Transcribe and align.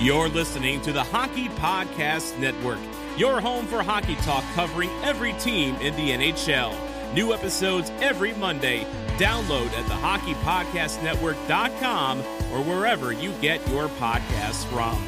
You're 0.00 0.28
listening 0.28 0.80
to 0.82 0.92
the 0.92 1.02
Hockey 1.02 1.48
Podcast 1.48 2.38
Network, 2.38 2.78
your 3.16 3.40
home 3.40 3.66
for 3.66 3.82
hockey 3.82 4.14
talk 4.16 4.44
covering 4.54 4.90
every 5.02 5.32
team 5.34 5.74
in 5.76 5.96
the 5.96 6.10
NHL. 6.10 6.72
New 7.14 7.32
episodes 7.34 7.90
every 8.00 8.32
Monday. 8.34 8.86
Download 9.16 9.66
at 9.66 9.84
thehockeypodcastnetwork.com 9.86 12.20
or 12.20 12.62
wherever 12.62 13.10
you 13.10 13.32
get 13.40 13.66
your 13.70 13.88
podcasts 13.88 14.64
from. 14.66 15.04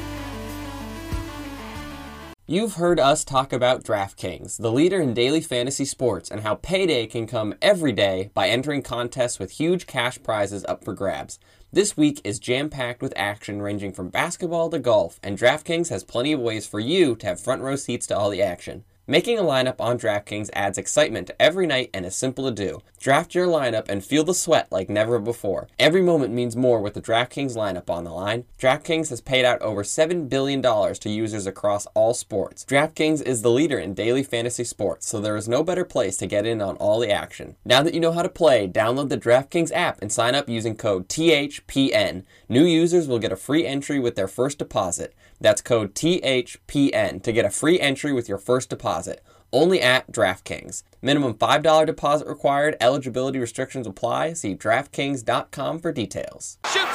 You've 2.45 2.73
heard 2.73 2.99
us 2.99 3.23
talk 3.23 3.53
about 3.53 3.85
DraftKings, 3.85 4.57
the 4.57 4.73
leader 4.73 4.99
in 4.99 5.13
daily 5.13 5.39
fantasy 5.39 5.85
sports, 5.85 6.29
and 6.29 6.41
how 6.41 6.55
payday 6.55 7.07
can 7.07 7.27
come 7.27 7.55
every 7.61 7.93
day 7.93 8.29
by 8.33 8.49
entering 8.49 8.81
contests 8.81 9.39
with 9.39 9.51
huge 9.51 9.87
cash 9.87 10.21
prizes 10.21 10.65
up 10.65 10.83
for 10.83 10.93
grabs. 10.93 11.39
This 11.73 11.95
week 11.95 12.19
is 12.25 12.37
jam 12.37 12.69
packed 12.69 13.01
with 13.01 13.13
action 13.15 13.61
ranging 13.61 13.93
from 13.93 14.09
basketball 14.09 14.69
to 14.71 14.77
golf, 14.77 15.21
and 15.23 15.37
DraftKings 15.37 15.87
has 15.87 16.03
plenty 16.03 16.33
of 16.33 16.41
ways 16.41 16.67
for 16.67 16.81
you 16.81 17.15
to 17.15 17.25
have 17.25 17.39
front 17.39 17.61
row 17.61 17.77
seats 17.77 18.05
to 18.07 18.17
all 18.17 18.29
the 18.29 18.41
action. 18.41 18.83
Making 19.11 19.39
a 19.39 19.43
lineup 19.43 19.81
on 19.81 19.99
DraftKings 19.99 20.49
adds 20.53 20.77
excitement 20.77 21.27
to 21.27 21.41
every 21.41 21.67
night 21.67 21.89
and 21.93 22.05
is 22.05 22.15
simple 22.15 22.45
to 22.45 22.51
do. 22.51 22.81
Draft 22.97 23.35
your 23.35 23.45
lineup 23.45 23.89
and 23.89 24.01
feel 24.01 24.23
the 24.23 24.33
sweat 24.33 24.71
like 24.71 24.89
never 24.89 25.19
before. 25.19 25.67
Every 25.77 26.01
moment 26.01 26.33
means 26.33 26.55
more 26.55 26.79
with 26.79 26.93
the 26.93 27.01
DraftKings 27.01 27.57
lineup 27.57 27.89
on 27.89 28.05
the 28.05 28.13
line. 28.13 28.45
DraftKings 28.57 29.09
has 29.09 29.19
paid 29.19 29.43
out 29.43 29.61
over 29.61 29.83
$7 29.83 30.29
billion 30.29 30.61
to 30.61 31.09
users 31.09 31.45
across 31.45 31.87
all 31.87 32.13
sports. 32.13 32.63
DraftKings 32.63 33.21
is 33.21 33.41
the 33.41 33.51
leader 33.51 33.77
in 33.77 33.93
daily 33.93 34.23
fantasy 34.23 34.63
sports, 34.63 35.09
so 35.09 35.19
there 35.19 35.35
is 35.35 35.49
no 35.49 35.61
better 35.61 35.83
place 35.83 36.15
to 36.15 36.25
get 36.25 36.45
in 36.45 36.61
on 36.61 36.77
all 36.77 37.01
the 37.01 37.11
action. 37.11 37.57
Now 37.65 37.83
that 37.83 37.93
you 37.93 37.99
know 37.99 38.13
how 38.13 38.21
to 38.21 38.29
play, 38.29 38.65
download 38.65 39.09
the 39.09 39.17
DraftKings 39.17 39.73
app 39.73 40.01
and 40.01 40.09
sign 40.09 40.35
up 40.35 40.47
using 40.47 40.77
code 40.77 41.09
THPN. 41.09 42.23
New 42.47 42.63
users 42.63 43.09
will 43.09 43.19
get 43.19 43.33
a 43.33 43.35
free 43.35 43.65
entry 43.65 43.99
with 43.99 44.15
their 44.15 44.29
first 44.29 44.57
deposit. 44.57 45.13
That's 45.41 45.61
code 45.61 45.93
THPN 45.95 47.21
to 47.23 47.31
get 47.33 47.45
a 47.45 47.49
free 47.49 47.79
entry 47.79 48.13
with 48.13 48.29
your 48.29 48.37
first 48.37 48.69
deposit. 48.69 49.21
Only 49.51 49.81
at 49.81 50.09
DraftKings. 50.11 50.83
Minimum 51.01 51.33
$5 51.33 51.85
deposit 51.85 52.27
required. 52.27 52.77
Eligibility 52.79 53.39
restrictions 53.39 53.85
apply. 53.85 54.33
See 54.33 54.55
DraftKings.com 54.55 55.79
for 55.79 55.91
details. 55.91 56.57
Shoot 56.71 56.87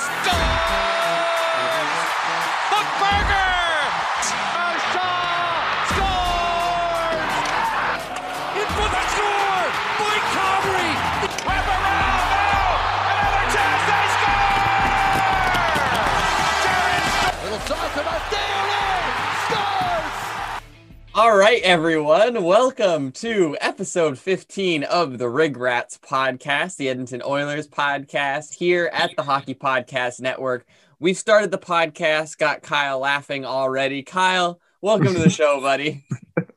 All 21.16 21.34
right, 21.34 21.62
everyone. 21.62 22.44
Welcome 22.44 23.10
to 23.12 23.56
episode 23.62 24.18
15 24.18 24.84
of 24.84 25.16
the 25.16 25.30
Rig 25.30 25.56
Rats 25.56 25.96
podcast, 25.98 26.76
the 26.76 26.90
Edmonton 26.90 27.22
Oilers 27.24 27.66
podcast 27.66 28.52
here 28.52 28.90
at 28.92 29.16
the 29.16 29.22
Hockey 29.22 29.54
Podcast 29.54 30.20
Network. 30.20 30.66
We've 31.00 31.16
started 31.16 31.50
the 31.50 31.56
podcast, 31.56 32.36
got 32.36 32.60
Kyle 32.60 32.98
laughing 32.98 33.46
already. 33.46 34.02
Kyle, 34.02 34.60
welcome 34.82 35.14
to 35.14 35.18
the 35.18 35.30
show, 35.30 35.58
buddy. 35.62 36.04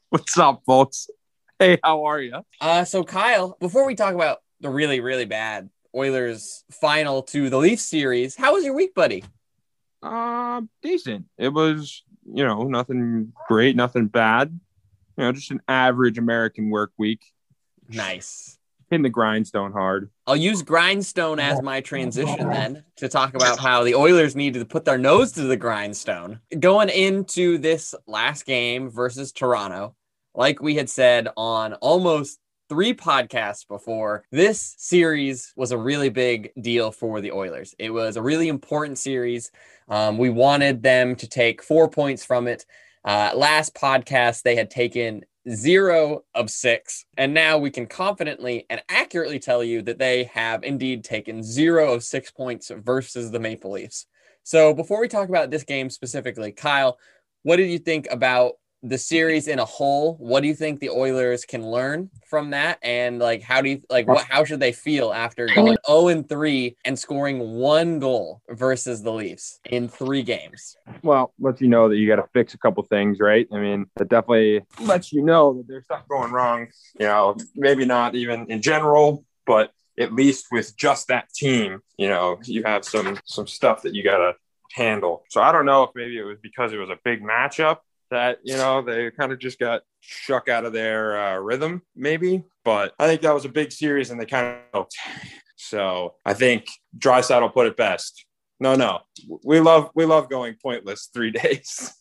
What's 0.10 0.38
up, 0.38 0.64
folks? 0.66 1.10
Hey, 1.58 1.80
how 1.82 2.04
are 2.04 2.20
you? 2.20 2.42
Uh, 2.60 2.84
so, 2.84 3.06
Kyle, 3.06 3.56
before 3.62 3.88
we 3.88 3.96
talk 3.96 4.14
about 4.14 4.40
the 4.60 4.70
really, 4.70 5.00
really 5.00 5.24
bad 5.24 5.70
Oilers 5.96 6.66
final 6.70 7.24
to 7.24 7.50
the 7.50 7.58
Leafs 7.58 7.84
series, 7.84 8.36
how 8.36 8.56
was 8.56 8.66
your 8.66 8.76
week, 8.76 8.94
buddy? 8.94 9.24
Uh, 10.04 10.64
decent. 10.82 11.28
It 11.38 11.54
was, 11.54 12.04
you 12.34 12.46
know, 12.46 12.64
nothing 12.64 13.34
great, 13.48 13.76
nothing 13.76 14.08
bad. 14.08 14.58
You 15.18 15.24
know, 15.24 15.32
just 15.32 15.52
an 15.52 15.62
average 15.68 16.18
American 16.18 16.70
work 16.70 16.92
week. 16.98 17.26
Nice. 17.90 18.58
Hitting 18.90 19.04
the 19.04 19.10
grindstone 19.10 19.72
hard. 19.72 20.10
I'll 20.26 20.36
use 20.36 20.64
grindstone 20.64 21.40
as 21.40 21.62
my 21.62 21.82
transition 21.82 22.50
then 22.50 22.84
to 22.98 23.08
talk 23.08 23.36
about 23.36 23.60
how 23.60 23.84
the 23.84 23.96
Oilers 23.96 24.36
need 24.36 24.56
to 24.56 24.66
put 24.66 24.86
their 24.86 24.98
nose 24.98 25.32
to 25.34 25.44
the 25.44 25.58
grindstone. 25.58 26.40
Going 26.60 26.90
into 26.90 27.58
this 27.58 27.94
last 28.08 28.46
game 28.46 28.90
versus 28.90 29.32
Toronto, 29.32 29.96
like 30.34 30.62
we 30.62 30.76
had 30.76 30.90
said 30.90 31.28
on 31.38 31.74
almost 31.76 32.40
three 32.70 32.94
podcasts 32.94 33.68
before, 33.68 34.24
this 34.32 34.76
series 34.78 35.52
was 35.56 35.72
a 35.72 35.78
really 35.78 36.10
big 36.10 36.52
deal 36.62 36.92
for 36.92 37.20
the 37.20 37.32
Oilers. 37.32 37.76
It 37.80 37.90
was 37.90 38.16
a 38.16 38.22
really 38.22 38.48
important 38.48 38.98
series. 38.98 39.52
Um, 39.90 40.18
we 40.18 40.30
wanted 40.30 40.84
them 40.84 41.16
to 41.16 41.28
take 41.28 41.64
four 41.64 41.90
points 41.90 42.24
from 42.24 42.48
it. 42.48 42.66
Uh, 43.04 43.32
last 43.36 43.74
podcast, 43.74 44.44
they 44.44 44.56
had 44.56 44.70
taken 44.70 45.26
zero 45.50 46.24
of 46.36 46.50
six. 46.50 47.06
And 47.18 47.34
now 47.34 47.58
we 47.58 47.72
can 47.72 47.88
confidently 47.88 48.66
and 48.70 48.84
accurately 48.88 49.40
tell 49.40 49.64
you 49.64 49.82
that 49.82 49.98
they 49.98 50.26
have 50.26 50.64
indeed 50.64 51.04
taken 51.04 51.42
zero 51.42 51.94
of 51.94 52.04
six 52.04 52.30
points 52.30 52.72
versus 52.78 53.32
the 53.32 53.40
Maple 53.40 53.72
Leafs. 53.72 54.06
So 54.44 54.74
before 54.74 55.02
we 55.02 55.08
talk 55.08 55.28
about 55.30 55.50
this 55.50 55.64
game 55.64 55.90
specifically, 55.90 56.52
Kyle, 56.52 57.00
what 57.44 57.56
did 57.56 57.72
you 57.72 57.80
think 57.80 58.08
about 58.12 58.54
the 58.82 58.98
series 58.98 59.48
in 59.48 59.60
a 59.60 59.66
whole? 59.66 60.16
What 60.16 60.42
do 60.42 60.48
you 60.48 60.56
think 60.56 60.80
the 60.80 60.90
Oilers 60.90 61.46
can 61.46 61.70
learn 61.70 62.10
from 62.28 62.52
that? 62.52 62.80
And 62.82 63.20
like, 63.20 63.42
how 63.42 63.62
do 63.62 63.70
you 63.70 63.82
like 63.90 64.08
what? 64.08 64.26
How 64.26 64.44
should 64.44 64.60
they 64.60 64.72
feel 64.72 65.12
after 65.12 65.48
going 65.48 65.68
zero 65.68 65.78
oh 65.88 66.08
and 66.08 66.28
three 66.28 66.78
and 66.86 66.98
scoring 66.98 67.40
one 67.40 68.00
goal 68.00 68.42
versus 68.50 69.04
the 69.04 69.12
Leafs 69.12 69.60
in 69.66 69.88
three 69.88 70.24
games? 70.24 70.78
Well, 71.04 71.34
lets 71.40 71.62
you 71.62 71.68
know 71.68 71.90
that 71.90 71.98
you 71.98 72.08
got 72.08 72.18
to 72.18 72.28
fix 72.34 72.54
a 72.54 72.58
couple 72.58 72.84
things, 72.84 73.20
right? 73.20 73.48
I 73.52 73.60
mean, 73.60 73.86
it 74.00 74.10
definitely 74.10 74.66
lets 74.80 75.12
you 75.12 75.24
know 75.24 75.54
that 75.54 75.68
there's 75.68 75.86
stuff 75.86 76.08
going 76.08 76.32
wrong. 76.32 76.68
You 77.00 77.08
know, 77.08 77.38
maybe 77.56 77.86
not 77.86 78.16
even 78.16 78.50
in 78.50 78.62
general, 78.62 79.26
but 79.46 79.72
at 79.98 80.14
least 80.14 80.48
with 80.52 80.76
just 80.78 81.10
that 81.10 81.32
team, 81.34 81.80
you 81.98 82.08
know, 82.08 82.40
you 82.44 82.64
have 82.64 82.86
some 82.86 83.20
some 83.26 83.48
stuff 83.48 83.82
that 83.82 83.94
you 83.94 84.04
got 84.04 84.18
to 84.18 84.34
handle. 84.72 85.24
So 85.30 85.42
I 85.42 85.52
don't 85.52 85.66
know 85.66 85.84
if 85.84 85.90
maybe 85.96 86.18
it 86.18 86.24
was 86.24 86.38
because 86.42 86.72
it 86.72 86.78
was 86.78 86.90
a 86.90 87.00
big 87.04 87.22
matchup 87.22 87.78
that 88.12 88.40
you 88.44 88.56
know 88.56 88.82
they 88.82 89.12
kind 89.12 89.32
of 89.32 89.40
just 89.40 89.60
got 89.60 89.82
shook 90.00 90.50
out 90.50 90.66
of 90.66 90.74
their 90.74 91.20
uh, 91.20 91.38
rhythm, 91.38 91.82
maybe. 91.96 92.44
But 92.64 92.94
I 93.00 93.08
think 93.08 93.22
that 93.22 93.34
was 93.34 93.46
a 93.46 93.50
big 93.50 93.72
series, 93.72 94.12
and 94.12 94.20
they 94.20 94.26
kind 94.26 94.60
of. 94.74 94.88
So 95.56 96.16
I 96.26 96.34
think 96.34 96.68
Draisaitl 96.98 97.54
put 97.54 97.68
it 97.68 97.78
best. 97.78 98.26
No, 98.60 98.76
no, 98.76 99.00
we 99.44 99.60
love 99.60 99.90
we 99.96 100.06
love 100.06 100.30
going 100.30 100.56
pointless 100.62 101.10
three 101.14 101.32
days. 101.44 101.94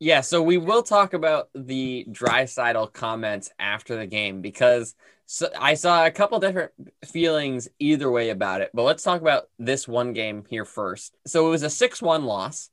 Yeah, 0.00 0.20
so 0.20 0.42
we 0.42 0.58
will 0.58 0.82
talk 0.82 1.12
about 1.12 1.48
the 1.54 2.06
Draisaitl 2.08 2.92
comments 2.92 3.50
after 3.58 3.96
the 3.96 4.06
game 4.06 4.42
because 4.42 4.94
so 5.30 5.50
I 5.58 5.74
saw 5.74 6.06
a 6.06 6.10
couple 6.10 6.38
different 6.40 6.72
feelings 7.04 7.68
either 7.78 8.10
way 8.10 8.30
about 8.30 8.62
it. 8.62 8.70
But 8.72 8.84
let's 8.84 9.02
talk 9.02 9.20
about 9.20 9.44
this 9.58 9.86
one 9.86 10.14
game 10.14 10.44
here 10.48 10.64
first. 10.64 11.14
So 11.26 11.46
it 11.46 11.50
was 11.50 11.62
a 11.62 11.70
6 11.70 12.00
1 12.00 12.24
loss. 12.24 12.70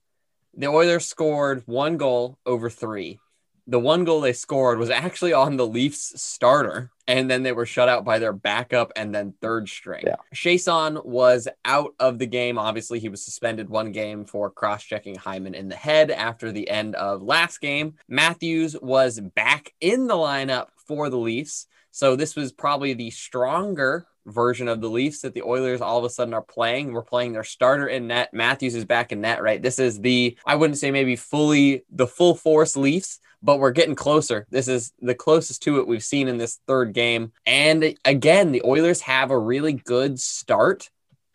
The 0.58 0.68
Oilers 0.68 1.06
scored 1.06 1.64
one 1.66 1.98
goal 1.98 2.38
over 2.46 2.70
three. 2.70 3.20
The 3.68 3.80
one 3.80 4.06
goal 4.06 4.22
they 4.22 4.32
scored 4.32 4.78
was 4.78 4.90
actually 4.90 5.34
on 5.34 5.58
the 5.58 5.68
Leafs 5.68 6.14
starter, 6.22 6.92
and 7.08 7.30
then 7.30 7.44
they 7.44 7.52
were 7.52 7.66
shut 7.66 7.90
out 7.90 8.06
by 8.06 8.20
their 8.20 8.32
backup 8.32 8.94
and 8.96 9.14
then 9.14 9.34
third 9.42 9.68
string. 9.68 10.04
Yeah. 10.06 10.16
Kassian 10.34 11.04
was 11.04 11.48
out 11.66 11.94
of 12.00 12.20
the 12.20 12.28
game. 12.28 12.58
Obviously, 12.58 13.00
he 13.00 13.10
was 13.10 13.26
suspended 13.26 13.68
one 13.68 13.92
game 13.92 14.24
for 14.24 14.50
cross 14.52 14.84
checking 14.84 15.16
Hyman 15.16 15.56
in 15.56 15.68
the 15.68 15.76
head 15.76 16.12
after 16.12 16.52
the 16.52 16.70
end 16.70 16.96
of 16.96 17.22
last 17.22 17.60
game. 17.60 17.96
Matthews 18.08 18.78
was 18.80 19.20
back 19.20 19.74
in 19.82 20.08
the 20.08 20.14
lineup 20.14 20.68
for 20.88 21.10
the 21.10 21.18
Leafs. 21.18 21.68
So 21.92 22.16
this 22.16 22.36
was 22.36 22.52
probably 22.52 22.94
the 22.94 23.10
stronger 23.10 24.06
version 24.25 24.68
of 24.68 24.81
the 24.81 24.90
Leafs 24.90 25.22
that 25.22 25.34
the 25.34 25.44
Oilers 25.44 25.81
all 25.81 26.00
of 26.00 26.03
a 26.03 26.09
sudden 26.09 26.34
are 26.34 26.41
playing. 26.41 26.91
We're 26.91 27.03
playing 27.03 27.34
their 27.34 27.44
starter 27.44 27.88
in 27.88 28.08
net. 28.08 28.34
Matthews 28.34 28.75
is 28.75 28.86
back 28.86 29.12
in 29.12 29.22
net, 29.22 29.41
right? 29.41 29.62
This 29.62 29.80
is 29.80 30.00
the, 30.02 30.38
I 30.46 30.56
wouldn't 30.56 30.80
say 30.80 30.92
maybe 30.92 31.16
fully 31.16 31.83
the 31.92 32.07
full 32.07 32.36
force 32.36 32.75
Leafs, 32.75 33.19
but 33.44 33.60
we're 33.60 33.72
getting 33.72 33.95
closer. 33.95 34.48
This 34.50 34.68
is 34.68 34.94
the 35.00 35.13
closest 35.13 35.62
to 35.63 35.80
it 35.80 35.88
we've 35.88 36.04
seen 36.04 36.27
in 36.27 36.38
this 36.38 36.60
third 36.66 36.94
game. 36.94 37.31
And 37.45 37.95
again, 38.04 38.51
the 38.51 38.63
Oilers 38.66 39.01
have 39.01 39.30
a 39.30 39.38
really 39.38 39.74
good 39.74 40.19
start. 40.19 40.89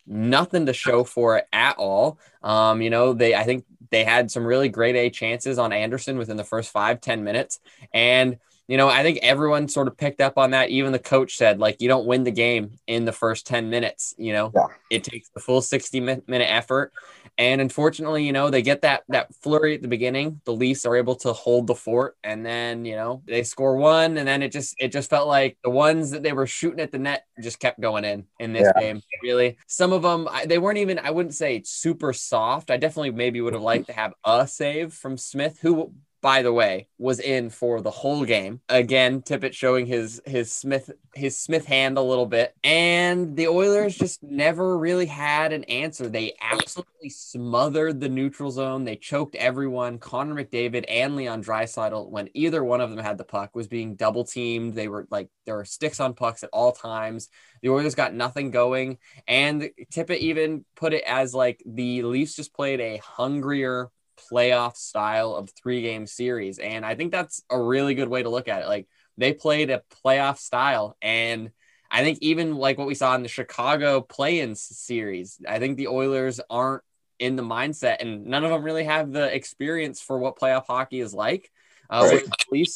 Nothing 0.06 0.66
to 0.66 0.72
show 0.72 1.04
for 1.04 1.38
it 1.38 1.46
at 1.52 1.76
all. 1.78 2.18
Um, 2.42 2.82
you 2.82 2.90
know, 2.90 3.12
they, 3.12 3.36
I 3.36 3.44
think 3.44 3.64
they 3.90 4.02
had 4.02 4.30
some 4.30 4.44
really 4.44 4.68
great 4.68 4.96
A 4.96 5.10
chances 5.10 5.58
on 5.58 5.72
Andersen 5.72 6.18
within 6.18 6.36
the 6.36 6.42
first 6.42 6.72
five 6.72 7.00
ten 7.00 7.22
minutes. 7.22 7.60
And 7.94 8.38
you 8.70 8.76
know, 8.76 8.88
I 8.88 9.02
think 9.02 9.18
everyone 9.20 9.66
sort 9.66 9.88
of 9.88 9.96
picked 9.96 10.20
up 10.20 10.38
on 10.38 10.52
that. 10.52 10.70
Even 10.70 10.92
the 10.92 11.00
coach 11.00 11.36
said, 11.36 11.58
like, 11.58 11.82
you 11.82 11.88
don't 11.88 12.06
win 12.06 12.22
the 12.22 12.30
game 12.30 12.78
in 12.86 13.04
the 13.04 13.10
first 13.10 13.44
10 13.48 13.68
minutes. 13.68 14.14
You 14.16 14.32
know, 14.32 14.52
yeah. 14.54 14.66
it 14.90 15.02
takes 15.02 15.28
the 15.30 15.40
full 15.40 15.60
60 15.60 15.98
minute 15.98 16.24
effort. 16.28 16.92
And 17.36 17.60
unfortunately, 17.60 18.24
you 18.24 18.32
know, 18.32 18.48
they 18.48 18.62
get 18.62 18.82
that 18.82 19.02
that 19.08 19.34
flurry 19.34 19.74
at 19.74 19.82
the 19.82 19.88
beginning. 19.88 20.40
The 20.44 20.52
Leafs 20.52 20.86
are 20.86 20.94
able 20.94 21.16
to 21.16 21.32
hold 21.32 21.66
the 21.66 21.74
fort, 21.74 22.16
and 22.22 22.44
then 22.44 22.84
you 22.84 22.96
know 22.96 23.22
they 23.26 23.44
score 23.44 23.76
one, 23.76 24.18
and 24.18 24.28
then 24.28 24.42
it 24.42 24.52
just 24.52 24.74
it 24.78 24.92
just 24.92 25.08
felt 25.08 25.26
like 25.26 25.56
the 25.64 25.70
ones 25.70 26.10
that 26.10 26.22
they 26.22 26.32
were 26.32 26.46
shooting 26.46 26.80
at 26.80 26.92
the 26.92 26.98
net 26.98 27.24
just 27.40 27.58
kept 27.58 27.80
going 27.80 28.04
in 28.04 28.26
in 28.38 28.52
this 28.52 28.70
yeah. 28.76 28.80
game. 28.80 29.02
Really, 29.22 29.56
some 29.66 29.92
of 29.92 30.02
them 30.02 30.28
they 30.46 30.58
weren't 30.58 30.78
even 30.78 30.98
I 30.98 31.12
wouldn't 31.12 31.34
say 31.34 31.62
super 31.64 32.12
soft. 32.12 32.70
I 32.70 32.76
definitely 32.76 33.12
maybe 33.12 33.40
would 33.40 33.54
have 33.54 33.62
liked 33.62 33.86
to 33.86 33.94
have 33.94 34.12
a 34.22 34.46
save 34.46 34.92
from 34.92 35.16
Smith, 35.16 35.60
who 35.62 35.94
by 36.22 36.42
the 36.42 36.52
way, 36.52 36.88
was 36.98 37.18
in 37.18 37.50
for 37.50 37.80
the 37.80 37.90
whole 37.90 38.24
game. 38.24 38.60
Again, 38.68 39.22
Tippett 39.22 39.54
showing 39.54 39.86
his 39.86 40.20
his 40.26 40.52
Smith 40.52 40.90
his 41.14 41.36
Smith 41.36 41.64
hand 41.64 41.96
a 41.96 42.02
little 42.02 42.26
bit, 42.26 42.54
and 42.62 43.36
the 43.36 43.48
Oilers 43.48 43.96
just 43.96 44.22
never 44.22 44.76
really 44.76 45.06
had 45.06 45.52
an 45.52 45.64
answer. 45.64 46.08
They 46.08 46.34
absolutely 46.40 47.08
smothered 47.08 48.00
the 48.00 48.08
neutral 48.08 48.50
zone. 48.50 48.84
They 48.84 48.96
choked 48.96 49.34
everyone. 49.36 49.98
Connor 49.98 50.34
McDavid 50.34 50.84
and 50.88 51.16
Leon 51.16 51.42
Draisaitl, 51.42 52.10
when 52.10 52.28
either 52.34 52.62
one 52.62 52.80
of 52.80 52.90
them 52.90 52.98
had 52.98 53.18
the 53.18 53.24
puck, 53.24 53.54
was 53.54 53.68
being 53.68 53.94
double 53.94 54.24
teamed. 54.24 54.74
They 54.74 54.88
were 54.88 55.06
like 55.10 55.28
there 55.46 55.56
were 55.56 55.64
sticks 55.64 56.00
on 56.00 56.14
pucks 56.14 56.42
at 56.42 56.50
all 56.52 56.72
times. 56.72 57.28
The 57.62 57.70
Oilers 57.70 57.94
got 57.94 58.14
nothing 58.14 58.50
going, 58.50 58.98
and 59.26 59.70
Tippett 59.92 60.18
even 60.18 60.64
put 60.76 60.92
it 60.92 61.04
as 61.06 61.34
like 61.34 61.62
the 61.64 62.02
Leafs 62.02 62.36
just 62.36 62.54
played 62.54 62.80
a 62.80 62.98
hungrier 62.98 63.90
playoff 64.30 64.76
style 64.76 65.34
of 65.34 65.50
three 65.50 65.82
game 65.82 66.06
series. 66.06 66.58
And 66.58 66.84
I 66.84 66.94
think 66.94 67.12
that's 67.12 67.42
a 67.50 67.60
really 67.60 67.94
good 67.94 68.08
way 68.08 68.22
to 68.22 68.28
look 68.28 68.48
at 68.48 68.62
it. 68.62 68.68
Like 68.68 68.88
they 69.16 69.32
played 69.32 69.70
a 69.70 69.82
playoff 70.04 70.38
style. 70.38 70.96
And 71.00 71.50
I 71.90 72.02
think 72.02 72.18
even 72.20 72.56
like 72.56 72.78
what 72.78 72.86
we 72.86 72.94
saw 72.94 73.14
in 73.14 73.22
the 73.22 73.28
Chicago 73.28 74.00
play 74.00 74.40
in 74.40 74.54
series, 74.54 75.40
I 75.48 75.58
think 75.58 75.76
the 75.76 75.88
Oilers 75.88 76.40
aren't 76.48 76.82
in 77.18 77.36
the 77.36 77.42
mindset 77.42 77.96
and 78.00 78.26
none 78.26 78.44
of 78.44 78.50
them 78.50 78.62
really 78.62 78.84
have 78.84 79.12
the 79.12 79.34
experience 79.34 80.00
for 80.00 80.18
what 80.18 80.38
playoff 80.38 80.66
hockey 80.66 81.00
is 81.00 81.12
like. 81.12 81.50
Uh, 81.90 82.08
right. 82.52 82.70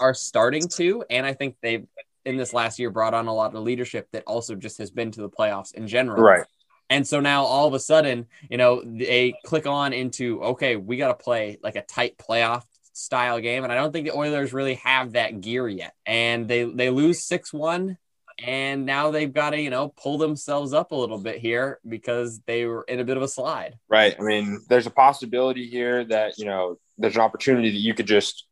are 0.00 0.14
starting 0.14 0.68
to. 0.68 1.04
And 1.10 1.26
I 1.26 1.34
think 1.34 1.56
they've 1.60 1.86
in 2.24 2.36
this 2.36 2.52
last 2.52 2.78
year 2.78 2.90
brought 2.90 3.14
on 3.14 3.26
a 3.26 3.34
lot 3.34 3.54
of 3.54 3.62
leadership 3.62 4.08
that 4.12 4.24
also 4.26 4.54
just 4.54 4.78
has 4.78 4.90
been 4.90 5.10
to 5.12 5.20
the 5.20 5.28
playoffs 5.28 5.74
in 5.74 5.88
general. 5.88 6.22
Right. 6.22 6.46
And 6.92 7.08
so 7.08 7.20
now 7.20 7.44
all 7.44 7.66
of 7.66 7.72
a 7.72 7.80
sudden, 7.80 8.26
you 8.50 8.58
know, 8.58 8.82
they 8.84 9.32
click 9.46 9.66
on 9.66 9.94
into 9.94 10.42
okay, 10.42 10.76
we 10.76 10.98
got 10.98 11.08
to 11.08 11.24
play 11.24 11.58
like 11.62 11.74
a 11.74 11.80
tight 11.80 12.18
playoff 12.18 12.64
style 12.92 13.40
game, 13.40 13.64
and 13.64 13.72
I 13.72 13.76
don't 13.76 13.92
think 13.92 14.06
the 14.06 14.14
Oilers 14.14 14.52
really 14.52 14.74
have 14.74 15.12
that 15.12 15.40
gear 15.40 15.66
yet. 15.66 15.94
And 16.04 16.46
they 16.46 16.64
they 16.64 16.90
lose 16.90 17.24
six 17.24 17.50
one, 17.50 17.96
and 18.38 18.84
now 18.84 19.10
they've 19.10 19.32
got 19.32 19.50
to 19.50 19.60
you 19.60 19.70
know 19.70 19.88
pull 19.88 20.18
themselves 20.18 20.74
up 20.74 20.92
a 20.92 20.94
little 20.94 21.16
bit 21.16 21.38
here 21.38 21.80
because 21.88 22.40
they 22.40 22.66
were 22.66 22.84
in 22.86 23.00
a 23.00 23.04
bit 23.04 23.16
of 23.16 23.22
a 23.22 23.28
slide. 23.28 23.78
Right. 23.88 24.14
I 24.18 24.22
mean, 24.22 24.60
there's 24.68 24.86
a 24.86 24.90
possibility 24.90 25.66
here 25.70 26.04
that 26.04 26.36
you 26.36 26.44
know 26.44 26.78
there's 26.98 27.16
an 27.16 27.22
opportunity 27.22 27.70
that 27.70 27.78
you 27.78 27.94
could 27.94 28.06
just 28.06 28.44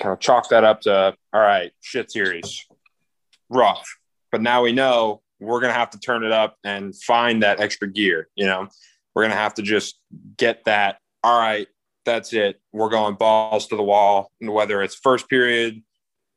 kind 0.00 0.12
of 0.12 0.20
chalk 0.20 0.50
that 0.50 0.62
up 0.62 0.82
to 0.82 1.16
all 1.32 1.40
right, 1.40 1.72
shit 1.80 2.12
series, 2.12 2.64
rough. 3.50 3.84
But 4.30 4.40
now 4.40 4.62
we 4.62 4.70
know 4.70 5.22
we're 5.40 5.60
going 5.60 5.72
to 5.72 5.78
have 5.78 5.90
to 5.90 6.00
turn 6.00 6.24
it 6.24 6.32
up 6.32 6.56
and 6.64 6.94
find 6.96 7.42
that 7.42 7.60
extra 7.60 7.90
gear. 7.90 8.28
You 8.34 8.46
know, 8.46 8.68
we're 9.14 9.22
going 9.22 9.30
to 9.30 9.36
have 9.36 9.54
to 9.54 9.62
just 9.62 10.00
get 10.36 10.64
that. 10.64 10.98
All 11.22 11.38
right, 11.38 11.66
that's 12.04 12.32
it. 12.32 12.60
We're 12.72 12.88
going 12.88 13.16
balls 13.16 13.66
to 13.68 13.76
the 13.76 13.82
wall, 13.82 14.30
and 14.40 14.52
whether 14.52 14.82
it's 14.82 14.94
first 14.94 15.28
period 15.28 15.82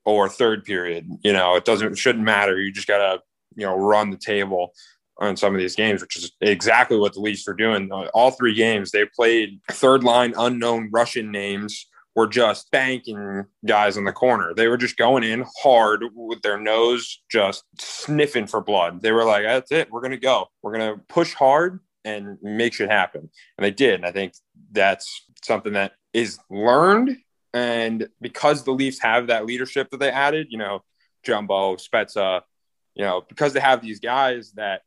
or 0.06 0.30
third 0.30 0.64
period. 0.64 1.08
You 1.24 1.34
know, 1.34 1.56
it 1.56 1.66
doesn't, 1.66 1.94
it 1.94 1.98
shouldn't 1.98 2.24
matter. 2.26 2.60
You 2.60 2.72
just 2.72 2.88
got 2.88 2.98
to, 2.98 3.22
you 3.56 3.66
know, 3.66 3.76
run 3.76 4.10
the 4.10 4.18
table 4.18 4.74
on 5.20 5.38
some 5.38 5.54
of 5.54 5.62
these 5.62 5.76
games, 5.76 6.02
which 6.02 6.18
is 6.18 6.32
exactly 6.42 6.98
what 6.98 7.14
the 7.14 7.20
Leafs 7.20 7.48
are 7.48 7.54
doing. 7.54 7.92
All 8.14 8.32
three 8.32 8.56
games, 8.56 8.90
they 8.90 9.06
played 9.06 9.60
third 9.70 10.04
line 10.04 10.34
unknown 10.38 10.90
Russian 10.92 11.32
names 11.32 11.86
were 12.16 12.28
just 12.28 12.70
banking 12.72 13.46
guys 13.66 13.98
in 13.98 14.04
the 14.04 14.12
corner. 14.12 14.54
They 14.54 14.68
were 14.68 14.78
just 14.78 14.98
going 14.98 15.24
in 15.24 15.46
hard 15.62 16.04
with 16.14 16.42
their 16.42 16.60
nose 16.60 17.22
just 17.32 17.64
sniffing 17.80 18.48
for 18.48 18.62
blood. 18.62 19.02
They 19.02 19.12
were 19.12 19.24
like, 19.24 19.44
that's 19.44 19.72
it. 19.72 19.90
We're 19.92 20.02
going 20.02 20.12
to 20.12 20.18
go. 20.18 20.48
We're 20.62 20.78
going 20.78 20.94
to 20.94 21.04
push 21.08 21.34
hard 21.34 21.80
and 22.04 22.38
make 22.42 22.74
shit 22.74 22.90
happen. 22.90 23.30
And 23.58 23.66
they 23.66 23.72
did. 23.72 23.96
And 23.96 24.06
I 24.06 24.12
think 24.12 24.34
that's 24.72 25.26
something 25.44 25.74
that 25.74 25.94
is 26.14 26.40
learned. 26.50 27.18
And 27.54 28.10
because 28.20 28.64
the 28.64 28.72
Leafs 28.72 29.02
have 29.02 29.28
that 29.28 29.46
leadership 29.46 29.90
that 29.92 30.00
they 30.00 30.10
added, 30.10 30.48
you 30.50 30.58
know, 30.58 30.84
Jumbo, 31.24 31.76
Spezza, 31.76 32.42
you 32.96 33.04
know, 33.04 33.24
because 33.28 33.54
they 33.54 33.60
have 33.60 33.82
these 33.82 34.00
guys 34.00 34.52
that 34.54 34.82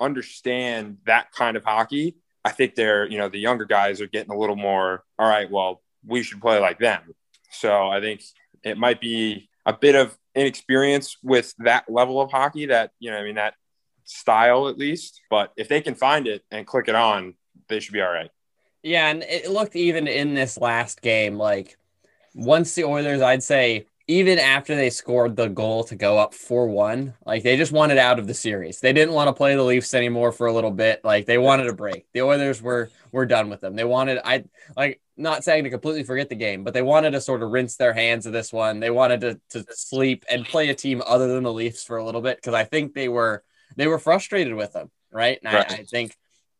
understand 0.00 0.98
that 1.06 1.32
kind 1.32 1.56
of 1.56 1.64
hockey, 1.64 2.16
I 2.44 2.50
think 2.50 2.74
they're, 2.74 3.06
you 3.06 3.18
know, 3.18 3.28
the 3.28 3.38
younger 3.38 3.64
guys 3.64 4.00
are 4.00 4.06
getting 4.06 4.32
a 4.32 4.38
little 4.38 4.56
more, 4.56 5.04
all 5.18 5.28
right, 5.28 5.50
well, 5.50 5.82
we 6.06 6.22
should 6.22 6.40
play 6.40 6.58
like 6.58 6.78
them. 6.78 7.14
So 7.50 7.88
I 7.88 8.00
think 8.00 8.22
it 8.62 8.78
might 8.78 9.00
be 9.00 9.48
a 9.66 9.72
bit 9.72 9.94
of 9.94 10.16
inexperience 10.34 11.16
with 11.22 11.54
that 11.58 11.90
level 11.90 12.20
of 12.20 12.30
hockey 12.30 12.66
that, 12.66 12.92
you 12.98 13.10
know, 13.10 13.18
I 13.18 13.24
mean, 13.24 13.36
that 13.36 13.54
style 14.04 14.68
at 14.68 14.78
least. 14.78 15.20
But 15.30 15.52
if 15.56 15.68
they 15.68 15.80
can 15.80 15.94
find 15.94 16.26
it 16.26 16.42
and 16.50 16.66
click 16.66 16.88
it 16.88 16.94
on, 16.94 17.34
they 17.68 17.80
should 17.80 17.92
be 17.92 18.00
all 18.00 18.12
right. 18.12 18.30
Yeah. 18.82 19.08
And 19.08 19.22
it 19.22 19.50
looked 19.50 19.76
even 19.76 20.06
in 20.06 20.34
this 20.34 20.58
last 20.58 21.02
game, 21.02 21.36
like 21.36 21.76
once 22.34 22.74
the 22.74 22.84
Oilers, 22.84 23.20
I'd 23.20 23.42
say, 23.42 23.86
even 24.08 24.38
after 24.38 24.74
they 24.74 24.88
scored 24.88 25.36
the 25.36 25.48
goal 25.48 25.84
to 25.84 25.94
go 25.94 26.18
up 26.18 26.32
4-1 26.32 27.12
like 27.26 27.42
they 27.42 27.56
just 27.56 27.72
wanted 27.72 27.98
out 27.98 28.18
of 28.18 28.26
the 28.26 28.34
series 28.34 28.80
they 28.80 28.92
didn't 28.92 29.14
want 29.14 29.28
to 29.28 29.34
play 29.34 29.54
the 29.54 29.62
leafs 29.62 29.94
anymore 29.94 30.32
for 30.32 30.46
a 30.46 30.52
little 30.52 30.70
bit 30.70 31.04
like 31.04 31.26
they 31.26 31.38
wanted 31.38 31.68
a 31.68 31.74
break 31.74 32.06
the 32.12 32.22
oilers 32.22 32.60
were 32.60 32.90
were 33.12 33.26
done 33.26 33.50
with 33.50 33.60
them 33.60 33.76
they 33.76 33.84
wanted 33.84 34.18
i 34.24 34.42
like 34.76 35.00
not 35.18 35.44
saying 35.44 35.64
to 35.64 35.70
completely 35.70 36.02
forget 36.02 36.28
the 36.28 36.34
game 36.34 36.64
but 36.64 36.72
they 36.74 36.82
wanted 36.82 37.10
to 37.10 37.20
sort 37.20 37.42
of 37.42 37.50
rinse 37.50 37.76
their 37.76 37.92
hands 37.92 38.26
of 38.26 38.32
this 38.32 38.52
one 38.52 38.80
they 38.80 38.90
wanted 38.90 39.20
to, 39.20 39.40
to 39.50 39.64
sleep 39.70 40.24
and 40.30 40.46
play 40.46 40.68
a 40.68 40.74
team 40.74 41.02
other 41.06 41.28
than 41.28 41.42
the 41.42 41.52
leafs 41.52 41.84
for 41.84 41.96
a 41.96 42.04
little 42.04 42.20
bit 42.20 42.36
because 42.36 42.54
i 42.54 42.64
think 42.64 42.94
they 42.94 43.08
were 43.08 43.42
they 43.76 43.86
were 43.86 43.98
frustrated 43.98 44.54
with 44.54 44.72
them 44.72 44.90
right 45.10 45.38
and 45.44 45.54
right. 45.54 45.70
I, 45.70 45.74
I 45.76 45.82
think 45.84 46.16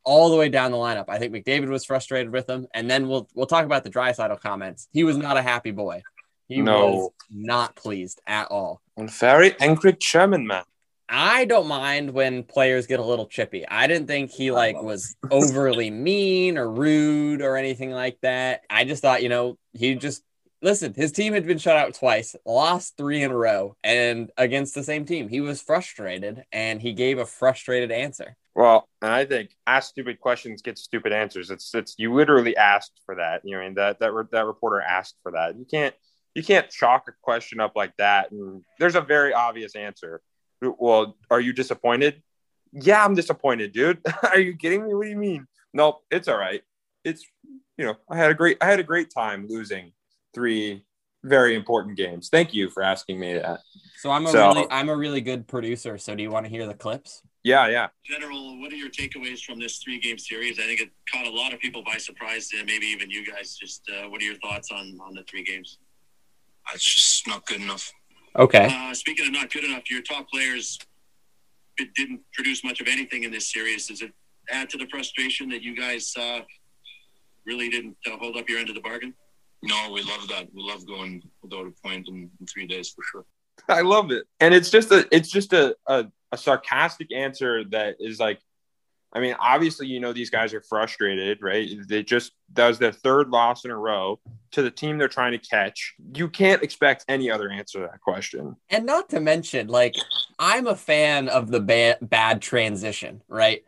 all 0.09 0.31
the 0.31 0.37
way 0.37 0.49
down 0.49 0.71
the 0.71 0.79
lineup. 0.79 1.05
I 1.09 1.19
think 1.19 1.35
McDavid 1.35 1.69
was 1.69 1.85
frustrated 1.85 2.33
with 2.33 2.47
them, 2.47 2.67
and 2.73 2.91
then 2.91 3.09
we'll 3.09 3.29
we'll 3.35 3.47
talk 3.47 3.67
about 3.67 3.85
the 3.85 3.91
Draisaitl 3.91 4.41
comments. 4.41 4.89
He 4.91 5.05
was 5.05 5.19
not 5.19 5.37
a 5.37 5.43
happy 5.43 5.71
boy. 5.71 6.03
He 6.49 6.63
no. 6.63 6.87
was 6.87 7.11
not 7.31 7.77
pleased 7.77 8.23
at 8.27 8.47
all. 8.47 8.81
And 8.97 9.11
very 9.11 9.55
angry 9.61 9.95
German 10.01 10.47
man. 10.47 10.65
I 11.09 11.47
don't 11.47 11.67
mind 11.67 12.13
when 12.13 12.43
players 12.43 12.87
get 12.87 13.01
a 13.01 13.05
little 13.05 13.27
chippy. 13.27 13.67
I 13.67 13.87
didn't 13.87 14.07
think 14.09 14.31
he 14.31 14.51
like 14.51 14.81
was 14.81 15.17
overly 15.31 15.91
mean 15.91 16.59
or 16.59 16.71
rude 16.71 17.41
or 17.41 17.57
anything 17.57 17.91
like 17.91 18.19
that. 18.23 18.63
I 18.69 18.85
just 18.85 19.03
thought, 19.03 19.23
you 19.23 19.29
know, 19.29 19.59
he 19.73 19.95
just 19.95 20.23
listen, 20.61 20.93
his 20.95 21.13
team 21.13 21.33
had 21.33 21.47
been 21.47 21.59
shut 21.59 21.77
out 21.77 21.95
twice, 21.95 22.35
lost 22.45 22.97
three 22.97 23.23
in 23.23 23.31
a 23.31 23.37
row, 23.37 23.77
and 23.83 24.31
against 24.37 24.75
the 24.75 24.83
same 24.83 25.05
team. 25.05 25.29
He 25.29 25.41
was 25.41 25.63
frustrated 25.63 26.45
and 26.53 26.83
he 26.83 26.93
gave 26.93 27.19
a 27.19 27.27
frustrated 27.27 27.91
answer. 27.91 28.37
Well, 28.55 28.89
and 29.01 29.13
I 29.13 29.25
think 29.25 29.51
ask 29.67 29.91
stupid 29.91 30.21
questions, 30.21 30.63
get 30.63 30.79
stupid 30.79 31.13
answers. 31.13 31.51
It's 31.51 31.75
it's 31.75 31.95
you 31.97 32.13
literally 32.13 32.57
asked 32.57 33.01
for 33.07 33.15
that. 33.15 33.43
You 33.45 33.57
know, 33.57 33.63
I 33.63 33.65
mean 33.65 33.75
that 33.75 34.01
that 34.01 34.13
that 34.33 34.47
reporter 34.47 34.81
asked 34.81 35.17
for 35.23 35.33
that. 35.33 35.57
You 35.57 35.65
can't 35.65 35.95
you 36.35 36.43
can't 36.43 36.69
chalk 36.71 37.05
a 37.09 37.13
question 37.23 37.61
up 37.61 37.73
like 37.77 37.93
that. 37.99 38.31
And 38.31 38.63
there's 38.79 38.95
a 38.95 39.01
very 39.01 39.33
obvious 39.33 39.75
answer. 39.75 40.21
Well, 40.61 41.17
are 41.31 41.41
you 41.41 41.53
disappointed? 41.53 42.23
Yeah, 42.73 43.05
I'm 43.05 43.15
disappointed, 43.15 43.73
dude. 43.73 44.01
are 44.23 44.39
you 44.39 44.57
kidding 44.57 44.87
me? 44.87 44.95
What 44.95 45.05
do 45.05 45.11
you 45.11 45.17
mean? 45.17 45.47
Nope, 45.73 46.03
it's 46.11 46.29
all 46.29 46.39
right. 46.39 46.63
It's 47.05 47.25
you 47.77 47.87
know, 47.87 47.97
I 48.11 48.17
had 48.17 48.31
a 48.31 48.35
great 48.35 48.59
I 48.61 48.67
had 48.67 48.81
a 48.81 48.85
great 48.85 49.11
time 49.11 49.47
losing 49.49 49.93
three 50.35 50.85
very 51.25 51.55
important 51.55 51.97
games. 51.97 52.29
Thank 52.29 52.55
you 52.55 52.71
for 52.71 52.83
asking 52.83 53.19
me 53.19 53.35
that. 53.35 53.61
So 53.97 54.11
I'm 54.11 54.27
a 54.27 54.31
so, 54.31 54.49
really 54.49 54.67
I'm 54.71 54.89
a 54.89 54.97
really 54.97 55.21
good 55.21 55.47
producer. 55.47 55.99
So 55.99 56.15
do 56.15 56.23
you 56.23 56.31
want 56.31 56.47
to 56.47 56.51
hear 56.51 56.67
the 56.67 56.75
clips? 56.75 57.23
Yeah, 57.45 57.69
yeah. 57.69 57.89
General, 58.05 58.61
what 58.61 58.73
are 58.73 58.77
your 58.77 58.91
takeaways 58.91 59.43
from 59.43 59.59
this 59.59 59.79
three 59.79 59.99
game 60.01 60.19
series? 60.19 60.59
I 60.59 60.63
think 60.63 60.81
it 60.81 60.91
caught 61.13 61.27
a 61.27 61.31
lot 61.31 61.55
of 61.55 61.61
people 61.61 61.83
by 61.83 61.97
surprise, 61.97 62.51
and 62.57 62.67
maybe 62.67 62.87
even 62.87 63.11
you 63.11 63.25
guys. 63.25 63.57
Just 63.57 63.83
uh, 63.91 64.09
what 64.09 64.21
are 64.21 64.25
your 64.25 64.37
thoughts 64.37 64.71
on 64.73 64.99
on 65.01 65.15
the 65.15 65.23
three 65.23 65.45
games? 65.45 65.79
It's 66.75 66.85
just 66.85 67.27
not 67.27 67.47
good 67.47 67.61
enough. 67.61 67.91
Okay. 68.39 68.69
Uh, 68.71 68.95
speaking 68.95 69.27
of 69.27 69.33
not 69.33 69.53
good 69.53 69.65
enough, 69.65 69.91
your 69.91 70.03
top 70.03 70.29
players 70.31 70.79
it 71.79 71.95
didn't 71.95 72.21
produce 72.33 72.65
much 72.65 72.81
of 72.81 72.89
anything 72.89 73.25
in 73.25 73.31
this 73.31 73.53
series. 73.53 73.87
Does 73.87 74.03
it 74.03 74.13
add 74.51 74.69
to 74.71 74.79
the 74.79 74.87
frustration 74.89 75.49
that 75.51 75.63
you 75.63 75.77
guys 75.77 76.13
uh, 76.19 76.41
really 77.47 77.69
didn't 77.69 77.97
uh, 78.07 78.17
hold 78.17 78.37
up 78.37 78.49
your 78.49 78.59
end 78.59 78.69
of 78.69 78.75
the 78.75 78.81
bargain? 78.81 79.15
No, 79.63 79.91
we 79.93 80.03
love 80.03 80.29
that. 80.29 80.49
We 80.55 80.63
love 80.63 80.87
going 80.87 81.23
without 81.43 81.67
a 81.67 81.73
point 81.85 82.09
in, 82.09 82.31
in 82.41 82.47
three 82.47 82.67
days 82.67 82.91
for 82.91 83.03
sure. 83.11 83.25
I 83.69 83.81
love 83.83 84.13
it, 84.13 84.25
and 84.39 84.55
it's 84.55 84.71
just 84.71 84.93
a 84.93 85.07
it's 85.11 85.31
just 85.31 85.53
a, 85.53 85.75
a, 85.89 86.07
a 86.31 86.39
sarcastic 86.39 87.13
answer 87.13 87.65
that 87.71 87.97
is 87.99 88.21
like 88.21 88.41
I 89.13 89.21
mean, 89.21 89.35
obviously, 89.41 89.87
you 89.87 90.01
know, 90.01 90.13
these 90.13 90.31
guys 90.31 90.53
are 90.53 90.61
frustrated, 90.61 91.39
right? 91.41 91.69
They 91.89 92.03
just, 92.03 92.33
that 92.53 92.69
was 92.69 92.79
their 92.79 92.93
third 92.93 93.31
loss 93.31 93.65
in 93.65 93.71
a 93.71 93.77
row. 93.77 94.21
to 94.53 94.63
the 94.63 94.71
team 94.71 94.99
they're 94.99 95.09
trying 95.09 95.33
to 95.33 95.39
catch. 95.39 95.95
You 96.15 96.29
can't 96.29 96.63
expect 96.63 97.05
any 97.09 97.31
other 97.31 97.51
answer 97.51 97.81
to 97.81 97.87
that 97.91 98.01
question. 98.01 98.57
And 98.71 98.87
not 98.87 99.09
to 99.11 99.21
mention, 99.21 99.69
like, 99.69 99.95
I'm 100.39 100.67
a 100.67 100.77
fan 100.77 101.29
of 101.29 101.49
the 101.51 101.61
ba- 101.61 101.99
bad 102.03 102.41
transition, 102.43 103.23
right? 103.29 103.65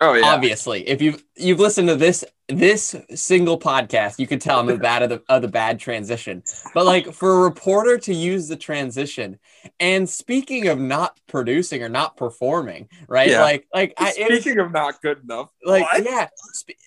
Oh 0.00 0.14
yeah, 0.14 0.26
Obviously, 0.26 0.88
if 0.88 1.00
you've 1.00 1.22
you've 1.36 1.60
listened 1.60 1.88
to 1.88 1.96
this 1.96 2.24
this 2.48 2.94
single 3.14 3.58
podcast, 3.58 4.18
you 4.18 4.26
could 4.26 4.40
tell 4.40 4.60
I'm 4.60 4.68
a 4.68 4.76
bad 4.76 5.02
of 5.02 5.08
the 5.10 5.22
of 5.28 5.42
the 5.42 5.48
bad 5.48 5.78
transition. 5.78 6.42
But 6.74 6.84
like 6.84 7.12
for 7.12 7.40
a 7.40 7.42
reporter 7.42 7.98
to 7.98 8.14
use 8.14 8.48
the 8.48 8.56
transition, 8.56 9.38
and 9.80 10.08
speaking 10.08 10.68
of 10.68 10.78
not 10.78 11.18
producing 11.26 11.82
or 11.82 11.88
not 11.88 12.16
performing, 12.16 12.88
right? 13.08 13.30
Yeah. 13.30 13.42
Like 13.42 13.66
like 13.72 13.94
I, 13.98 14.12
it 14.16 14.42
Speaking 14.42 14.58
of 14.58 14.72
not 14.72 15.00
good 15.00 15.22
enough, 15.22 15.50
like 15.64 15.84
what? 15.84 16.04
yeah 16.04 16.28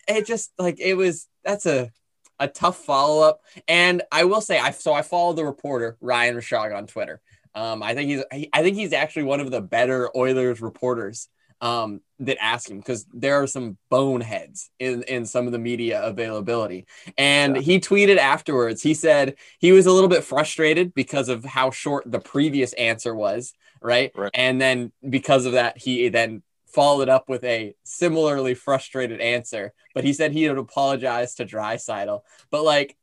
it 0.07 0.25
just 0.25 0.51
like 0.57 0.79
it 0.79 0.95
was 0.95 1.27
that's 1.43 1.65
a 1.65 1.91
a 2.39 2.47
tough 2.47 2.77
follow-up 2.77 3.41
and 3.67 4.03
i 4.11 4.23
will 4.23 4.41
say 4.41 4.59
i 4.59 4.69
so 4.69 4.93
i 4.93 5.01
follow 5.01 5.33
the 5.33 5.43
reporter 5.43 5.97
ryan 6.01 6.35
rishaug 6.35 6.75
on 6.75 6.85
twitter 6.85 7.19
um 7.55 7.81
i 7.81 7.95
think 7.95 8.09
he's 8.09 8.23
i 8.53 8.61
think 8.61 8.75
he's 8.75 8.93
actually 8.93 9.23
one 9.23 9.39
of 9.39 9.49
the 9.49 9.59
better 9.59 10.15
oilers 10.15 10.61
reporters 10.61 11.29
um 11.61 12.01
that 12.19 12.37
ask 12.41 12.69
him 12.69 12.77
because 12.77 13.05
there 13.13 13.41
are 13.41 13.47
some 13.47 13.77
boneheads 13.89 14.69
in 14.79 15.03
in 15.03 15.25
some 15.25 15.45
of 15.47 15.51
the 15.51 15.59
media 15.59 16.01
availability 16.03 16.85
and 17.17 17.55
Yeah. 17.55 17.61
he 17.61 17.79
tweeted 17.79 18.17
afterwards 18.17 18.81
he 18.83 18.93
said 18.93 19.35
he 19.59 19.71
was 19.71 19.85
a 19.85 19.91
little 19.91 20.09
bit 20.09 20.23
frustrated 20.23 20.93
because 20.93 21.29
of 21.29 21.43
how 21.45 21.71
short 21.71 22.03
the 22.11 22.19
previous 22.19 22.73
answer 22.73 23.15
was 23.15 23.53
right, 23.81 24.11
Right. 24.15 24.31
and 24.33 24.59
then 24.59 24.91
because 25.07 25.45
of 25.45 25.53
that 25.53 25.77
he 25.77 26.09
then 26.09 26.41
followed 26.67 27.09
up 27.09 27.29
with 27.29 27.43
a 27.43 27.73
similarly 27.83 28.53
frustrated 28.53 29.19
answer, 29.21 29.73
but 29.95 30.03
he 30.03 30.13
said 30.13 30.31
he 30.31 30.43
had 30.43 30.57
apologized 30.57 31.37
to 31.37 31.45
Draisaitl. 31.45 32.21
But 32.51 32.63
like, 32.63 32.95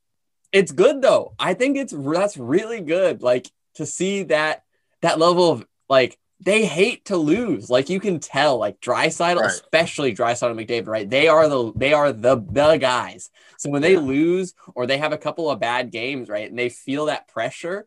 it's 0.53 0.71
good 0.71 1.03
though. 1.03 1.35
I 1.39 1.55
think 1.55 1.77
it's 1.77 1.93
that's 1.97 2.37
really 2.37 2.81
good. 2.81 3.23
Like 3.23 3.51
to 3.75 3.87
see 3.87 4.25
that 4.25 4.63
that 5.01 5.19
level 5.19 5.51
of 5.51 5.67
like 5.89 6.19
they 6.45 6.67
hate 6.67 7.07
to 7.07 7.17
lose. 7.17 7.71
Like 7.71 7.89
you 7.89 7.99
can 8.01 8.21
tell, 8.21 8.59
like 8.59 8.81
Draisaitl, 8.81 9.41
Right. 9.41 9.47
especially 9.51 10.15
Draisaitl 10.15 10.51
and 10.51 10.61
McDavid, 10.61 10.87
right? 10.87 11.09
They 11.09 11.27
are 11.29 11.49
the 11.49 11.73
they 11.75 11.93
are 11.93 12.13
the 12.13 12.37
the 12.37 12.77
guys. 12.77 13.31
So 13.57 13.71
when 13.71 13.83
they 13.83 13.97
lose 13.97 14.55
or 14.75 14.87
they 14.87 14.99
have 14.99 15.13
a 15.13 15.19
couple 15.19 15.51
of 15.51 15.59
bad 15.61 15.91
games, 15.91 16.29
right, 16.29 16.49
and 16.49 16.59
they 16.59 16.69
feel 16.69 17.07
that 17.07 17.29
pressure, 17.29 17.87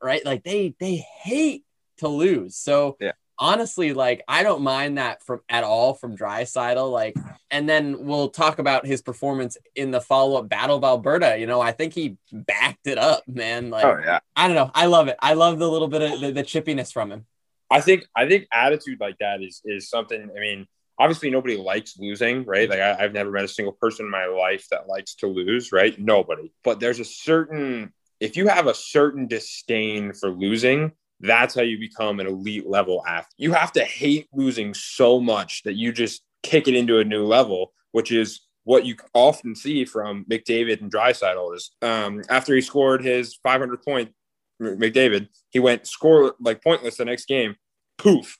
right? 0.00 0.24
Like 0.24 0.44
they 0.44 0.74
they 0.78 0.96
hate 0.96 1.64
to 1.98 2.08
lose. 2.08 2.56
So 2.56 2.96
Yeah. 3.00 3.12
honestly, 3.38 3.92
like 3.92 4.22
I 4.28 4.42
don't 4.42 4.62
mind 4.62 4.98
that 4.98 5.22
from 5.24 5.40
at 5.48 5.64
all 5.64 5.94
from 5.94 6.16
Draisaitl. 6.16 6.90
Like, 6.92 7.16
and 7.50 7.68
then 7.68 8.04
we'll 8.06 8.28
talk 8.28 8.58
about 8.60 8.86
his 8.86 9.02
performance 9.02 9.56
in 9.74 9.90
the 9.90 10.00
follow 10.00 10.38
up 10.38 10.48
Battle 10.48 10.76
of 10.76 10.84
Alberta. 10.84 11.36
You 11.38 11.46
know, 11.46 11.60
I 11.60 11.72
think 11.72 11.92
he 11.92 12.18
backed 12.32 12.86
it 12.86 12.98
up, 12.98 13.24
man. 13.26 13.70
Like, 13.70 13.84
oh 13.84 13.98
yeah. 13.98 14.20
I 14.36 14.46
don't 14.46 14.56
know, 14.56 14.70
I 14.74 14.86
love 14.86 15.08
it. 15.08 15.16
I 15.20 15.34
love 15.34 15.58
the 15.58 15.68
little 15.68 15.88
bit 15.88 16.02
of 16.02 16.20
the, 16.20 16.30
the 16.30 16.42
chippiness 16.44 16.92
from 16.92 17.10
him. 17.10 17.26
I 17.70 17.80
think 17.80 18.06
I 18.14 18.28
think 18.28 18.46
attitude 18.52 19.00
like 19.00 19.16
that 19.20 19.42
is 19.42 19.60
is 19.64 19.88
something. 19.88 20.30
I 20.36 20.40
mean, 20.40 20.66
obviously 20.98 21.30
nobody 21.30 21.56
likes 21.56 21.98
losing, 21.98 22.44
right? 22.44 22.68
Like 22.68 22.80
I, 22.80 22.96
I've 23.04 23.12
never 23.12 23.30
met 23.30 23.44
a 23.44 23.48
single 23.48 23.72
person 23.72 24.06
in 24.06 24.10
my 24.10 24.26
life 24.26 24.66
that 24.70 24.88
likes 24.88 25.14
to 25.16 25.26
lose, 25.26 25.72
right? 25.72 25.98
Nobody. 25.98 26.52
But 26.64 26.80
there's 26.80 27.00
a 27.00 27.04
certain 27.04 27.92
if 28.20 28.36
you 28.36 28.48
have 28.48 28.66
a 28.66 28.74
certain 28.74 29.26
disdain 29.26 30.12
for 30.12 30.30
losing, 30.30 30.92
that's 31.20 31.54
how 31.54 31.62
you 31.62 31.78
become 31.78 32.20
an 32.20 32.26
elite 32.26 32.66
level 32.66 33.04
athlete. 33.06 33.26
You 33.36 33.52
have 33.52 33.72
to 33.72 33.84
hate 33.84 34.28
losing 34.32 34.74
so 34.74 35.20
much 35.20 35.62
that 35.64 35.74
you 35.74 35.92
just 35.92 36.22
kick 36.42 36.68
it 36.68 36.74
into 36.74 36.98
a 36.98 37.04
new 37.04 37.24
level, 37.24 37.72
which 37.92 38.12
is 38.12 38.40
what 38.64 38.84
you 38.84 38.96
often 39.14 39.54
see 39.54 39.84
from 39.84 40.24
McDavid 40.24 40.80
and 40.80 40.90
Draisaitl 40.90 41.54
is 41.54 41.70
um, 41.82 42.22
after 42.28 42.54
he 42.54 42.60
scored 42.60 43.04
his 43.04 43.38
500 43.42 43.82
point 43.82 44.12
McDavid, 44.60 45.28
he 45.50 45.58
went 45.58 45.86
score 45.86 46.34
like 46.40 46.62
pointless 46.62 46.96
the 46.96 47.04
next 47.04 47.26
game. 47.26 47.56
Poof, 47.98 48.38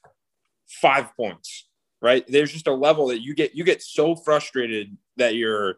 five 0.67 1.15
points. 1.17 1.69
Right? 2.03 2.25
There's 2.29 2.53
just 2.53 2.67
a 2.67 2.75
level 2.75 3.09
that 3.09 3.21
you 3.21 3.35
get 3.35 3.55
you 3.55 3.65
get 3.65 3.83
so 3.83 4.15
frustrated 4.15 4.97
that 5.17 5.35
you're 5.35 5.77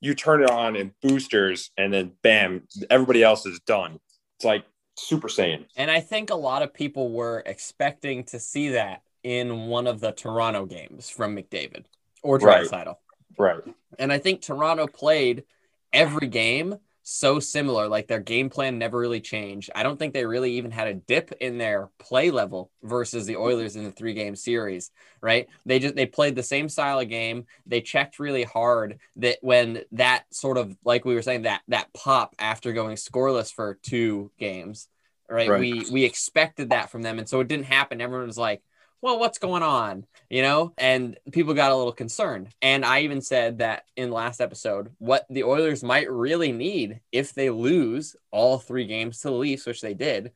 you 0.00 0.14
turn 0.14 0.42
it 0.42 0.50
on 0.50 0.76
in 0.76 0.92
boosters 1.00 1.70
and 1.76 1.92
then 1.92 2.12
bam, 2.22 2.62
everybody 2.90 3.22
else 3.22 3.46
is 3.46 3.60
done. 3.60 3.98
It's 4.36 4.44
like 4.44 4.64
Super 4.96 5.28
Saiyan. 5.28 5.66
And 5.76 5.90
I 5.90 6.00
think 6.00 6.30
a 6.30 6.34
lot 6.34 6.62
of 6.62 6.74
people 6.74 7.10
were 7.10 7.42
expecting 7.46 8.24
to 8.24 8.40
see 8.40 8.70
that 8.70 9.02
in 9.22 9.66
one 9.66 9.86
of 9.86 10.00
the 10.00 10.10
Toronto 10.12 10.66
games 10.66 11.08
from 11.08 11.36
McDavid 11.36 11.84
or 12.22 12.38
Right. 12.38 12.66
Draisaitl. 12.66 12.96
Right. 13.38 13.62
And 13.98 14.12
I 14.12 14.18
think 14.18 14.42
Toronto 14.42 14.86
played 14.86 15.44
every 15.92 16.26
game 16.26 16.76
so 17.02 17.40
similar. 17.40 17.88
Like 17.88 18.06
their 18.06 18.20
game 18.20 18.48
plan 18.50 18.78
never 18.78 18.98
really 18.98 19.20
changed. 19.20 19.70
I 19.74 19.82
don't 19.82 19.98
think 19.98 20.14
they 20.14 20.24
really 20.24 20.52
even 20.52 20.70
had 20.70 20.88
a 20.88 20.94
dip 20.94 21.32
in 21.40 21.58
their 21.58 21.90
play 21.98 22.30
level 22.30 22.70
versus 22.82 23.26
the 23.26 23.34
mm-hmm. 23.34 23.42
Oilers 23.42 23.76
in 23.76 23.84
the 23.84 23.92
three 23.92 24.14
game 24.14 24.36
series, 24.36 24.90
right? 25.20 25.48
They 25.66 25.78
just 25.78 25.94
they 25.94 26.06
played 26.06 26.36
the 26.36 26.42
same 26.42 26.68
style 26.68 27.00
of 27.00 27.08
game. 27.08 27.46
They 27.66 27.80
checked 27.80 28.18
really 28.18 28.44
hard 28.44 28.98
that 29.16 29.38
when 29.40 29.82
that 29.92 30.24
sort 30.30 30.58
of 30.58 30.76
like 30.84 31.04
we 31.04 31.14
were 31.14 31.22
saying 31.22 31.42
that 31.42 31.62
that 31.68 31.92
pop 31.92 32.34
after 32.38 32.72
going 32.72 32.96
scoreless 32.96 33.52
for 33.52 33.78
two 33.82 34.30
games, 34.38 34.88
right? 35.28 35.48
Right. 35.48 35.60
We 35.60 35.86
we 35.90 36.04
expected 36.04 36.70
that 36.70 36.90
from 36.90 37.02
them. 37.02 37.18
And 37.18 37.28
so 37.28 37.40
it 37.40 37.48
didn't 37.48 37.66
happen. 37.66 38.00
Everyone 38.00 38.26
was 38.26 38.38
like, 38.38 38.62
well, 39.02 39.18
what's 39.18 39.38
going 39.38 39.64
on? 39.64 40.06
You 40.30 40.42
know, 40.42 40.72
and 40.78 41.18
people 41.32 41.52
got 41.52 41.72
a 41.72 41.76
little 41.76 41.92
concerned. 41.92 42.48
And 42.62 42.84
I 42.84 43.00
even 43.00 43.20
said 43.20 43.58
that 43.58 43.82
in 43.96 44.10
last 44.10 44.40
episode, 44.40 44.90
what 44.98 45.26
the 45.28 45.42
Oilers 45.44 45.82
might 45.82 46.10
really 46.10 46.52
need 46.52 47.00
if 47.10 47.34
they 47.34 47.50
lose 47.50 48.16
all 48.30 48.58
three 48.58 48.86
games 48.86 49.20
to 49.20 49.28
the 49.28 49.34
Leafs, 49.34 49.66
which 49.66 49.82
they 49.82 49.92
did, 49.92 50.30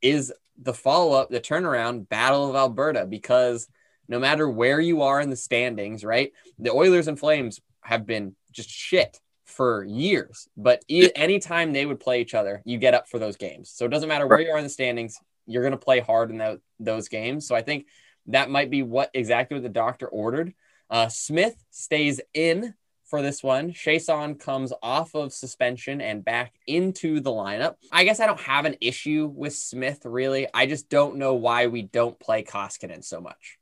is 0.00 0.32
the 0.56 0.72
follow 0.72 1.12
up, 1.12 1.28
the 1.28 1.40
turnaround 1.40 2.08
battle 2.08 2.48
of 2.48 2.56
Alberta, 2.56 3.04
because 3.04 3.68
no 4.08 4.20
matter 4.20 4.48
where 4.48 4.80
you 4.80 5.02
are 5.02 5.20
in 5.20 5.30
the 5.30 5.36
standings, 5.36 6.04
right? 6.04 6.32
The 6.58 6.72
Oilers 6.72 7.08
and 7.08 7.18
Flames 7.18 7.60
have 7.82 8.06
been 8.06 8.36
just 8.52 8.70
shit 8.70 9.20
for 9.44 9.84
years, 9.84 10.48
but 10.56 10.84
e- 10.88 11.10
anytime 11.14 11.72
they 11.72 11.84
would 11.84 12.00
play 12.00 12.20
each 12.20 12.34
other, 12.34 12.62
you 12.64 12.78
get 12.78 12.94
up 12.94 13.08
for 13.08 13.18
those 13.18 13.36
games. 13.36 13.70
So 13.70 13.84
it 13.84 13.90
doesn't 13.90 14.08
matter 14.08 14.26
where 14.26 14.40
you 14.40 14.50
are 14.50 14.58
in 14.58 14.64
the 14.64 14.70
standings, 14.70 15.18
you're 15.46 15.62
going 15.62 15.72
to 15.72 15.78
play 15.78 16.00
hard 16.00 16.30
in 16.30 16.38
tho- 16.38 16.60
those 16.78 17.08
games. 17.08 17.46
So 17.46 17.54
I 17.54 17.62
think 17.62 17.86
that 18.26 18.50
might 18.50 18.70
be 18.70 18.82
what 18.82 19.10
exactly 19.14 19.56
what 19.56 19.62
the 19.62 19.68
doctor 19.68 20.06
ordered. 20.06 20.54
Uh, 20.90 21.08
Smith 21.08 21.56
stays 21.70 22.20
in 22.34 22.74
for 23.04 23.22
this 23.22 23.42
one. 23.42 23.72
Kassian 23.72 24.38
comes 24.38 24.72
off 24.82 25.14
of 25.14 25.32
suspension 25.32 26.00
and 26.00 26.24
back 26.24 26.54
into 26.66 27.20
the 27.20 27.30
lineup. 27.30 27.76
I 27.90 28.04
guess 28.04 28.20
I 28.20 28.26
don't 28.26 28.40
have 28.40 28.64
an 28.64 28.76
issue 28.80 29.30
with 29.34 29.54
Smith 29.54 30.00
really. 30.04 30.46
I 30.54 30.66
just 30.66 30.88
don't 30.88 31.16
know 31.16 31.34
why 31.34 31.66
we 31.66 31.82
don't 31.82 32.18
play 32.18 32.42
Koskinen 32.42 33.04
so 33.04 33.20
much. 33.20 33.58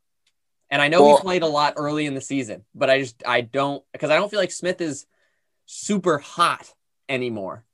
And 0.70 0.80
I 0.80 0.88
know 0.88 1.02
Well- 1.02 1.16
he 1.16 1.22
played 1.22 1.42
a 1.42 1.48
lot 1.48 1.74
early 1.76 2.06
in 2.06 2.14
the 2.14 2.20
season, 2.20 2.64
but 2.74 2.90
I 2.90 3.00
just 3.00 3.22
I 3.26 3.40
don't 3.40 3.82
because 3.92 4.10
I 4.10 4.16
don't 4.16 4.30
feel 4.30 4.38
like 4.40 4.52
Smith 4.52 4.80
is 4.80 5.06
super 5.66 6.18
hot 6.18 6.72
anymore. 7.08 7.64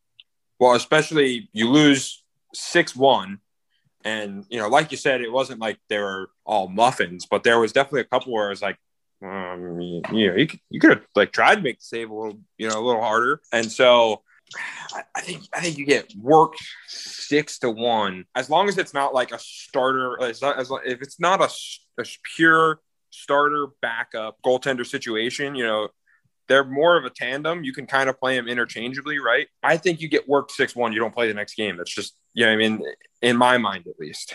Well, 0.59 0.75
especially 0.75 1.51
you 1.53 1.69
lose 1.69 2.23
six 2.55 2.97
one, 2.97 3.41
and 4.07 4.45
you 4.49 4.59
know, 4.59 4.69
like 4.69 4.93
you 4.93 4.97
said, 4.97 5.21
it 5.21 5.33
wasn't 5.33 5.61
like 5.61 5.79
they 5.89 5.99
were 5.99 6.31
all 6.45 6.69
muffins, 6.69 7.27
but 7.27 7.43
there 7.43 7.59
was 7.59 7.73
definitely 7.73 8.03
a 8.03 8.05
couple 8.05 8.33
where 8.33 8.47
it 8.47 8.51
was 8.51 8.63
like, 8.63 8.79
um, 9.21 9.81
you 9.81 10.01
know, 10.31 10.37
you 10.37 10.47
could 10.47 10.61
you 10.71 10.79
could 10.79 10.91
have 10.91 11.03
like 11.17 11.33
tried 11.33 11.57
to 11.57 11.63
make 11.63 11.79
the 11.79 11.85
save 11.85 12.11
a 12.11 12.15
little, 12.15 12.39
you 12.57 12.69
know, 12.69 12.79
a 12.79 12.85
little 12.87 13.03
harder, 13.03 13.41
and 13.53 13.71
so. 13.71 14.23
I- 15.17 15.23
think 15.23 15.43
I 15.53 15.61
think 15.61 15.77
you 15.77 15.85
get 15.85 16.15
worked 16.15 16.63
six 16.87 17.59
to 17.59 17.71
one 17.71 18.27
as 18.37 18.49
long 18.49 18.69
as 18.69 18.79
it's 18.79 18.95
not 18.95 19.13
like 19.13 19.33
a 19.33 19.41
starter. 19.41 20.23
As, 20.23 20.41
as 20.41 20.71
if 20.85 21.03
it's 21.03 21.19
not 21.19 21.41
a 21.41 22.05
pure 22.37 22.79
starter 23.11 23.67
backup 23.83 24.37
goaltender 24.47 24.87
situation, 24.87 25.57
you 25.57 25.65
know, 25.65 25.89
they're 26.49 26.65
more 26.65 26.97
of 26.97 27.05
a 27.05 27.11
tandem. 27.11 27.65
You 27.65 27.73
can 27.73 27.87
kind 27.87 28.09
of 28.09 28.19
play 28.19 28.37
them 28.37 28.49
interchangeably, 28.49 29.19
right? 29.19 29.49
I 29.63 29.77
think 29.77 30.01
you 30.01 30.09
get 30.09 30.29
worked 30.29 30.53
six 30.53 30.75
one, 30.75 30.93
you 30.93 30.99
don't 30.99 31.15
play 31.15 31.29
the 31.29 31.35
next 31.35 31.55
game. 31.55 31.77
That's 31.77 31.95
just 31.95 32.15
you 32.35 32.45
know, 32.45 32.53
I 32.53 32.57
mean, 32.57 32.83
in 33.23 33.37
my 33.37 33.59
mind 33.59 33.87
at 33.87 33.99
least. 33.99 34.35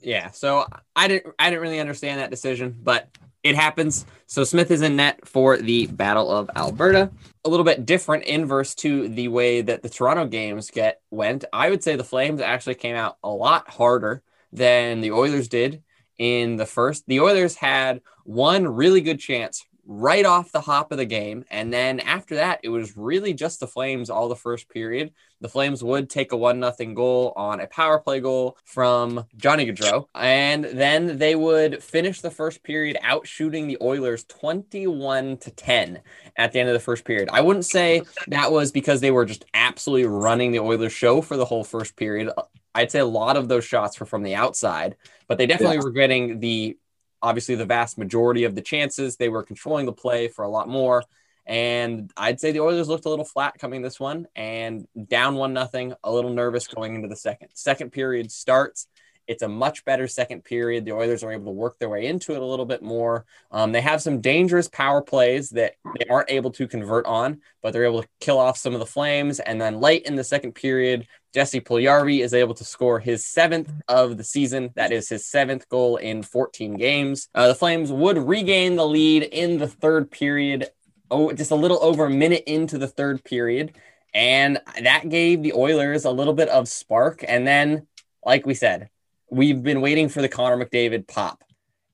Yeah, 0.00 0.30
so 0.30 0.66
I 0.94 1.08
didn't 1.08 1.34
I 1.38 1.50
didn't 1.50 1.62
really 1.62 1.80
understand 1.80 2.20
that 2.20 2.30
decision, 2.30 2.76
but 2.82 3.08
it 3.42 3.54
happens. 3.54 4.06
So 4.26 4.44
Smith 4.44 4.70
is 4.70 4.82
in 4.82 4.96
net 4.96 5.26
for 5.26 5.56
the 5.56 5.86
Battle 5.86 6.30
of 6.30 6.50
Alberta. 6.56 7.10
A 7.44 7.48
little 7.48 7.64
bit 7.64 7.86
different 7.86 8.24
inverse 8.24 8.74
to 8.76 9.08
the 9.08 9.28
way 9.28 9.62
that 9.62 9.82
the 9.82 9.88
Toronto 9.88 10.26
games 10.26 10.70
get 10.70 11.00
went. 11.10 11.44
I 11.52 11.70
would 11.70 11.82
say 11.82 11.96
the 11.96 12.04
Flames 12.04 12.40
actually 12.40 12.74
came 12.74 12.96
out 12.96 13.16
a 13.22 13.28
lot 13.28 13.68
harder 13.70 14.22
than 14.52 15.00
the 15.00 15.12
Oilers 15.12 15.48
did 15.48 15.82
in 16.18 16.56
the 16.56 16.66
first. 16.66 17.04
The 17.06 17.20
Oilers 17.20 17.54
had 17.54 18.00
one 18.24 18.66
really 18.66 19.00
good 19.00 19.20
chance 19.20 19.64
right 19.86 20.26
off 20.26 20.52
the 20.52 20.60
hop 20.60 20.90
of 20.90 20.98
the 20.98 21.06
game. 21.06 21.44
And 21.50 21.72
then 21.72 22.00
after 22.00 22.34
that, 22.36 22.60
it 22.62 22.68
was 22.68 22.96
really 22.96 23.32
just 23.32 23.60
the 23.60 23.66
Flames 23.66 24.10
all 24.10 24.28
the 24.28 24.36
first 24.36 24.68
period. 24.68 25.12
The 25.40 25.48
Flames 25.48 25.84
would 25.84 26.10
take 26.10 26.32
a 26.32 26.36
one 26.36 26.58
nothing 26.58 26.94
goal 26.94 27.32
on 27.36 27.60
a 27.60 27.66
power 27.66 27.98
play 27.98 28.20
goal 28.20 28.56
from 28.64 29.26
Johnny 29.36 29.66
Gaudreau, 29.66 30.06
and 30.14 30.64
then 30.64 31.18
they 31.18 31.34
would 31.34 31.82
finish 31.82 32.20
the 32.20 32.30
first 32.30 32.62
period 32.62 32.96
out 33.02 33.26
shooting 33.26 33.66
the 33.66 33.78
Oilers 33.82 34.24
21 34.24 35.36
to 35.38 35.50
10 35.50 36.00
at 36.36 36.52
the 36.52 36.60
end 36.60 36.68
of 36.68 36.72
the 36.72 36.80
first 36.80 37.04
period. 37.04 37.28
I 37.30 37.42
wouldn't 37.42 37.66
say 37.66 38.02
that 38.28 38.50
was 38.50 38.72
because 38.72 39.00
they 39.00 39.10
were 39.10 39.26
just 39.26 39.44
absolutely 39.52 40.06
running 40.06 40.52
the 40.52 40.60
Oilers 40.60 40.92
show 40.92 41.20
for 41.20 41.36
the 41.36 41.44
whole 41.44 41.64
first 41.64 41.96
period. 41.96 42.30
I'd 42.74 42.90
say 42.90 42.98
a 42.98 43.06
lot 43.06 43.36
of 43.36 43.48
those 43.48 43.64
shots 43.64 44.00
were 44.00 44.06
from 44.06 44.22
the 44.22 44.34
outside, 44.34 44.96
but 45.28 45.38
they 45.38 45.46
definitely 45.46 45.76
yeah. 45.76 45.82
were 45.82 45.92
getting 45.92 46.40
the 46.40 46.78
obviously 47.22 47.54
the 47.54 47.64
vast 47.64 47.98
majority 47.98 48.44
of 48.44 48.54
the 48.54 48.62
chances. 48.62 49.16
They 49.16 49.28
were 49.28 49.42
controlling 49.42 49.86
the 49.86 49.92
play 49.92 50.28
for 50.28 50.44
a 50.44 50.48
lot 50.48 50.68
more. 50.68 51.02
And 51.46 52.10
I'd 52.16 52.40
say 52.40 52.50
the 52.50 52.60
Oilers 52.60 52.88
looked 52.88 53.04
a 53.04 53.08
little 53.08 53.24
flat 53.24 53.56
coming 53.58 53.80
this 53.80 54.00
one 54.00 54.26
and 54.34 54.88
down 55.08 55.36
one 55.36 55.52
nothing, 55.52 55.94
a 56.02 56.12
little 56.12 56.32
nervous 56.32 56.66
going 56.66 56.96
into 56.96 57.08
the 57.08 57.16
second. 57.16 57.50
Second 57.54 57.90
period 57.92 58.32
starts. 58.32 58.88
It's 59.28 59.42
a 59.42 59.48
much 59.48 59.84
better 59.84 60.06
second 60.06 60.44
period. 60.44 60.84
The 60.84 60.92
Oilers 60.92 61.24
are 61.24 61.32
able 61.32 61.46
to 61.46 61.50
work 61.50 61.78
their 61.78 61.88
way 61.88 62.06
into 62.06 62.34
it 62.34 62.42
a 62.42 62.44
little 62.44 62.64
bit 62.64 62.82
more. 62.82 63.24
Um, 63.50 63.72
they 63.72 63.80
have 63.80 64.02
some 64.02 64.20
dangerous 64.20 64.68
power 64.68 65.02
plays 65.02 65.50
that 65.50 65.74
they 65.98 66.06
aren't 66.08 66.30
able 66.30 66.52
to 66.52 66.68
convert 66.68 67.06
on, 67.06 67.40
but 67.62 67.72
they're 67.72 67.84
able 67.84 68.02
to 68.02 68.08
kill 68.20 68.38
off 68.38 68.56
some 68.56 68.74
of 68.74 68.80
the 68.80 68.86
Flames. 68.86 69.40
And 69.40 69.60
then 69.60 69.80
late 69.80 70.04
in 70.04 70.14
the 70.14 70.24
second 70.24 70.52
period, 70.52 71.06
Jesse 71.36 71.60
Puljujarvi 71.60 72.24
is 72.24 72.32
able 72.32 72.54
to 72.54 72.64
score 72.64 72.98
his 72.98 73.26
seventh 73.26 73.70
of 73.88 74.16
the 74.16 74.24
season. 74.24 74.70
That 74.74 74.90
is 74.90 75.10
his 75.10 75.26
seventh 75.26 75.68
goal 75.68 75.98
in 75.98 76.22
14 76.22 76.78
games. 76.78 77.28
Uh, 77.34 77.48
the 77.48 77.54
Flames 77.54 77.92
would 77.92 78.16
regain 78.16 78.76
the 78.76 78.86
lead 78.86 79.22
in 79.22 79.58
the 79.58 79.68
third 79.68 80.10
period, 80.10 80.70
oh, 81.10 81.34
just 81.34 81.50
a 81.50 81.54
little 81.54 81.78
over 81.84 82.06
a 82.06 82.10
minute 82.10 82.44
into 82.46 82.78
the 82.78 82.88
third 82.88 83.22
period. 83.22 83.76
And 84.14 84.62
that 84.82 85.10
gave 85.10 85.42
the 85.42 85.52
Oilers 85.52 86.06
a 86.06 86.10
little 86.10 86.32
bit 86.32 86.48
of 86.48 86.68
spark. 86.68 87.22
And 87.28 87.46
then, 87.46 87.86
like 88.24 88.46
we 88.46 88.54
said, 88.54 88.88
we've 89.30 89.62
been 89.62 89.82
waiting 89.82 90.08
for 90.08 90.22
the 90.22 90.30
Connor 90.30 90.64
McDavid 90.64 91.06
pop. 91.06 91.44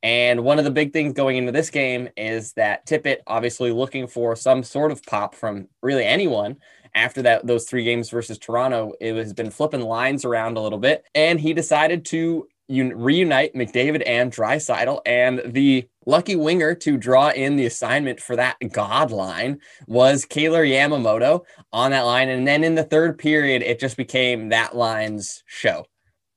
And 0.05 0.45
one 0.45 0.61
of 0.61 0.65
the 0.65 0.71
big 0.71 0.93
things 0.93 1.15
going 1.15 1.37
into 1.37 1.51
this 1.51 1.71
game 1.71 2.11
is 2.17 2.53
that 2.53 2.87
Tippett 2.87 3.19
obviously 3.27 3.73
looking 3.73 4.07
for 4.07 4.37
some 4.37 4.63
sort 4.63 4.93
of 4.93 5.03
pop 5.03 5.35
from 5.35 5.67
really 5.83 6.05
anyone 6.05 6.59
after 6.95 7.23
that 7.23 7.47
those 7.47 7.65
three 7.65 7.85
games 7.85 8.11
versus 8.11 8.39
Toronto. 8.39 8.93
It 9.01 9.15
has 9.17 9.33
been 9.33 9.51
flipping 9.51 9.81
lines 9.81 10.25
around 10.25 10.57
a 10.57 10.61
little 10.61 10.79
bit, 10.79 11.05
and 11.15 11.41
he 11.41 11.53
decided 11.53 12.05
to 12.07 12.49
un- 12.71 12.95
reunite 12.95 13.55
McDavid 13.55 14.03
and 14.07 14.33
Draisaitl, 14.33 15.01
and 15.07 15.43
the 15.47 15.89
lucky 16.07 16.37
winger 16.37 16.75
to 16.75 16.97
draw 16.97 17.31
in 17.31 17.57
the 17.57 17.67
assignment 17.67 18.21
for 18.21 18.37
that 18.37 18.57
god 18.73 19.11
line 19.11 19.61
was 19.87 20.25
Kailer 20.25 20.65
Yamamoto 20.65 21.45
on 21.73 21.93
that 21.93 22.03
line. 22.03 22.29
And 22.29 22.47
then 22.47 22.65
in 22.65 22.75
the 22.75 22.85
third 22.85 23.19
period, 23.19 23.63
it 23.63 23.79
just 23.79 23.97
became 23.97 24.49
that 24.49 24.77
line's 24.77 25.43
show. 25.47 25.87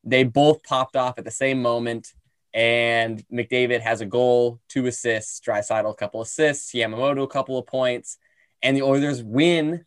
They 0.03 0.24
both 0.24 0.63
popped 0.63 0.95
off 0.95 1.17
at 1.17 1.25
the 1.25 1.31
same 1.31 1.62
moment. 1.62 2.13
And 2.53 3.21
McDavid 3.29 3.81
has 3.81 4.00
a 4.00 4.05
goal, 4.05 4.62
two 4.69 4.85
assists, 4.85 5.41
Draisaitl 5.41 5.91
a 5.91 5.95
couple 5.95 6.21
assists, 6.21 6.74
Yamamoto 6.74 7.24
a 7.24 7.27
couple 7.27 7.57
of 7.57 7.67
points, 7.67 8.17
and 8.62 8.77
the 8.77 8.81
Oilers 8.81 9.21
win 9.21 9.83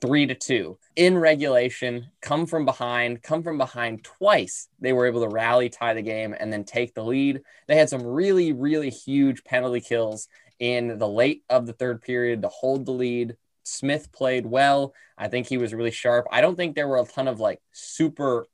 three 0.00 0.26
to 0.26 0.34
two 0.34 0.78
in 0.96 1.18
regulation, 1.18 2.06
come 2.20 2.46
from 2.46 2.64
behind, 2.64 3.22
come 3.22 3.42
from 3.42 3.58
behind 3.58 4.04
twice. 4.04 4.68
They 4.80 4.92
were 4.92 5.06
able 5.06 5.22
to 5.22 5.28
rally, 5.28 5.68
tie 5.68 5.94
the 5.94 6.02
game, 6.02 6.34
and 6.38 6.52
then 6.52 6.64
take 6.64 6.94
the 6.94 7.04
lead. 7.04 7.42
They 7.68 7.76
had 7.76 7.88
some 7.88 8.06
really, 8.06 8.52
really 8.52 8.90
huge 8.90 9.44
penalty 9.44 9.80
kills 9.80 10.28
in 10.58 10.98
the 10.98 11.08
late 11.08 11.42
of 11.48 11.66
the 11.66 11.72
third 11.72 12.02
period 12.02 12.42
to 12.42 12.48
hold 12.48 12.86
the 12.86 12.92
lead. 12.92 13.36
Smith 13.62 14.10
played 14.12 14.46
well. 14.46 14.94
I 15.16 15.28
think 15.28 15.46
he 15.46 15.58
was 15.58 15.74
really 15.74 15.90
sharp. 15.90 16.26
I 16.30 16.40
don't 16.40 16.56
think 16.56 16.74
there 16.74 16.88
were 16.88 16.98
a 16.98 17.04
ton 17.04 17.28
of 17.28 17.40
like 17.40 17.60
super 17.72 18.46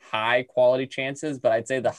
high 0.00 0.42
quality 0.42 0.86
chances, 0.86 1.38
but 1.38 1.52
I'd 1.52 1.68
say 1.68 1.80
the, 1.80 1.94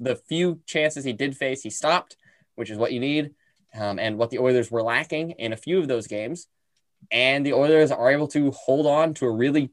the, 0.00 0.16
few 0.16 0.60
chances 0.66 1.04
he 1.04 1.12
did 1.12 1.36
face, 1.36 1.62
he 1.62 1.70
stopped, 1.70 2.16
which 2.56 2.70
is 2.70 2.76
what 2.76 2.92
you 2.92 3.00
need, 3.00 3.32
um, 3.74 3.98
and 3.98 4.18
what 4.18 4.30
the 4.30 4.38
Oilers 4.38 4.70
were 4.70 4.82
lacking 4.82 5.32
in 5.32 5.52
a 5.52 5.56
few 5.56 5.78
of 5.78 5.88
those 5.88 6.06
games. 6.06 6.46
And 7.10 7.44
the 7.44 7.52
Oilers 7.52 7.90
are 7.90 8.10
able 8.10 8.28
to 8.28 8.50
hold 8.52 8.86
on 8.86 9.14
to 9.14 9.26
a 9.26 9.30
really 9.30 9.70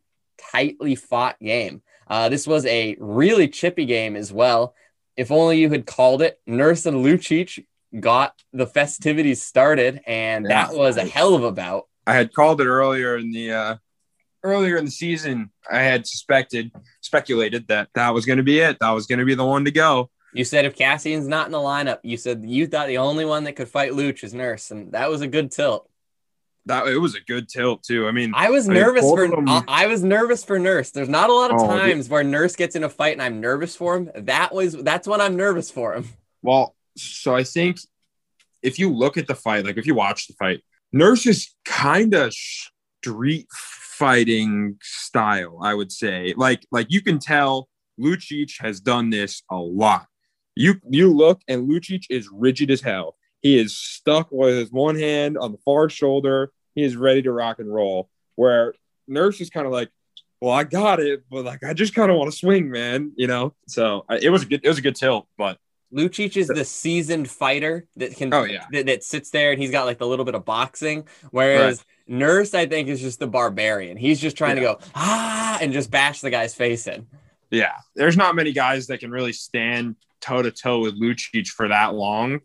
tightly 0.52 0.96
fought 0.96 1.40
game. 1.40 1.82
Uh, 2.08 2.30
this 2.30 2.46
was 2.46 2.66
a 2.66 2.96
really 3.00 3.48
chippy 3.48 3.86
game 3.86 4.16
as 4.16 4.34
well. 4.34 4.76
If 5.16 5.32
only 5.32 5.60
you 5.60 5.70
had 5.70 5.86
called 5.86 6.22
it. 6.22 6.40
Nurse 6.46 6.86
and 6.86 7.06
Lucic 7.06 7.66
got 8.00 8.34
the 8.54 8.68
festivities 8.68 9.42
started, 9.42 10.02
and 10.08 10.46
yeah. 10.46 10.68
that 10.68 10.76
was 10.76 10.98
a 10.98 11.06
hell 11.06 11.36
of 11.36 11.44
a 11.44 11.52
bout. 11.52 11.88
I 12.08 12.14
had 12.14 12.34
called 12.34 12.62
it 12.62 12.66
earlier 12.66 13.18
in 13.18 13.32
the 13.32 13.52
uh, 13.52 13.76
earlier 14.44 14.78
in 14.78 14.86
the 14.86 14.92
season, 14.92 15.52
I 15.70 15.82
had 15.82 16.08
suspected, 16.08 16.72
speculated 17.02 17.68
that 17.68 17.90
that 17.96 18.14
was 18.14 18.26
going 18.26 18.38
to 18.38 18.44
be 18.44 18.60
it. 18.60 18.78
That 18.80 18.92
was 18.92 19.06
going 19.06 19.20
to 19.20 19.26
be 19.26 19.36
the 19.36 19.46
one 19.46 19.66
to 19.66 19.72
go. 19.72 20.10
You 20.34 20.46
said 20.46 20.66
if 20.66 20.78
Kassian's 20.78 21.28
not 21.28 21.48
in 21.48 21.52
the 21.52 21.58
lineup, 21.58 22.00
you 22.04 22.18
said 22.18 22.44
you 22.46 22.66
thought 22.66 22.88
the 22.88 23.00
only 23.00 23.26
one 23.26 23.44
that 23.44 23.56
could 23.56 23.68
fight 23.68 23.92
Luch 23.92 24.24
is 24.24 24.34
Nurse, 24.34 24.72
and 24.72 24.94
that 24.94 25.10
was 25.10 25.22
a 25.22 25.28
good 25.28 25.52
tilt. 25.52 25.90
That 26.68 26.88
it 26.88 26.98
was 26.98 27.16
a 27.16 27.22
good 27.22 27.50
tilt 27.50 27.84
too. 27.84 28.08
I 28.08 28.12
mean, 28.12 28.34
I 28.36 28.50
was 28.52 28.70
I 28.70 28.74
nervous 28.74 29.04
mean, 29.04 29.16
for 29.16 29.28
them... 29.28 29.64
I 29.68 29.88
was 29.88 30.04
nervous 30.04 30.44
for 30.44 30.60
Nurse. 30.60 30.92
There's 30.92 31.10
not 31.10 31.30
a 31.30 31.34
lot 31.34 31.52
of 31.52 31.60
oh, 31.60 31.68
times 31.68 32.06
dude. 32.06 32.12
where 32.12 32.24
Nurse 32.24 32.56
gets 32.56 32.76
in 32.76 32.84
a 32.84 32.90
fight 32.90 33.14
and 33.14 33.22
I'm 33.22 33.42
nervous 33.42 33.76
for 33.76 33.98
him. 33.98 34.12
That 34.16 34.54
was 34.54 34.74
that's 34.74 35.08
when 35.08 35.22
I'm 35.22 35.36
nervous 35.36 35.72
for 35.72 35.96
him. 35.96 36.06
Well, 36.44 36.76
so 36.96 37.36
I 37.36 37.44
think 37.44 37.78
if 38.62 38.78
you 38.78 38.90
look 38.94 39.18
at 39.18 39.28
the 39.28 39.36
fight, 39.36 39.66
like 39.66 39.78
if 39.78 39.88
you 39.88 39.96
watch 39.96 40.28
the 40.28 40.34
fight, 40.34 40.62
Nurse 40.94 41.26
is 41.26 41.56
kind 41.66 42.14
of 42.14 42.34
street 42.34 43.48
fighting 43.52 44.78
style, 44.82 45.60
I 45.64 45.74
would 45.74 45.92
say. 45.92 46.34
Like 46.38 46.66
like 46.72 46.88
you 46.90 47.02
can 47.02 47.20
tell 47.20 47.70
Lucic 48.00 48.60
has 48.60 48.80
done 48.80 49.10
this 49.10 49.44
a 49.50 49.58
lot. 49.58 50.06
You 50.56 50.76
you 50.90 51.12
look 51.14 51.42
and 51.48 51.70
Lucic 51.70 52.04
is 52.10 52.30
rigid 52.32 52.72
as 52.72 52.82
hell. 52.82 53.16
He 53.42 53.58
is 53.58 53.76
stuck 53.76 54.30
with 54.32 54.56
his 54.58 54.72
one 54.72 54.96
hand 54.96 55.38
on 55.38 55.52
the 55.52 55.58
far 55.60 55.90
shoulder. 55.90 56.52
He 56.76 56.84
is 56.84 56.96
ready 56.96 57.22
to 57.24 57.32
rock 57.32 57.60
and 57.60 57.74
roll. 57.74 58.10
Where 58.36 58.74
Nurse 59.08 59.42
is 59.42 59.50
kind 59.50 59.66
of 59.66 59.72
like, 59.72 59.90
well, 60.40 60.54
I 60.54 60.64
got 60.64 61.00
it, 61.00 61.24
but 61.30 61.46
like 61.46 61.64
I 61.64 61.74
just 61.74 61.94
kind 61.94 62.12
of 62.12 62.18
want 62.18 62.32
to 62.32 62.38
swing, 62.38 62.70
man. 62.72 63.12
You 63.16 63.28
know. 63.28 63.54
So 63.68 64.06
it 64.10 64.30
was 64.30 64.44
a 64.44 64.46
good 64.46 64.62
it 64.64 64.68
was 64.68 64.78
a 64.78 64.82
good 64.82 64.96
tilt, 64.96 65.28
but 65.38 65.58
Lucic 65.94 66.38
is 66.38 66.48
the 66.48 66.64
seasoned 66.64 67.30
fighter 67.30 67.88
that 67.98 68.16
can 68.16 68.34
oh, 68.34 68.44
yeah. 68.44 68.66
that, 68.72 68.86
that, 68.86 69.04
sits 69.04 69.30
there 69.30 69.52
and 69.52 69.62
he's 69.62 69.72
got 69.72 69.86
like 69.86 69.98
the 69.98 70.08
little 70.08 70.24
bit 70.24 70.36
of 70.36 70.46
boxing. 70.46 71.08
Whereas 71.32 71.80
right. 71.80 72.18
Nurse, 72.18 72.54
I 72.54 72.66
think, 72.66 72.88
is 72.88 73.02
just 73.02 73.20
the 73.20 73.28
barbarian. 73.28 73.98
He's 73.98 74.20
just 74.20 74.38
trying 74.38 74.58
yeah. 74.58 74.74
to 74.74 74.76
go 74.76 74.80
ah 74.96 75.58
and 75.62 75.74
just 75.74 75.92
bash 75.92 76.22
the 76.22 76.30
guy's 76.30 76.56
face 76.56 76.88
in. 76.88 77.08
Yeah, 77.50 77.74
there's 77.96 78.16
not 78.16 78.36
many 78.36 78.54
guys 78.54 78.88
that 78.88 79.00
can 79.00 79.12
really 79.12 79.34
stand 79.34 79.98
toe 80.22 80.42
to 80.42 80.52
toe 80.52 80.80
with 80.80 81.00
Lucic 81.00 81.48
for 81.48 81.68
that 81.68 81.94
long. 81.94 82.40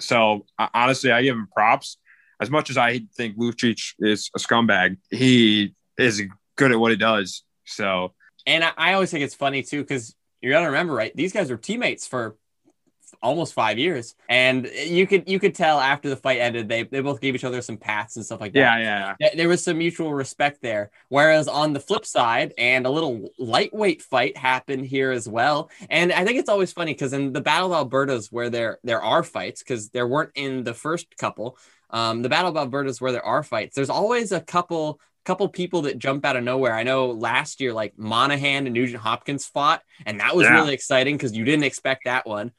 So 0.00 0.46
honestly, 0.74 1.10
I 1.12 1.22
give 1.22 1.36
him 1.36 1.48
props. 1.52 1.98
As 2.40 2.50
much 2.50 2.70
as 2.70 2.78
I 2.78 3.00
think 3.16 3.36
Lucic 3.36 3.92
is 3.98 4.30
a 4.34 4.38
scumbag, 4.38 4.96
he 5.10 5.74
is 5.98 6.22
good 6.56 6.72
at 6.72 6.78
what 6.78 6.90
he 6.90 6.96
does. 6.96 7.42
So, 7.66 8.14
and 8.46 8.64
I, 8.64 8.72
I 8.76 8.92
always 8.94 9.10
think 9.10 9.24
it's 9.24 9.34
funny 9.34 9.62
too 9.62 9.82
because 9.82 10.14
you 10.40 10.50
got 10.50 10.60
to 10.60 10.66
remember, 10.66 10.94
right? 10.94 11.14
These 11.14 11.32
guys 11.32 11.50
were 11.50 11.58
teammates 11.58 12.06
for 12.06 12.36
almost 13.22 13.54
five 13.54 13.78
years, 13.78 14.14
and 14.28 14.66
you 14.66 15.06
could 15.06 15.28
you 15.28 15.38
could 15.38 15.54
tell 15.54 15.80
after 15.80 16.08
the 16.08 16.16
fight 16.16 16.40
ended, 16.40 16.68
they 16.68 16.84
they 16.84 17.00
both 17.00 17.20
gave 17.20 17.34
each 17.34 17.44
other 17.44 17.62
some 17.62 17.76
pats 17.76 18.16
and 18.16 18.24
stuff 18.24 18.40
like 18.40 18.52
that. 18.52 18.58
Yeah, 18.58 18.78
yeah. 18.78 19.14
yeah. 19.20 19.34
There 19.34 19.48
was 19.48 19.62
some 19.62 19.78
mutual 19.78 20.12
respect 20.14 20.62
there. 20.62 20.90
Whereas 21.08 21.48
on 21.48 21.72
the 21.72 21.80
flip 21.80 22.06
side, 22.06 22.52
and 22.58 22.86
a 22.86 22.90
little 22.90 23.30
lightweight 23.38 24.02
fight 24.02 24.36
happened 24.36 24.86
here 24.86 25.10
as 25.10 25.28
well. 25.28 25.70
And 25.88 26.12
I 26.12 26.24
think 26.24 26.38
it's 26.38 26.48
always 26.48 26.72
funny 26.72 26.92
because 26.92 27.12
in 27.12 27.32
the 27.32 27.40
Battle 27.40 27.72
of 27.72 27.78
Alberta's 27.78 28.30
where 28.30 28.50
there 28.50 28.78
there 28.84 29.02
are 29.02 29.22
fights 29.22 29.62
because 29.62 29.90
there 29.90 30.06
weren't 30.06 30.32
in 30.34 30.64
the 30.64 30.74
first 30.74 31.16
couple. 31.16 31.58
Um, 31.90 32.22
the 32.22 32.28
Battle 32.28 32.50
of 32.50 32.56
Alberta's 32.56 33.00
where 33.00 33.12
there 33.12 33.24
are 33.24 33.42
fights. 33.42 33.74
There's 33.74 33.90
always 33.90 34.32
a 34.32 34.40
couple 34.40 35.00
couple 35.24 35.48
people 35.48 35.82
that 35.82 35.98
jump 35.98 36.24
out 36.24 36.36
of 36.36 36.44
nowhere. 36.44 36.74
I 36.74 36.82
know 36.82 37.10
last 37.10 37.60
year, 37.60 37.72
like 37.72 37.98
Monahan 37.98 38.66
and 38.66 38.74
Nugent 38.74 39.02
Hopkins 39.02 39.46
fought, 39.46 39.82
and 40.06 40.20
that 40.20 40.34
was 40.34 40.46
yeah. 40.46 40.54
really 40.54 40.74
exciting 40.74 41.16
because 41.16 41.36
you 41.36 41.44
didn't 41.44 41.64
expect 41.64 42.04
that 42.04 42.26
one. 42.26 42.52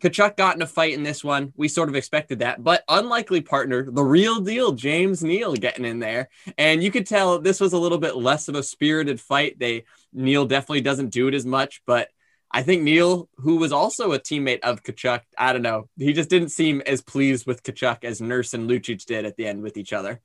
Tkachuk 0.00 0.36
got 0.36 0.56
in 0.56 0.62
a 0.62 0.66
fight 0.66 0.94
in 0.94 1.02
this 1.02 1.24
one. 1.24 1.52
We 1.56 1.68
sort 1.68 1.88
of 1.88 1.94
expected 1.94 2.40
that, 2.40 2.62
but 2.62 2.84
unlikely 2.88 3.40
partner, 3.40 3.90
the 3.90 4.04
real 4.04 4.40
deal, 4.40 4.72
James 4.72 5.22
Neal 5.22 5.54
getting 5.54 5.84
in 5.84 5.98
there. 5.98 6.28
And 6.58 6.82
you 6.82 6.90
could 6.90 7.06
tell 7.06 7.38
this 7.38 7.60
was 7.60 7.72
a 7.72 7.78
little 7.78 7.98
bit 7.98 8.16
less 8.16 8.48
of 8.48 8.54
a 8.54 8.62
spirited 8.62 9.20
fight. 9.20 9.58
They 9.58 9.84
Neal 10.12 10.46
definitely 10.46 10.82
doesn't 10.82 11.10
do 11.10 11.28
it 11.28 11.34
as 11.34 11.46
much, 11.46 11.82
but 11.86 12.08
I 12.50 12.62
think 12.62 12.82
Neal, 12.82 13.28
who 13.36 13.56
was 13.56 13.72
also 13.72 14.12
a 14.12 14.18
teammate 14.18 14.60
of 14.60 14.82
Tkachuk, 14.82 15.22
I 15.36 15.52
don't 15.52 15.62
know, 15.62 15.88
he 15.98 16.12
just 16.12 16.30
didn't 16.30 16.50
seem 16.50 16.80
as 16.82 17.02
pleased 17.02 17.46
with 17.46 17.62
Tkachuk 17.62 18.04
as 18.04 18.20
Nurse 18.20 18.54
and 18.54 18.70
Lucic 18.70 19.04
did 19.04 19.24
at 19.24 19.36
the 19.36 19.46
end 19.46 19.62
with 19.62 19.76
each 19.76 19.92
other. 19.92 20.20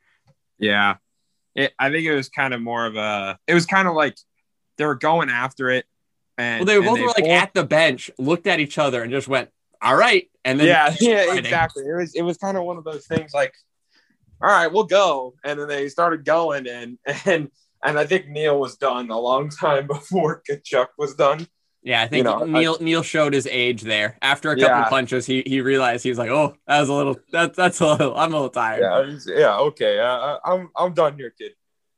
Yeah. 0.60 0.98
It, 1.56 1.74
I 1.80 1.90
think 1.90 2.06
it 2.06 2.16
was 2.16 2.30
kind 2.30 2.54
of 2.54 2.62
more 2.62 2.86
of 2.86 2.96
a, 2.96 3.40
it 3.48 3.54
was 3.54 3.66
kind 3.66 3.88
of 3.88 3.96
like 3.96 4.18
they 4.78 4.86
were 4.86 4.96
going 4.96 5.30
after 5.30 5.70
it. 5.70 5.86
And, 6.38 6.66
well, 6.66 6.66
they 6.66 6.86
both 6.86 6.96
they 6.96 7.02
were 7.02 7.08
like 7.08 7.18
both, 7.18 7.30
at 7.30 7.54
the 7.54 7.64
bench, 7.64 8.12
looked 8.18 8.48
at 8.48 8.60
each 8.60 8.78
other, 8.78 9.04
and 9.04 9.12
just 9.12 9.28
went, 9.28 9.50
all 9.82 9.96
right. 9.96 10.30
And 10.46 10.60
then 10.60 10.68
yeah, 10.68 10.96
yeah, 11.00 11.34
exactly. 11.36 11.84
It 11.84 11.96
was 11.96 12.16
it 12.16 12.22
was 12.24 12.38
kind 12.38 12.58
of 12.58 12.64
one 12.64 12.78
of 12.78 12.84
those 12.84 13.06
things 13.06 13.34
like, 13.34 13.54
all 14.42 14.50
right, 14.50 14.72
we'll 14.72 14.86
go, 14.86 15.36
and 15.44 15.60
then 15.60 15.68
they 15.68 15.90
started 15.90 16.26
going, 16.26 16.68
and 16.68 16.98
and 17.26 17.50
and 17.84 18.00
I 18.00 18.06
think 18.06 18.28
Neal 18.28 18.60
was 18.60 18.78
done 18.78 19.10
a 19.10 19.20
long 19.20 19.50
time 19.50 19.88
before 19.96 20.42
Tkachuk 20.50 20.88
was 20.98 21.16
done. 21.16 21.48
Yeah, 21.84 22.04
I 22.04 22.08
think 22.08 22.20
You 22.20 22.24
know, 22.24 22.44
Neal 22.46 22.78
Neal 22.80 23.02
showed 23.02 23.34
his 23.34 23.48
age 23.48 23.82
there. 23.82 24.18
After 24.22 24.52
a 24.52 24.56
couple 24.56 24.82
Yeah. 24.82 24.90
punches, 24.90 25.26
he 25.26 25.42
he 25.46 25.62
realized 25.62 26.04
he 26.04 26.10
was 26.10 26.20
like, 26.20 26.30
"Oh, 26.30 26.56
that 26.68 26.80
was 26.80 26.90
a 26.90 26.94
little. 26.94 27.18
That, 27.32 27.56
that's 27.56 27.80
a 27.80 27.88
little. 27.88 28.16
I'm 28.16 28.32
a 28.34 28.36
little 28.36 28.50
tired." 28.50 28.82
Yeah, 29.26 29.36
yeah, 29.36 29.58
okay, 29.58 29.98
uh, 30.00 30.38
I'm 30.46 30.70
I'm 30.76 30.94
done 30.94 31.18
here, 31.18 31.34
kid. 31.36 31.54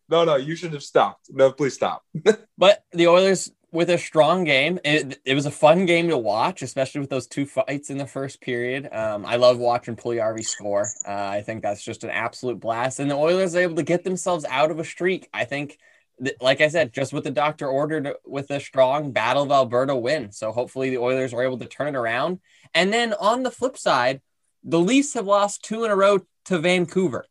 No, 0.10 0.24
no, 0.24 0.36
you 0.36 0.56
should 0.56 0.74
have 0.74 0.84
stopped. 0.84 1.28
No, 1.32 1.52
please 1.52 1.74
stop. 1.74 2.04
But 2.58 2.84
the 2.92 3.08
Oilers 3.08 3.52
with 3.74 3.90
a 3.90 3.98
strong 3.98 4.44
game. 4.44 4.80
It, 4.86 5.20
it 5.26 5.34
was 5.34 5.48
a 5.48 5.52
fun 5.52 5.86
game 5.86 6.08
to 6.10 6.18
watch, 6.18 6.62
especially 6.62 7.02
with 7.02 7.10
those 7.10 7.28
two 7.28 7.46
fights 7.46 7.90
in 7.90 7.98
the 7.98 8.06
first 8.06 8.40
period. 8.40 8.88
Um, 8.94 9.26
I 9.26 9.36
love 9.36 9.58
watching 9.58 9.96
Puljujarvi 9.96 10.46
score. 10.46 10.88
Uh, 11.06 11.12
I 11.12 11.42
think 11.42 11.64
that's 11.64 11.84
just 11.84 12.04
an 12.04 12.12
absolute 12.12 12.60
blast. 12.60 13.00
And 13.00 13.10
the 13.10 13.16
Oilers 13.16 13.56
are 13.56 13.62
able 13.62 13.76
to 13.76 13.84
get 13.84 14.04
themselves 14.04 14.46
out 14.48 14.72
of 14.72 14.80
a 14.80 14.86
streak. 14.86 15.28
I 15.34 15.46
think, 15.46 15.80
that, 16.20 16.40
like 16.40 16.62
I 16.62 16.68
said, 16.68 16.94
just 16.94 17.14
what 17.14 17.24
the 17.24 17.32
doctor 17.32 17.68
ordered 17.68 18.14
with 18.26 18.52
a 18.52 18.60
strong 18.60 19.12
Battle 19.12 19.44
of 19.44 19.52
Alberta 19.52 19.96
win. 19.96 20.32
So 20.32 20.52
hopefully 20.52 20.92
the 20.92 21.00
Oilers 21.00 21.34
are 21.34 21.44
able 21.44 21.58
to 21.58 21.66
turn 21.66 21.88
it 21.88 21.98
around. 21.98 22.40
And 22.76 22.94
then 22.94 23.14
on 23.14 23.42
the 23.42 23.52
flip 23.52 23.78
side, 23.78 24.22
the 24.64 24.80
Leafs 24.80 25.16
have 25.16 25.26
lost 25.26 25.64
two 25.64 25.84
in 25.84 25.92
a 25.92 25.96
row 25.96 26.20
to 26.46 26.60
Vancouver. 26.60 27.26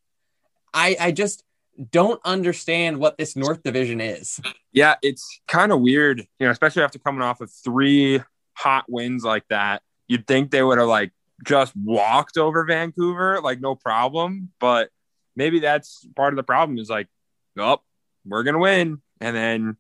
I, 0.75 0.97
I 0.99 1.13
just 1.13 1.45
don't 1.91 2.21
understand 2.25 2.99
what 2.99 3.19
this 3.19 3.37
North 3.37 3.63
Division 3.63 4.01
is. 4.01 4.41
Yeah, 4.73 4.97
it's 5.03 5.41
kind 5.49 5.73
of 5.73 5.81
weird, 5.81 6.21
you 6.39 6.47
know, 6.47 6.51
especially 6.51 6.83
after 6.83 6.99
coming 6.99 7.23
off 7.23 7.41
of 7.41 7.51
three 7.51 8.21
hot 8.55 8.85
wins 8.89 9.25
like 9.25 9.45
that. 9.49 9.83
You'd 10.09 10.27
think 10.27 10.51
they 10.51 10.63
would 10.63 10.79
have 10.79 10.89
like 10.89 11.13
just 11.45 11.73
walked 11.77 12.37
over 12.37 12.65
Vancouver, 12.65 13.41
like 13.41 13.61
no 13.61 13.75
problem. 13.75 14.51
But 14.61 14.91
maybe 15.35 15.61
that's 15.61 16.07
part 16.15 16.33
of 16.33 16.37
the 16.37 16.43
problem 16.43 16.79
is 16.79 16.91
like, 16.91 17.09
nope, 17.57 17.81
we're 18.25 18.43
gonna 18.43 18.59
win. 18.59 19.01
And 19.21 19.37
then, 19.37 19.77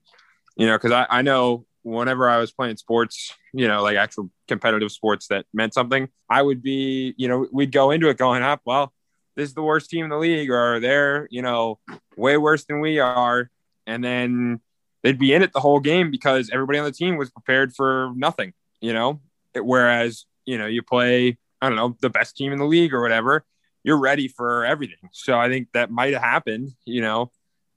you 0.57 0.67
know, 0.67 0.77
because 0.77 0.93
I, 0.93 1.07
I 1.09 1.23
know 1.23 1.67
whenever 1.83 2.29
I 2.29 2.39
was 2.39 2.53
playing 2.53 2.77
sports, 2.77 3.35
you 3.53 3.69
know, 3.69 3.83
like 3.83 3.97
actual 3.97 4.31
competitive 4.49 4.93
sports 4.93 5.29
that 5.29 5.47
meant 5.53 5.75
something, 5.75 6.09
I 6.31 6.43
would 6.43 6.63
be, 6.63 7.15
you 7.17 7.29
know, 7.29 7.47
we'd 7.53 7.73
go 7.73 7.91
into 7.91 8.09
it 8.09 8.17
going 8.17 8.43
up, 8.43 8.61
well, 8.65 8.93
this 9.37 9.49
is 9.49 9.55
the 9.55 9.63
worst 9.63 9.91
team 9.91 10.05
in 10.05 10.11
the 10.11 10.19
league, 10.19 10.51
or 10.51 10.81
they're, 10.81 11.29
you 11.31 11.43
know, 11.43 11.79
way 12.17 12.37
worse 12.37 12.65
than 12.65 12.81
we 12.81 12.99
are. 12.99 13.51
And 13.87 14.03
then 14.05 14.61
they'd 15.03 15.19
be 15.19 15.33
in 15.33 15.43
it 15.43 15.53
the 15.53 15.61
whole 15.61 15.81
game 15.81 16.11
because 16.11 16.51
everybody 16.51 16.79
on 16.79 16.85
the 16.85 16.93
team 16.93 17.17
was 17.17 17.31
prepared 17.31 17.75
for 17.75 18.13
nothing, 18.15 18.53
you 18.81 18.93
know. 18.93 19.21
Whereas, 19.55 20.27
you 20.45 20.59
know, 20.59 20.67
you 20.67 20.83
play, 20.83 21.39
I 21.61 21.69
don't 21.69 21.77
know, 21.77 21.97
the 22.01 22.11
best 22.11 22.37
team 22.37 22.53
in 22.53 22.59
the 22.59 22.65
league 22.65 22.95
or 22.95 23.03
whatever, 23.03 23.45
you're 23.85 23.99
ready 23.99 24.29
for 24.29 24.65
everything. 24.65 25.11
So 25.13 25.39
I 25.39 25.49
think 25.49 25.69
that 25.73 25.91
might 25.91 26.13
have 26.13 26.23
happened, 26.23 26.71
you 26.85 27.01
know. 27.01 27.31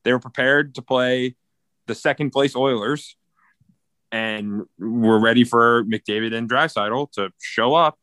They 0.03 0.13
were 0.13 0.19
prepared 0.19 0.75
to 0.75 0.81
play 0.81 1.35
the 1.87 1.95
second 1.95 2.31
place 2.31 2.55
Oilers 2.55 3.15
and 4.11 4.63
we're 4.79 5.19
ready 5.19 5.43
for 5.43 5.83
McDavid 5.83 6.33
and 6.33 6.49
Draisaitl 6.49 7.11
to 7.13 7.31
show 7.41 7.73
up. 7.73 7.97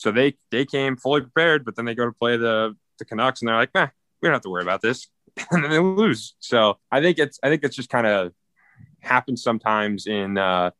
So 0.00 0.10
they 0.10 0.34
they 0.50 0.64
came 0.64 0.96
fully 0.96 1.20
prepared, 1.20 1.66
but 1.66 1.76
then 1.76 1.84
they 1.84 1.94
go 1.94 2.06
to 2.06 2.12
play 2.12 2.38
the 2.38 2.74
the 2.98 3.04
Canucks 3.04 3.42
and 3.42 3.48
they're 3.48 3.56
like, 3.56 3.74
nah, 3.74 3.88
we 4.22 4.28
don't 4.28 4.32
have 4.32 4.40
to 4.42 4.48
worry 4.48 4.62
about 4.62 4.80
this. 4.80 5.08
and 5.50 5.62
then 5.62 5.70
they 5.70 5.78
lose. 5.78 6.34
So 6.40 6.78
I 6.90 7.02
think 7.02 7.18
it's 7.18 7.38
I 7.42 7.50
think 7.50 7.64
it's 7.64 7.76
just 7.76 7.90
kind 7.90 8.06
of 8.06 8.32
happens 9.00 9.42
sometimes 9.42 10.06
in 10.06 10.38
uh 10.38 10.70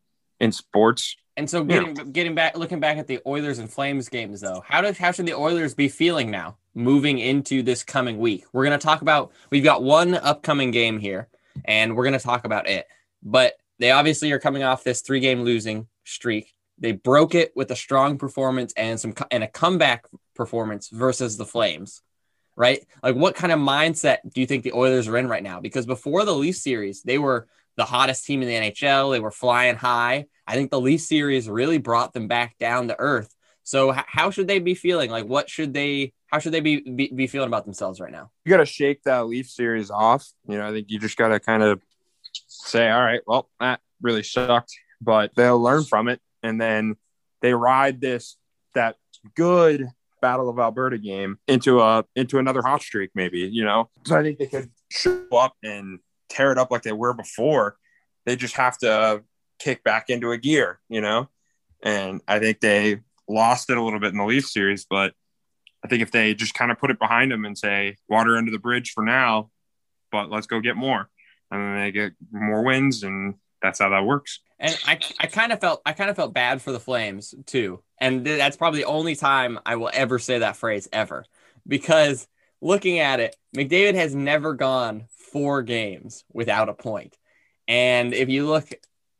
in 0.40 0.52
sports. 0.52 1.16
And 1.36 1.50
so 1.50 1.58
Yeah. 1.60 1.66
getting 1.80 2.12
getting 2.12 2.34
back 2.34 2.56
looking 2.56 2.80
back 2.80 2.96
at 2.96 3.06
the 3.08 3.20
Oilers 3.26 3.58
and 3.58 3.70
Flames 3.70 4.08
games 4.08 4.40
though, 4.40 4.64
how 4.66 4.80
does 4.80 4.96
how 4.96 5.12
should 5.12 5.26
the 5.26 5.34
Oilers 5.34 5.74
be 5.74 5.88
feeling 5.88 6.30
now 6.30 6.56
moving 6.74 7.18
into 7.18 7.62
this 7.62 7.84
coming 7.84 8.16
week? 8.18 8.46
We're 8.54 8.64
gonna 8.64 8.78
talk 8.78 9.02
about 9.02 9.32
we've 9.50 9.64
got 9.64 9.82
one 9.82 10.14
upcoming 10.14 10.70
game 10.70 10.98
here 10.98 11.28
and 11.66 11.94
we're 11.94 12.04
gonna 12.04 12.18
talk 12.18 12.46
about 12.46 12.70
it. 12.70 12.86
But 13.22 13.58
they 13.78 13.90
obviously 13.90 14.32
are 14.32 14.38
coming 14.38 14.62
off 14.62 14.82
this 14.82 15.02
three 15.02 15.20
game 15.20 15.42
losing 15.42 15.88
streak. 16.04 16.54
They 16.80 16.92
broke 16.92 17.34
it 17.34 17.52
with 17.54 17.70
a 17.70 17.76
strong 17.76 18.18
performance 18.18 18.72
and 18.76 18.98
some 18.98 19.14
and 19.30 19.44
a 19.44 19.48
comeback 19.48 20.06
performance 20.34 20.88
versus 20.88 21.36
the 21.36 21.44
Flames. 21.44 22.02
Right? 22.56 22.84
Like 23.02 23.16
what 23.16 23.36
kind 23.36 23.52
of 23.52 23.58
mindset 23.58 24.18
do 24.32 24.40
you 24.40 24.46
think 24.46 24.64
the 24.64 24.72
Oilers 24.72 25.08
are 25.08 25.16
in 25.16 25.28
right 25.28 25.42
now? 25.42 25.60
Because 25.60 25.86
before 25.86 26.24
the 26.24 26.34
Leafs 26.34 26.62
series, 26.62 27.02
they 27.02 27.16
were 27.18 27.46
the 27.76 27.84
hottest 27.84 28.26
team 28.26 28.42
in 28.42 28.48
the 28.48 28.70
NHL. 28.70 29.12
They 29.12 29.20
were 29.20 29.30
flying 29.30 29.76
high. 29.76 30.26
I 30.46 30.54
think 30.54 30.70
the 30.70 30.80
Leaf 30.80 31.00
series 31.00 31.48
really 31.48 31.78
brought 31.78 32.12
them 32.12 32.28
back 32.28 32.58
down 32.58 32.88
to 32.88 32.96
earth. 32.98 33.34
So 33.62 33.94
h- 33.94 34.04
how 34.06 34.30
should 34.30 34.48
they 34.48 34.58
be 34.58 34.74
feeling? 34.74 35.10
Like 35.10 35.26
what 35.26 35.48
should 35.48 35.72
they 35.72 36.12
how 36.26 36.38
should 36.38 36.52
they 36.52 36.60
be 36.60 36.80
be, 36.80 37.08
be 37.08 37.26
feeling 37.26 37.48
about 37.48 37.64
themselves 37.64 38.00
right 38.00 38.12
now? 38.12 38.30
You 38.44 38.50
got 38.50 38.58
to 38.58 38.66
shake 38.66 39.02
that 39.04 39.26
Leaf 39.26 39.48
series 39.48 39.90
off. 39.90 40.26
You 40.48 40.58
know, 40.58 40.68
I 40.68 40.72
think 40.72 40.90
you 40.90 40.98
just 40.98 41.16
got 41.16 41.28
to 41.28 41.40
kind 41.40 41.62
of 41.62 41.80
say, 42.46 42.88
all 42.90 43.00
right, 43.00 43.20
well, 43.26 43.48
that 43.60 43.80
really 44.00 44.22
sucked, 44.22 44.72
but 45.00 45.34
they'll 45.34 45.60
learn 45.60 45.84
from 45.84 46.08
it, 46.08 46.20
and 46.42 46.60
then 46.60 46.96
they 47.42 47.54
ride 47.54 48.00
this 48.00 48.36
that 48.74 48.96
good 49.34 49.88
Battle 50.20 50.48
of 50.48 50.58
Alberta 50.58 50.98
game 50.98 51.38
into 51.48 51.80
a 51.80 52.04
into 52.14 52.38
another 52.38 52.62
hot 52.62 52.82
streak, 52.82 53.10
maybe. 53.14 53.40
You 53.40 53.64
know, 53.64 53.88
so 54.04 54.18
I 54.18 54.22
think 54.22 54.38
they 54.38 54.46
could 54.46 54.70
show 54.90 55.24
up 55.32 55.54
and 55.62 56.00
tear 56.28 56.52
it 56.52 56.58
up 56.58 56.70
like 56.70 56.82
they 56.82 56.92
were 56.92 57.14
before. 57.14 57.76
They 58.26 58.36
just 58.36 58.56
have 58.56 58.76
to 58.78 59.22
kick 59.58 59.82
back 59.82 60.10
into 60.10 60.32
a 60.32 60.38
gear, 60.38 60.80
you 60.88 61.00
know. 61.00 61.28
And 61.82 62.20
I 62.28 62.38
think 62.38 62.60
they 62.60 63.00
lost 63.28 63.70
it 63.70 63.78
a 63.78 63.82
little 63.82 64.00
bit 64.00 64.12
in 64.12 64.18
the 64.18 64.24
Leaf 64.24 64.46
series, 64.46 64.84
but 64.84 65.14
I 65.82 65.88
think 65.88 66.02
if 66.02 66.10
they 66.10 66.34
just 66.34 66.54
kind 66.54 66.70
of 66.70 66.78
put 66.78 66.90
it 66.90 66.98
behind 66.98 67.32
them 67.32 67.44
and 67.44 67.56
say 67.56 67.96
water 68.08 68.36
under 68.36 68.50
the 68.50 68.58
bridge 68.58 68.92
for 68.92 69.02
now, 69.02 69.50
but 70.12 70.30
let's 70.30 70.46
go 70.46 70.60
get 70.60 70.76
more, 70.76 71.08
and 71.50 71.62
then 71.62 71.80
they 71.80 71.92
get 71.92 72.12
more 72.30 72.62
wins, 72.62 73.02
and 73.02 73.36
that's 73.62 73.78
how 73.78 73.88
that 73.88 74.04
works. 74.04 74.40
And 74.60 74.78
I, 74.86 74.98
I 75.18 75.26
kind 75.26 75.52
of 75.52 75.60
felt 75.60 75.80
I 75.86 75.94
kind 75.94 76.10
of 76.10 76.16
felt 76.16 76.34
bad 76.34 76.60
for 76.60 76.70
the 76.70 76.78
Flames 76.78 77.34
too. 77.46 77.82
And 77.98 78.24
th- 78.24 78.38
that's 78.38 78.58
probably 78.58 78.80
the 78.80 78.88
only 78.88 79.16
time 79.16 79.58
I 79.64 79.76
will 79.76 79.90
ever 79.92 80.18
say 80.18 80.38
that 80.38 80.56
phrase 80.56 80.86
ever. 80.92 81.24
Because 81.66 82.28
looking 82.60 82.98
at 82.98 83.20
it, 83.20 83.36
McDavid 83.56 83.94
has 83.94 84.14
never 84.14 84.52
gone 84.54 85.06
four 85.32 85.62
games 85.62 86.24
without 86.32 86.68
a 86.68 86.74
point. 86.74 87.16
And 87.66 88.12
if 88.12 88.28
you 88.28 88.46
look 88.46 88.68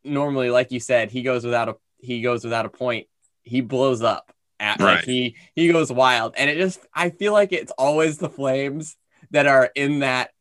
normally, 0.04 0.50
like 0.50 0.72
you 0.72 0.80
said, 0.80 1.10
he 1.10 1.22
goes 1.22 1.44
without 1.44 1.70
a 1.70 1.76
he 1.98 2.20
goes 2.20 2.44
without 2.44 2.66
a 2.66 2.70
point, 2.70 3.06
he 3.42 3.62
blows 3.62 4.02
up. 4.02 4.32
At, 4.58 4.78
Like 4.78 5.04
he 5.04 5.36
he 5.54 5.72
goes 5.72 5.90
wild. 5.90 6.34
And 6.36 6.50
it 6.50 6.58
just 6.58 6.80
I 6.92 7.08
feel 7.08 7.32
like 7.32 7.52
it's 7.52 7.72
always 7.72 8.18
the 8.18 8.28
Flames 8.28 8.96
that 9.30 9.46
are 9.46 9.70
in 9.74 10.00
that 10.00 10.32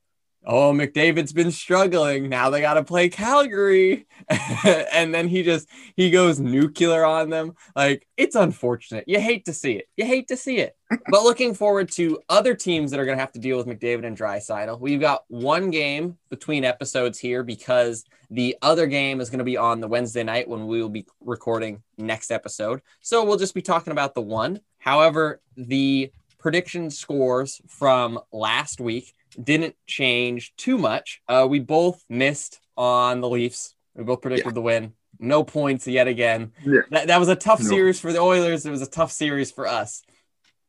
oh, 0.46 0.72
McDavid's 0.72 1.34
been 1.34 1.52
struggling. 1.52 2.30
Now 2.30 2.50
they 2.50 2.62
got 2.62 2.76
to 2.76 2.84
play 2.84 3.10
Calgary. 3.10 4.08
and 4.94 5.14
then 5.14 5.28
he 5.28 5.44
just, 5.44 5.68
he 5.96 6.10
goes 6.10 6.40
nuclear 6.40 7.06
on 7.06 7.30
them. 7.30 7.54
Like, 7.76 8.08
it's 8.18 8.36
unfortunate. 8.36 9.04
You 9.08 9.20
hate 9.20 9.46
to 9.46 9.54
see 9.54 9.74
it. 9.74 9.90
You 9.98 10.06
hate 10.06 10.28
to 10.30 10.38
see 10.38 10.58
it. 10.58 10.76
but 10.90 11.24
looking 11.24 11.54
forward 11.54 11.92
to 11.92 12.20
other 12.30 12.56
teams 12.56 12.92
that 12.92 13.00
are 13.00 13.06
going 13.06 13.18
to 13.18 13.22
have 13.22 13.34
to 13.34 13.40
deal 13.40 13.58
with 13.58 13.68
McDavid 13.68 14.06
and 14.06 14.18
Draisaitl. 14.18 14.80
We've 14.80 15.00
got 15.00 15.24
one 15.28 15.70
game 15.70 16.18
between 16.30 16.64
episodes 16.64 17.20
here 17.20 17.44
because 17.44 18.06
the 18.32 18.56
other 18.62 18.88
game 18.88 19.22
is 19.22 19.30
going 19.30 19.40
to 19.40 19.46
be 19.46 19.58
on 19.58 19.82
the 19.82 19.88
Wednesday 19.88 20.24
night 20.24 20.48
when 20.48 20.68
we 20.68 20.82
will 20.82 20.90
be 20.90 21.06
recording 21.22 21.84
next 21.98 22.32
episode. 22.32 22.82
So 23.02 23.24
we'll 23.24 23.38
just 23.38 23.54
be 23.54 23.62
talking 23.62 23.92
about 23.92 24.16
the 24.16 24.22
one. 24.22 24.62
However, 24.78 25.42
the 25.58 26.12
prediction 26.40 26.90
scores 26.90 27.62
from 27.68 28.20
last 28.32 28.80
week 28.80 29.14
didn't 29.42 29.76
change 29.88 30.54
too 30.58 30.78
much. 30.78 31.22
Uh, 31.28 31.48
we 31.50 31.60
both 31.60 32.04
missed 32.10 32.60
on 32.78 33.22
the 33.22 33.30
Leafs. 33.30 33.76
We 33.96 34.04
both 34.04 34.22
predicted 34.22 34.54
the 34.54 34.62
win. 34.62 34.94
No 35.20 35.44
points 35.44 35.88
yet 35.88 36.08
again. 36.08 36.54
Yeah. 36.66 36.82
That, 36.92 37.08
that 37.08 37.20
was 37.20 37.28
a 37.30 37.36
tough 37.36 37.62
No. 37.62 37.68
series 37.70 38.00
for 38.00 38.14
the 38.14 38.20
Oilers. 38.20 38.66
It 38.66 38.72
was 38.72 38.82
a 38.82 38.90
tough 38.90 39.12
series 39.12 39.52
for 39.52 39.68
us. 39.68 40.02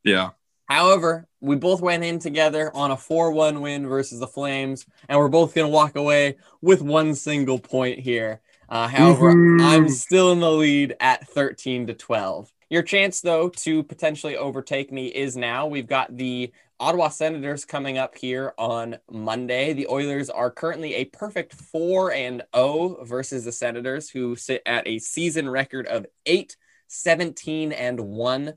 Yeah, 0.02 0.30
However, 0.70 1.26
we 1.40 1.56
both 1.56 1.80
went 1.80 2.04
in 2.04 2.20
together 2.20 2.70
on 2.74 2.92
a 2.92 2.96
4 2.96 3.32
1 3.32 3.60
win 3.60 3.88
versus 3.88 4.20
the 4.20 4.28
Flames, 4.28 4.86
and 5.08 5.18
we're 5.18 5.26
both 5.26 5.52
going 5.52 5.66
to 5.66 5.72
walk 5.72 5.96
away 5.96 6.36
with 6.62 6.80
one 6.80 7.16
single 7.16 7.58
point 7.58 7.98
here. 7.98 8.40
Uh, 8.68 8.86
however, 8.86 9.34
Woohoo. 9.34 9.60
I'm 9.62 9.88
still 9.88 10.30
in 10.30 10.38
the 10.38 10.50
lead 10.50 10.94
at 11.00 11.26
13 11.26 11.88
to 11.88 11.94
12. 11.94 12.52
Your 12.70 12.84
chance, 12.84 13.20
though, 13.20 13.48
to 13.48 13.82
potentially 13.82 14.36
overtake 14.36 14.92
me 14.92 15.08
is 15.08 15.36
now. 15.36 15.66
We've 15.66 15.88
got 15.88 16.16
the 16.16 16.52
Ottawa 16.80 17.10
Senators 17.10 17.66
coming 17.66 17.98
up 17.98 18.16
here 18.16 18.54
on 18.56 18.96
Monday. 19.10 19.74
The 19.74 19.86
Oilers 19.88 20.30
are 20.30 20.50
currently 20.50 20.94
a 20.94 21.04
perfect 21.04 21.52
4 21.52 22.10
and 22.14 22.42
0 22.56 23.04
versus 23.04 23.44
the 23.44 23.52
Senators, 23.52 24.08
who 24.08 24.34
sit 24.34 24.62
at 24.64 24.88
a 24.88 24.98
season 24.98 25.50
record 25.50 25.86
of 25.86 26.06
8, 26.24 26.56
17 26.88 27.72
and 27.72 28.00
1 28.00 28.54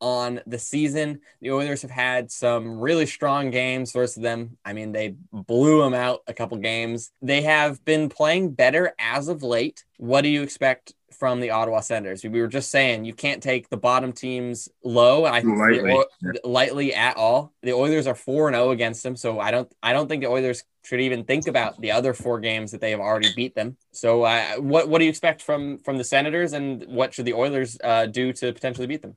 on 0.00 0.40
the 0.46 0.58
season. 0.58 1.20
The 1.42 1.50
Oilers 1.50 1.82
have 1.82 1.90
had 1.90 2.30
some 2.30 2.80
really 2.80 3.04
strong 3.04 3.50
games 3.50 3.92
versus 3.92 4.22
them. 4.22 4.56
I 4.64 4.72
mean, 4.72 4.92
they 4.92 5.14
blew 5.30 5.82
them 5.82 5.92
out 5.92 6.22
a 6.26 6.32
couple 6.32 6.56
games. 6.56 7.12
They 7.20 7.42
have 7.42 7.84
been 7.84 8.08
playing 8.08 8.52
better 8.52 8.94
as 8.98 9.28
of 9.28 9.42
late. 9.42 9.84
What 9.98 10.22
do 10.22 10.30
you 10.30 10.42
expect 10.42 10.94
from 11.18 11.40
the 11.40 11.50
Ottawa 11.50 11.80
Senators. 11.80 12.22
We 12.24 12.40
were 12.40 12.48
just 12.48 12.70
saying 12.70 13.04
you 13.04 13.14
can't 13.14 13.42
take 13.42 13.68
the 13.68 13.76
bottom 13.76 14.12
teams 14.12 14.68
low. 14.84 15.26
and 15.26 15.34
I 15.34 15.40
think 15.40 15.58
Lightly. 15.58 15.92
Oil- 15.92 16.04
lightly 16.44 16.94
at 16.94 17.16
all. 17.16 17.52
The 17.62 17.72
Oilers 17.72 18.06
are 18.06 18.14
four 18.14 18.48
and 18.48 18.54
zero 18.54 18.70
against 18.70 19.02
them, 19.02 19.16
so 19.16 19.40
I 19.40 19.50
don't 19.50 19.72
I 19.82 19.92
don't 19.92 20.08
think 20.08 20.22
the 20.22 20.28
Oilers 20.28 20.64
should 20.84 21.00
even 21.00 21.24
think 21.24 21.46
about 21.48 21.80
the 21.80 21.90
other 21.92 22.14
four 22.14 22.38
games 22.40 22.70
that 22.72 22.80
they 22.80 22.90
have 22.92 23.00
already 23.00 23.30
beat 23.34 23.54
them. 23.54 23.76
So 23.92 24.22
uh, 24.22 24.56
what 24.56 24.88
what 24.88 24.98
do 24.98 25.04
you 25.04 25.10
expect 25.10 25.42
from 25.42 25.78
from 25.78 25.98
the 25.98 26.04
Senators, 26.04 26.52
and 26.52 26.84
what 26.86 27.14
should 27.14 27.24
the 27.24 27.34
Oilers 27.34 27.78
uh, 27.82 28.06
do 28.06 28.32
to 28.34 28.52
potentially 28.52 28.86
beat 28.86 29.02
them? 29.02 29.16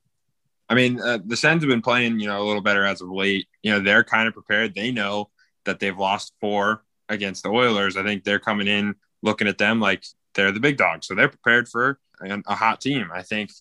I 0.69 0.75
mean, 0.75 1.01
uh, 1.01 1.17
the 1.25 1.35
Sens 1.35 1.63
have 1.63 1.69
been 1.69 1.81
playing, 1.81 2.19
you 2.19 2.27
know, 2.27 2.41
a 2.41 2.45
little 2.45 2.61
better 2.61 2.85
as 2.85 3.01
of 3.01 3.09
late. 3.09 3.47
You 3.63 3.71
know, 3.71 3.79
they're 3.79 4.03
kind 4.03 4.27
of 4.27 4.33
prepared. 4.33 4.75
They 4.75 4.91
know 4.91 5.29
that 5.65 5.79
they've 5.79 5.97
lost 5.97 6.33
four 6.39 6.83
against 7.09 7.43
the 7.43 7.49
Oilers. 7.49 7.97
I 7.97 8.03
think 8.03 8.23
they're 8.23 8.39
coming 8.39 8.67
in 8.67 8.95
looking 9.21 9.47
at 9.47 9.57
them 9.57 9.79
like 9.79 10.03
they're 10.39 10.51
the 10.51 10.59
big 10.59 10.77
dog. 10.77 11.03
So 11.03 11.15
they're 11.15 11.27
prepared 11.27 11.67
for 11.67 11.99
a, 12.23 12.41
a 12.47 12.55
hot 12.55 12.79
team. 12.79 13.09
I 13.13 13.23
think 13.23 13.51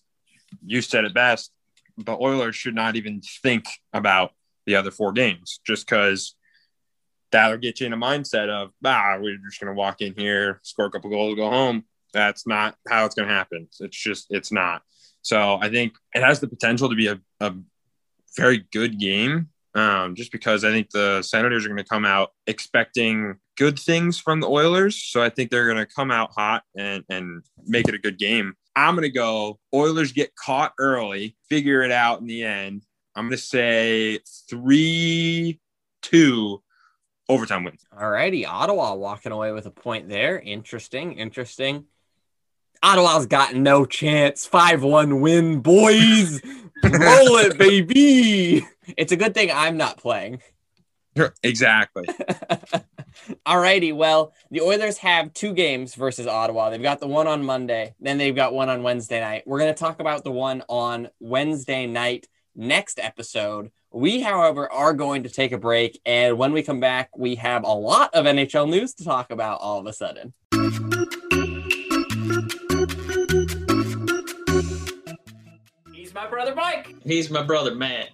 you 0.65 0.81
said 0.81 1.03
it 1.03 1.13
best. 1.13 1.51
The 1.97 2.13
Oilers 2.13 2.55
should 2.55 2.75
not 2.75 2.95
even 2.95 3.21
think 3.43 3.65
about 3.93 4.31
the 4.65 4.75
other 4.75 4.91
four 4.91 5.11
games 5.11 5.59
just 5.67 5.85
because 5.85 6.35
that'll 7.31 7.57
get 7.57 7.79
you 7.79 7.87
in 7.87 7.93
a 7.93 7.97
mindset 7.97 8.49
of, 8.49 8.71
ah, 8.85 9.17
we're 9.19 9.37
just 9.37 9.59
going 9.59 9.67
to 9.67 9.77
walk 9.77 10.01
in 10.01 10.13
here, 10.15 10.59
score 10.63 10.85
a 10.85 10.89
couple 10.89 11.09
goals, 11.09 11.35
go 11.35 11.49
home. 11.49 11.83
That's 12.13 12.47
not 12.47 12.75
how 12.87 13.05
it's 13.05 13.15
going 13.15 13.27
to 13.27 13.33
happen. 13.33 13.67
It's 13.79 13.97
just, 13.97 14.27
it's 14.29 14.51
not. 14.51 14.81
So 15.21 15.59
I 15.61 15.69
think 15.69 15.93
it 16.13 16.23
has 16.23 16.39
the 16.39 16.47
potential 16.47 16.89
to 16.89 16.95
be 16.95 17.07
a, 17.07 17.19
a 17.41 17.53
very 18.37 18.65
good 18.71 18.99
game 18.99 19.49
um, 19.75 20.15
just 20.15 20.31
because 20.31 20.63
I 20.63 20.71
think 20.71 20.89
the 20.91 21.21
Senators 21.21 21.65
are 21.65 21.69
going 21.69 21.77
to 21.77 21.83
come 21.83 22.05
out 22.05 22.29
expecting 22.47 23.35
good 23.59 23.77
things 23.77 24.17
from 24.17 24.39
the 24.39 24.47
Oilers. 24.47 24.95
So 24.95 25.21
I 25.21 25.29
think 25.29 25.51
they're 25.51 25.65
going 25.65 25.77
to 25.77 25.85
come 25.85 26.09
out 26.09 26.31
hot 26.31 26.63
and, 26.75 27.03
and 27.09 27.43
make 27.65 27.87
it 27.87 27.93
a 27.93 27.99
good 27.99 28.17
game. 28.17 28.53
I'm 28.75 28.95
going 28.95 29.03
to 29.03 29.11
go 29.11 29.59
Oilers 29.73 30.13
get 30.13 30.33
caught 30.35 30.71
early, 30.79 31.35
figure 31.49 31.83
it 31.83 31.91
out 31.91 32.21
in 32.21 32.25
the 32.27 32.43
end. 32.43 32.85
I'm 33.15 33.25
going 33.25 33.37
to 33.37 33.43
say 33.43 34.19
3 34.49 35.59
2 36.01 36.63
overtime 37.27 37.65
win. 37.65 37.77
All 37.99 38.09
righty, 38.09 38.45
Ottawa 38.45 38.95
walking 38.95 39.33
away 39.33 39.51
with 39.51 39.65
a 39.65 39.71
point 39.71 40.07
there. 40.07 40.39
Interesting, 40.39 41.13
interesting. 41.13 41.83
Ottawa's 42.81 43.25
got 43.25 43.55
no 43.55 43.85
chance. 43.85 44.45
5 44.45 44.83
1 44.83 45.19
win, 45.19 45.59
boys. 45.59 46.41
Roll 46.83 47.37
it, 47.39 47.57
baby. 47.57 48.65
It's 48.95 49.11
a 49.11 49.17
good 49.17 49.33
thing 49.33 49.51
I'm 49.53 49.75
not 49.75 49.97
playing. 49.97 50.41
Exactly. 51.43 52.07
All 53.45 53.59
righty. 53.59 53.91
Well, 53.91 54.33
the 54.51 54.61
Oilers 54.61 54.97
have 54.99 55.33
two 55.33 55.53
games 55.53 55.95
versus 55.95 56.27
Ottawa. 56.27 56.69
They've 56.69 56.81
got 56.81 56.99
the 56.99 57.07
one 57.07 57.27
on 57.27 57.43
Monday, 57.43 57.95
then 57.99 58.17
they've 58.17 58.35
got 58.35 58.53
one 58.53 58.69
on 58.69 58.83
Wednesday 58.83 59.19
night. 59.19 59.43
We're 59.45 59.59
going 59.59 59.73
to 59.73 59.79
talk 59.79 59.99
about 59.99 60.23
the 60.23 60.31
one 60.31 60.63
on 60.67 61.09
Wednesday 61.19 61.85
night 61.87 62.27
next 62.55 62.99
episode. 62.99 63.71
We, 63.91 64.21
however, 64.21 64.71
are 64.71 64.93
going 64.93 65.23
to 65.23 65.29
take 65.29 65.51
a 65.51 65.57
break. 65.57 65.99
And 66.05 66.37
when 66.37 66.51
we 66.51 66.61
come 66.61 66.79
back, 66.79 67.17
we 67.17 67.35
have 67.35 67.63
a 67.63 67.73
lot 67.73 68.13
of 68.13 68.25
NHL 68.25 68.69
news 68.69 68.93
to 68.95 69.03
talk 69.03 69.31
about 69.31 69.61
all 69.61 69.79
of 69.79 69.87
a 69.87 69.93
sudden. 69.93 70.33
He's 75.93 76.13
my 76.13 76.27
brother 76.27 76.53
Mike, 76.53 76.95
He's 77.03 77.31
my 77.31 77.41
brother, 77.41 77.73
Matt. 77.73 78.09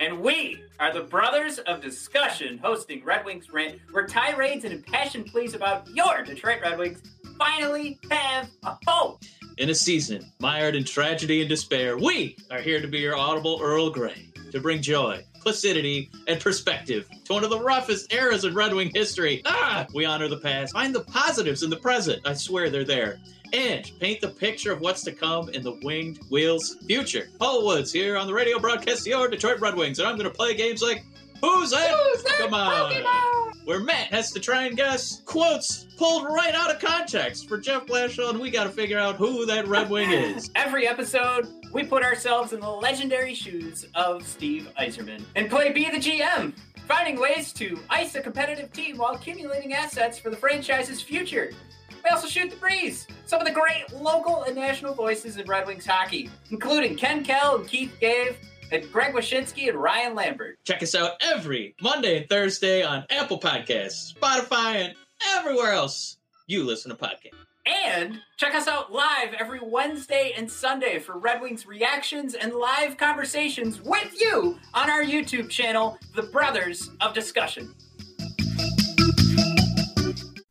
And 0.00 0.18
we 0.18 0.62
are 0.80 0.92
the 0.92 1.02
Brothers 1.02 1.58
of 1.58 1.82
Discussion, 1.82 2.58
hosting 2.58 3.04
Red 3.04 3.24
Wings 3.24 3.52
Rant, 3.52 3.78
where 3.92 4.06
tirades 4.06 4.64
and 4.64 4.72
impassioned 4.72 5.26
pleas 5.26 5.54
about 5.54 5.86
your 5.94 6.24
Detroit 6.24 6.62
Red 6.62 6.78
Wings 6.78 7.02
finally 7.38 7.98
have 8.10 8.48
a 8.64 8.78
home. 8.86 9.18
In 9.58 9.68
a 9.68 9.74
season 9.74 10.32
mired 10.40 10.74
in 10.74 10.84
tragedy 10.84 11.40
and 11.40 11.50
despair, 11.50 11.98
we 11.98 12.36
are 12.50 12.60
here 12.62 12.80
to 12.80 12.88
be 12.88 12.98
your 12.98 13.14
audible 13.14 13.60
Earl 13.62 13.90
Grey, 13.90 14.32
to 14.50 14.58
bring 14.58 14.80
joy, 14.80 15.22
placidity, 15.40 16.10
and 16.28 16.40
perspective 16.40 17.08
to 17.24 17.32
one 17.32 17.44
of 17.44 17.50
the 17.50 17.58
roughest 17.60 18.12
eras 18.12 18.44
in 18.44 18.54
Red 18.54 18.74
Wing 18.74 18.90
history. 18.94 19.42
Ah, 19.46 19.86
we 19.94 20.04
honor 20.04 20.28
the 20.28 20.38
past, 20.38 20.72
find 20.72 20.94
the 20.94 21.04
positives 21.04 21.62
in 21.62 21.70
the 21.70 21.76
present. 21.76 22.20
I 22.26 22.34
swear 22.34 22.70
they're 22.70 22.84
there. 22.84 23.18
And 23.52 23.90
paint 23.98 24.20
the 24.20 24.28
picture 24.28 24.72
of 24.72 24.80
what's 24.80 25.02
to 25.02 25.12
come 25.12 25.48
in 25.48 25.62
the 25.62 25.72
Winged 25.82 26.20
Wheels 26.30 26.76
future. 26.86 27.28
Paul 27.38 27.66
Woods 27.66 27.92
here 27.92 28.16
on 28.16 28.28
the 28.28 28.34
radio 28.34 28.60
broadcast 28.60 29.06
your 29.06 29.26
Detroit 29.28 29.60
Red 29.60 29.74
Wings, 29.74 29.98
and 29.98 30.06
I'm 30.06 30.16
going 30.16 30.30
to 30.30 30.34
play 30.34 30.54
games 30.54 30.82
like 30.82 31.04
Who's 31.40 31.70
that? 31.70 31.90
Who's 31.90 32.22
that 32.22 32.36
Come 32.38 32.54
on. 32.54 32.92
Pokemon? 32.92 33.40
where 33.64 33.80
Matt 33.80 34.08
has 34.08 34.32
to 34.32 34.40
try 34.40 34.64
and 34.64 34.76
guess 34.76 35.20
quotes 35.26 35.84
pulled 35.96 36.24
right 36.24 36.54
out 36.54 36.74
of 36.74 36.80
context 36.80 37.48
for 37.48 37.58
Jeff 37.58 37.86
Blashill, 37.86 38.30
and 38.30 38.40
we 38.40 38.50
got 38.50 38.64
to 38.64 38.70
figure 38.70 38.98
out 38.98 39.16
who 39.16 39.46
that 39.46 39.68
Red 39.68 39.90
Wing 39.90 40.10
is. 40.10 40.50
Every 40.56 40.86
episode, 40.88 41.46
we 41.72 41.84
put 41.84 42.02
ourselves 42.02 42.52
in 42.52 42.60
the 42.60 42.70
legendary 42.70 43.34
shoes 43.34 43.86
of 43.94 44.26
Steve 44.26 44.68
Yzerman 44.78 45.22
and 45.36 45.48
play 45.48 45.72
Be 45.72 45.90
the 45.90 45.98
GM, 45.98 46.52
finding 46.88 47.20
ways 47.20 47.52
to 47.54 47.78
ice 47.88 48.14
a 48.14 48.20
competitive 48.20 48.72
team 48.72 48.98
while 48.98 49.14
accumulating 49.14 49.72
assets 49.72 50.18
for 50.18 50.30
the 50.30 50.36
franchise's 50.36 51.00
future. 51.00 51.52
We 52.02 52.10
also 52.10 52.26
shoot 52.26 52.50
the 52.50 52.56
breeze. 52.56 53.06
Some 53.26 53.40
of 53.40 53.46
the 53.46 53.52
great 53.52 53.92
local 53.92 54.42
and 54.44 54.56
national 54.56 54.94
voices 54.94 55.36
in 55.36 55.46
Red 55.46 55.66
Wings 55.66 55.86
hockey, 55.86 56.30
including 56.50 56.96
Ken 56.96 57.22
Kal 57.22 57.56
and 57.56 57.68
Keith 57.68 57.92
Gave, 58.00 58.36
and 58.72 58.90
Greg 58.92 59.14
Wyshynski 59.14 59.68
and 59.68 59.76
Ryan 59.76 60.14
Lambert. 60.14 60.58
Check 60.64 60.82
us 60.82 60.94
out 60.94 61.12
every 61.20 61.74
Monday 61.80 62.18
and 62.18 62.28
Thursday 62.28 62.82
on 62.82 63.04
Apple 63.10 63.38
Podcasts, 63.38 64.14
Spotify, 64.14 64.76
and 64.76 64.94
everywhere 65.34 65.72
else 65.72 66.16
you 66.46 66.64
listen 66.64 66.90
to 66.90 66.96
podcasts. 66.96 67.49
And 67.70 68.20
check 68.36 68.56
us 68.56 68.66
out 68.66 68.92
live 68.92 69.32
every 69.38 69.60
Wednesday 69.62 70.32
and 70.36 70.50
Sunday 70.50 70.98
for 70.98 71.18
Red 71.18 71.40
Wings 71.40 71.66
reactions 71.66 72.34
and 72.34 72.52
live 72.52 72.96
conversations 72.96 73.80
with 73.80 74.20
you 74.20 74.58
on 74.74 74.90
our 74.90 75.04
YouTube 75.04 75.48
channel, 75.48 75.96
The 76.16 76.24
Brothers 76.24 76.90
of 77.00 77.14
Discussion. 77.14 77.72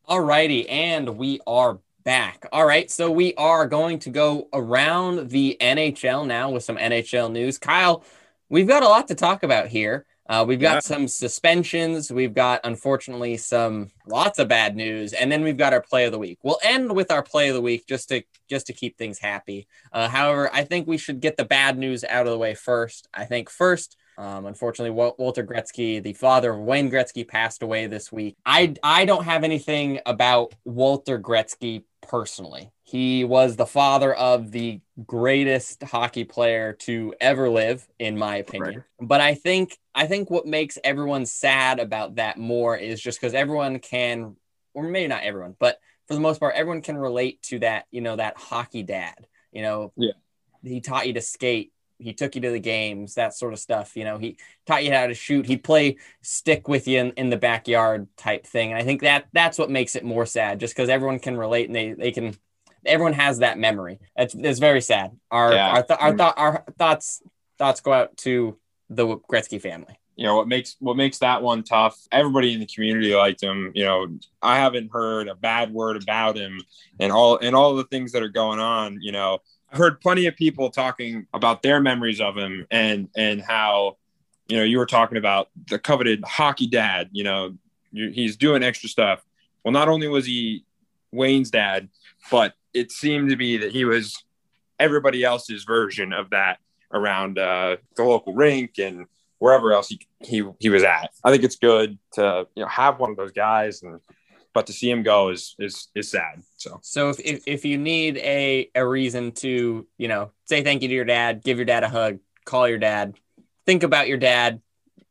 All 0.05 0.21
righty, 0.21 0.67
and 0.69 1.17
we 1.17 1.41
are 1.45 1.79
back. 2.05 2.47
All 2.53 2.65
right, 2.65 2.89
so 2.89 3.11
we 3.11 3.33
are 3.35 3.67
going 3.67 3.99
to 3.99 4.09
go 4.09 4.47
around 4.53 5.29
the 5.29 5.57
NHL 5.59 6.25
now 6.25 6.49
with 6.49 6.63
some 6.63 6.77
NHL 6.77 7.31
news. 7.33 7.57
Kyle, 7.57 8.03
we've 8.47 8.67
got 8.67 8.81
a 8.81 8.87
lot 8.87 9.09
to 9.09 9.15
talk 9.15 9.43
about 9.43 9.67
here. 9.67 10.05
Uh, 10.29 10.45
we've 10.47 10.59
got 10.59 10.75
Yeah. 10.75 10.79
some 10.81 11.07
suspensions. 11.07 12.11
We've 12.11 12.35
got, 12.35 12.61
unfortunately, 12.63 13.35
some 13.37 13.89
lots 14.05 14.37
of 14.37 14.47
bad 14.47 14.75
news, 14.75 15.11
and 15.11 15.31
then 15.31 15.41
we've 15.43 15.57
got 15.57 15.73
our 15.73 15.81
play 15.81 16.05
of 16.05 16.11
the 16.11 16.19
week. 16.19 16.37
We'll 16.43 16.59
end 16.63 16.95
with 16.95 17.09
our 17.11 17.23
play 17.23 17.49
of 17.49 17.55
the 17.55 17.61
week 17.61 17.87
just 17.87 18.09
to 18.09 18.21
just 18.47 18.67
to 18.67 18.73
keep 18.73 18.97
things 18.97 19.19
happy. 19.19 19.67
Uh, 19.91 20.07
however, 20.07 20.49
I 20.53 20.63
think 20.63 20.87
we 20.87 20.97
should 20.97 21.19
get 21.19 21.35
the 21.37 21.45
bad 21.45 21.77
news 21.77 22.03
out 22.03 22.25
of 22.27 22.31
the 22.31 22.37
way 22.37 22.53
first. 22.53 23.07
I 23.13 23.25
think 23.25 23.49
first. 23.49 23.95
Um, 24.19 24.47
unfortunately, 24.47 24.91
Walter 24.91 25.45
Gretzky, 25.45 26.03
the 26.03 26.11
father 26.11 26.51
of 26.51 26.59
Wayne 26.59 26.91
Gretzky, 26.91 27.25
passed 27.25 27.63
away 27.63 27.87
this 27.87 28.11
week. 28.11 28.35
I 28.45 28.75
I 28.83 29.05
don't 29.05 29.23
have 29.23 29.45
anything 29.45 30.01
about 30.05 30.53
Walter 30.65 31.17
Gretzky 31.17 31.83
personally. 32.01 32.69
He 32.83 33.23
was 33.23 33.55
the 33.55 33.65
father 33.65 34.13
of 34.13 34.51
the 34.51 34.81
greatest 35.07 35.83
hockey 35.83 36.25
player 36.25 36.73
to 36.81 37.13
ever 37.21 37.49
live, 37.49 37.87
in 37.97 38.17
my 38.17 38.35
opinion. 38.37 38.83
But 38.99 39.21
I 39.21 39.35
think 39.35 39.77
I 39.95 40.05
think 40.05 40.29
what 40.29 40.45
makes 40.45 40.77
everyone 40.83 41.25
sad 41.25 41.79
about 41.79 42.15
that 42.15 42.37
more 42.37 42.75
is 42.75 42.99
just 42.99 43.21
because 43.21 43.33
everyone 43.33 43.79
can, 43.79 44.35
or 44.73 44.83
maybe 44.83 45.07
not 45.07 45.23
everyone, 45.23 45.55
but 45.59 45.79
for 46.09 46.13
the 46.13 46.19
most 46.19 46.41
part, 46.41 46.55
everyone 46.55 46.81
can 46.81 46.97
relate 46.97 47.41
to 47.43 47.59
that. 47.59 47.85
You 47.89 48.01
know, 48.01 48.17
that 48.17 48.35
hockey 48.35 48.83
dad. 48.83 49.27
You 49.53 49.61
know, 49.61 49.93
Yeah. 49.95 50.11
he 50.61 50.81
taught 50.81 51.07
you 51.07 51.13
to 51.13 51.21
skate 51.21 51.71
he 51.99 52.13
took 52.13 52.33
you 52.35 52.41
to 52.41 52.51
the 52.51 52.59
games, 52.59 53.15
that 53.15 53.33
sort 53.33 53.53
of 53.53 53.59
stuff. 53.59 53.95
You 53.95 54.05
know, 54.05 54.17
he 54.17 54.37
taught 54.65 54.83
you 54.83 54.91
how 54.93 55.07
to 55.07 55.13
shoot. 55.13 55.45
He'd 55.45 55.63
play 55.63 55.97
stick 56.21 56.67
with 56.67 56.87
you 56.87 56.99
in, 56.99 57.11
in 57.11 57.29
the 57.29 57.37
backyard 57.37 58.07
type 58.17 58.45
thing. 58.47 58.71
And 58.71 58.79
I 58.81 58.83
think 58.83 59.01
that 59.01 59.27
that's 59.33 59.57
what 59.57 59.69
makes 59.69 59.95
it 59.95 60.03
more 60.03 60.25
sad, 60.25 60.59
just 60.59 60.73
because 60.75 60.89
everyone 60.89 61.19
can 61.19 61.37
relate 61.37 61.67
and 61.67 61.75
they, 61.75 61.93
they 61.93 62.11
can, 62.11 62.35
everyone 62.85 63.13
has 63.13 63.39
that 63.39 63.57
memory. 63.59 63.99
It's, 64.15 64.33
it's 64.33 64.59
very 64.59 64.81
sad. 64.81 65.11
Our, 65.29 65.53
Yeah. 65.53 65.69
our, 65.71 65.83
th- 65.83 65.99
our, 65.99 66.11
hmm. 66.11 66.17
th- 66.17 66.33
our 66.37 66.63
thoughts, 66.77 67.21
thoughts 67.57 67.81
go 67.81 67.93
out 67.93 68.15
to 68.17 68.57
the 68.89 69.05
Gretzky 69.05 69.61
family. 69.61 69.99
you 70.15 70.25
know 70.25 70.35
what 70.35 70.47
makes 70.47 70.75
what 70.79 70.97
makes 70.97 71.19
that 71.19 71.41
one 71.43 71.63
tough 71.63 71.95
everybody 72.11 72.53
in 72.53 72.59
the 72.59 72.65
community 72.65 73.13
liked 73.15 73.41
him 73.41 73.71
you 73.73 73.85
know 73.85 74.07
i 74.41 74.57
haven't 74.57 74.91
heard 74.91 75.27
a 75.29 75.35
bad 75.35 75.71
word 75.71 75.95
about 76.01 76.35
him 76.35 76.59
and 76.99 77.09
all 77.11 77.37
and 77.37 77.55
all 77.55 77.75
the 77.75 77.85
things 77.85 78.11
that 78.11 78.21
are 78.23 78.27
going 78.41 78.59
on 78.59 78.97
you 79.01 79.11
know 79.13 79.39
i've 79.71 79.77
heard 79.77 79.99
plenty 80.01 80.25
of 80.25 80.35
people 80.35 80.69
talking 80.69 81.25
about 81.33 81.61
their 81.61 81.79
memories 81.79 82.21
of 82.21 82.37
him 82.37 82.65
and 82.71 83.09
and 83.15 83.41
how 83.41 83.97
you 84.47 84.57
know 84.57 84.63
you 84.63 84.77
were 84.77 84.85
talking 84.85 85.17
about 85.17 85.49
the 85.67 85.79
coveted 85.79 86.23
hockey 86.25 86.67
dad 86.67 87.09
you 87.11 87.23
know 87.23 87.55
he's 87.91 88.37
doing 88.37 88.63
extra 88.63 88.89
stuff 88.89 89.23
well 89.63 89.71
not 89.71 89.89
only 89.89 90.07
was 90.07 90.25
he 90.25 90.63
wayne's 91.11 91.49
dad 91.49 91.89
but 92.31 92.53
it 92.73 92.91
seemed 92.91 93.29
to 93.29 93.35
be 93.35 93.57
that 93.57 93.71
he 93.71 93.85
was 93.85 94.23
everybody 94.79 95.23
else's 95.23 95.63
version 95.63 96.13
of 96.13 96.29
that 96.29 96.59
around 96.91 97.37
uh, 97.37 97.77
the 97.95 98.03
local 98.03 98.33
rink 98.33 98.77
and 98.79 99.05
wherever 99.39 99.71
else 99.73 99.89
he, 99.89 99.99
he 100.19 100.43
he 100.59 100.69
was 100.69 100.83
at. 100.83 101.11
I 101.23 101.31
think 101.31 101.43
it's 101.43 101.55
good 101.55 101.97
to 102.13 102.47
you 102.55 102.63
know 102.63 102.69
have 102.69 102.99
one 102.99 103.11
of 103.11 103.17
those 103.17 103.31
guys 103.31 103.83
and 103.83 103.99
but 104.59 104.67
to 104.67 104.73
see 104.73 104.91
him 104.91 105.03
go 105.03 105.29
is 105.29 105.55
is 105.57 105.87
is 105.95 106.11
sad. 106.11 106.43
So 106.57 106.79
So 106.81 107.11
if, 107.11 107.21
if, 107.21 107.43
if 107.47 107.63
you 107.63 107.77
need 107.77 108.17
a, 108.17 108.69
a 108.75 108.85
reason 108.85 109.31
to, 109.43 109.87
you 109.97 110.07
know, 110.09 110.31
say 110.43 110.63
thank 110.63 110.81
you 110.81 110.89
to 110.89 110.93
your 110.93 111.05
dad, 111.05 111.45
give 111.45 111.57
your 111.57 111.63
dad 111.63 111.85
a 111.85 111.89
hug, 111.89 112.19
call 112.43 112.67
your 112.67 112.77
dad, 112.77 113.15
think 113.65 113.83
about 113.83 114.09
your 114.09 114.17
dad, 114.17 114.61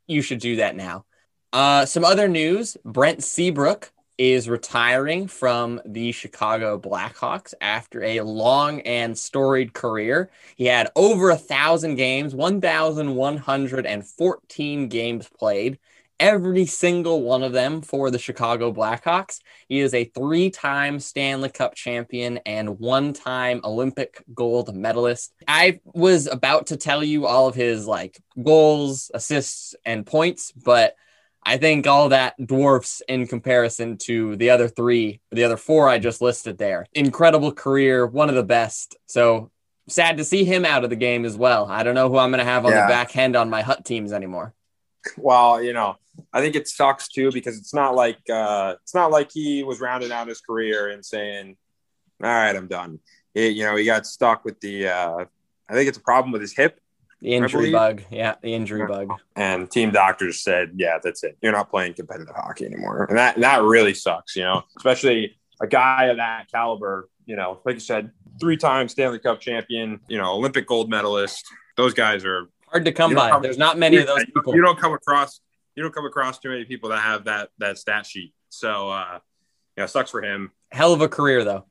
you 0.07 0.21
should 0.21 0.41
do 0.41 0.57
that 0.57 0.77
now. 0.77 1.07
Uh, 1.51 1.87
some 1.87 2.05
other 2.05 2.29
news 2.29 2.77
Brent 2.85 3.25
Seabrook 3.25 3.91
is 4.19 4.51
retiring 4.51 5.29
from 5.29 5.81
the 5.87 6.13
Chicago 6.13 6.79
Blackhawks 6.79 7.55
after 7.63 8.05
a 8.05 8.21
long 8.21 8.83
and 8.83 9.17
storied 9.17 9.73
career. 9.73 10.29
He 10.57 10.67
had 10.67 10.91
over 10.95 11.31
a 11.31 11.39
thousand 11.39 11.95
games, 11.95 12.35
1,114 12.35 14.89
games 14.89 15.31
played, 15.39 15.79
every 16.21 16.67
single 16.67 17.23
one 17.23 17.43
of 17.43 17.53
them 17.53 17.81
for 17.83 18.11
the 18.11 18.19
Chicago 18.19 18.73
Blackhawks. 18.73 19.39
He 19.69 19.81
is 19.81 19.95
a 19.95 20.05
three 20.05 20.51
time 20.51 21.01
Stanley 21.01 21.49
Cup 21.49 21.75
champion 21.75 22.39
and 22.47 22.79
one 22.79 23.13
time 23.13 23.61
Olympic 23.65 24.23
gold 24.35 24.75
medalist. 24.75 25.33
I 25.47 25.81
was 25.85 26.27
about 26.27 26.67
to 26.69 26.77
tell 26.77 27.03
you 27.05 27.27
all 27.27 27.49
of 27.49 27.55
his 27.55 27.87
like 27.87 28.19
goals, 28.43 29.11
assists, 29.15 29.75
and 29.85 30.05
points, 30.07 30.53
but 30.53 30.95
I 31.45 31.57
think 31.57 31.87
all 31.87 32.11
that 32.11 32.35
dwarfs 32.45 33.01
in 33.09 33.27
comparison 33.27 33.97
to 33.99 34.37
the 34.37 34.51
other 34.51 34.69
three, 34.69 35.21
the 35.31 35.45
other 35.45 35.57
four 35.57 35.89
I 35.89 35.99
just 35.99 36.21
listed 36.21 36.59
there. 36.59 36.87
Incredible 36.93 37.53
career, 37.53 38.07
one 38.07 38.29
of 38.29 38.35
the 38.35 38.43
best. 38.43 38.97
So 39.07 39.51
sad 39.89 40.19
to 40.19 40.25
see 40.25 40.45
him 40.45 40.67
out 40.67 40.85
of 40.85 40.91
the 40.91 40.97
game 40.97 41.25
as 41.25 41.37
well. 41.37 41.67
I 41.67 41.83
don't 41.85 41.95
know 41.95 42.11
who 42.11 42.19
I'm 42.19 42.31
going 42.31 42.41
to 42.41 42.45
have 42.45 42.67
on 42.67 42.73
Yeah. 42.73 42.83
the 42.83 42.89
back 42.93 43.17
end 43.17 43.37
on 43.37 43.49
my 43.49 43.63
hut 43.63 43.85
teams 43.87 44.13
anymore. 44.13 44.53
Well, 45.17 45.63
you 45.63 45.73
know, 45.73 45.97
I 46.33 46.41
think 46.41 46.57
it 46.57 46.69
sucks 46.69 47.09
too 47.09 47.31
because 47.33 47.59
it's 47.59 47.75
not 47.75 47.95
like 47.95 48.19
uh, 48.31 48.75
it's 48.83 48.95
not 48.95 49.11
like 49.11 49.31
he 49.33 49.63
was 49.63 49.81
rounding 49.81 50.13
out 50.13 50.29
his 50.29 50.41
career 50.41 50.89
and 50.91 51.05
saying, 51.05 51.57
"All 52.23 52.29
right, 52.29 52.55
I'm 52.55 52.67
done." 52.69 53.01
He, 53.35 53.49
you 53.49 53.65
know, 53.65 53.77
he 53.77 53.85
got 53.85 54.07
stuck 54.07 54.45
with 54.45 54.61
the. 54.61 54.89
Uh, 54.89 55.25
I 55.69 55.75
think 55.75 55.89
it's 55.89 55.99
a 55.99 56.03
problem 56.03 56.33
with 56.33 56.41
his 56.41 56.57
hip, 56.57 56.81
The 57.21 57.35
injury 57.35 57.71
bug. 57.71 58.03
Yeah, 58.11 58.37
the 58.43 58.55
injury 58.55 58.87
bug. 58.87 59.11
and 59.37 59.71
team 59.71 59.91
doctors 59.91 60.43
said, 60.43 60.73
"Yeah, 60.77 60.99
that's 61.03 61.23
it. 61.25 61.37
You're 61.43 61.53
not 61.53 61.71
playing 61.71 61.95
competitive 61.95 62.35
hockey 62.35 62.65
anymore," 62.67 63.05
and 63.09 63.17
that 63.19 63.39
that 63.41 63.63
really 63.63 63.95
sucks. 63.95 64.35
You 64.35 64.43
know, 64.45 64.63
especially 64.77 65.37
a 65.61 65.67
guy 65.67 66.07
of 66.07 66.17
that 66.17 66.51
caliber. 66.51 67.09
You 67.27 67.37
know, 67.37 67.61
like 67.65 67.75
you 67.75 67.81
said, 67.81 68.11
three-time 68.41 68.89
Stanley 68.89 69.19
Cup 69.19 69.41
champion. 69.41 70.01
You 70.09 70.19
know, 70.19 70.33
Olympic 70.33 70.67
gold 70.67 70.89
medalist. 70.91 71.45
Those 71.77 71.95
guys 71.95 72.25
are 72.25 72.49
Hard 72.71 72.85
to 72.85 72.93
come 72.93 73.15
by. 73.15 73.31
come- 73.31 73.43
There's 73.43 73.59
not 73.59 73.79
many 73.79 73.97
of 73.99 74.07
those 74.07 74.21
you, 74.21 74.27
people. 74.27 74.55
you 74.55 74.63
don't 74.63 74.79
come 74.79 74.93
across 74.93 75.41
you 75.75 75.83
don't 75.83 75.95
come 75.95 76.07
across 76.07 76.39
too 76.41 76.49
many 76.49 76.65
people 76.65 76.91
that 76.91 77.01
have 77.01 77.25
that 77.25 77.51
that 77.59 77.79
stat 77.79 78.05
sheet. 78.07 78.33
So 78.49 78.91
uh 78.91 79.19
yeah, 79.77 79.87
sucks 79.87 80.11
for 80.11 80.23
him. 80.23 80.51
Hell 80.73 80.93
of 80.93 81.01
a 81.01 81.09
career, 81.09 81.45
though. 81.45 81.65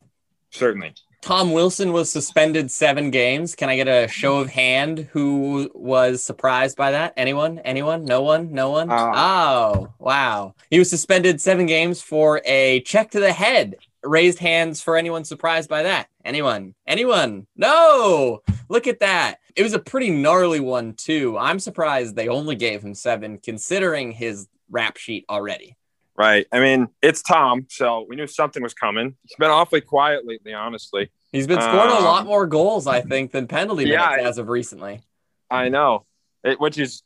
Certainly. 0.52 0.94
Tom 1.22 1.52
Wilson 1.52 1.92
was 1.92 2.10
suspended 2.10 2.72
seven 2.72 3.12
games. 3.12 3.54
Can 3.54 3.68
I 3.70 3.76
get 3.76 3.90
a 3.90 4.08
show 4.08 4.38
of 4.38 4.50
hand 4.50 5.10
who 5.12 5.70
was 5.74 6.24
surprised 6.24 6.78
by 6.78 6.92
that? 6.92 7.14
Anyone? 7.18 7.60
Anyone? 7.60 8.06
No 8.06 8.22
one? 8.22 8.54
No 8.54 8.70
one? 8.70 8.90
Uh, 8.90 9.12
oh, 9.14 9.94
wow. 10.00 10.56
He 10.70 10.80
was 10.80 10.90
suspended 10.90 11.42
seven 11.42 11.66
games 11.66 12.02
for 12.02 12.42
a 12.46 12.80
check 12.82 13.12
to 13.12 13.20
the 13.20 13.34
head. 13.34 13.76
Raised 14.04 14.40
hands 14.40 14.82
for 14.82 14.96
anyone 14.96 15.26
surprised 15.26 15.70
by 15.70 15.84
that? 15.84 16.08
Anyone? 16.28 16.76
Anyone? 16.86 17.48
No! 17.56 18.42
Look 18.68 18.86
at 18.86 19.00
that. 19.00 19.38
It 19.56 19.64
was 19.64 19.72
a 19.74 19.80
pretty 19.80 20.10
gnarly 20.10 20.60
one, 20.60 20.94
too. 20.94 21.38
I'm 21.38 21.58
surprised 21.58 22.18
they 22.18 22.28
only 22.28 22.58
gave 22.58 22.82
him 22.84 22.94
seven, 22.94 23.40
considering 23.42 24.12
his 24.12 24.50
rap 24.70 24.98
sheet 24.98 25.24
already. 25.30 25.78
Right. 26.18 26.46
I 26.52 26.60
mean, 26.60 26.90
it's 27.02 27.22
Tom, 27.22 27.66
so 27.70 28.06
we 28.10 28.18
knew 28.18 28.28
something 28.28 28.62
was 28.62 28.74
coming. 28.74 29.16
He's 29.24 29.38
been 29.38 29.52
awfully 29.52 29.80
quiet 29.80 30.28
lately, 30.28 30.52
honestly. 30.54 31.10
He's 31.32 31.48
been 31.48 31.62
scoring 31.62 31.92
a 31.92 31.98
Um, 32.00 32.04
lot 32.04 32.26
more 32.26 32.46
goals, 32.46 32.88
I 32.88 33.00
think, 33.00 33.32
than 33.32 33.48
penalty 33.48 33.86
minutes 33.86 34.24
as 34.24 34.38
of 34.38 34.50
recently. 34.50 35.04
I 35.50 35.70
know. 35.70 36.06
It, 36.44 36.60
which 36.60 36.78
is 36.78 37.04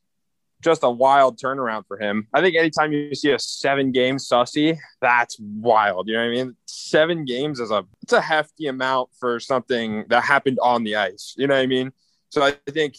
just 0.62 0.84
a 0.84 0.90
wild 0.90 1.40
turnaround 1.40 1.88
for 1.88 1.98
him. 1.98 2.28
I 2.34 2.42
think 2.42 2.56
anytime 2.56 2.92
you 2.94 3.14
see 3.16 3.32
a 3.32 3.40
seven 3.40 3.92
game 3.92 4.18
sussy, 4.18 4.78
that's 5.02 5.38
wild. 5.40 6.08
You 6.08 6.14
know 6.14 6.20
what 6.22 6.28
I 6.28 6.44
mean? 6.44 6.56
Seven 6.66 7.26
games 7.26 7.60
is 7.60 7.72
a 7.72 7.86
it's 8.04 8.14
a 8.14 8.22
hefty 8.22 8.68
amount 8.68 9.10
for 9.20 9.40
something 9.40 10.06
that 10.10 10.24
happened 10.24 10.60
on 10.62 10.84
the 10.84 10.96
ice. 10.96 11.34
You 11.38 11.48
know 11.48 11.56
what 11.56 11.62
I 11.62 11.68
mean? 11.68 11.92
So 12.30 12.44
I 12.44 12.52
think 12.70 12.96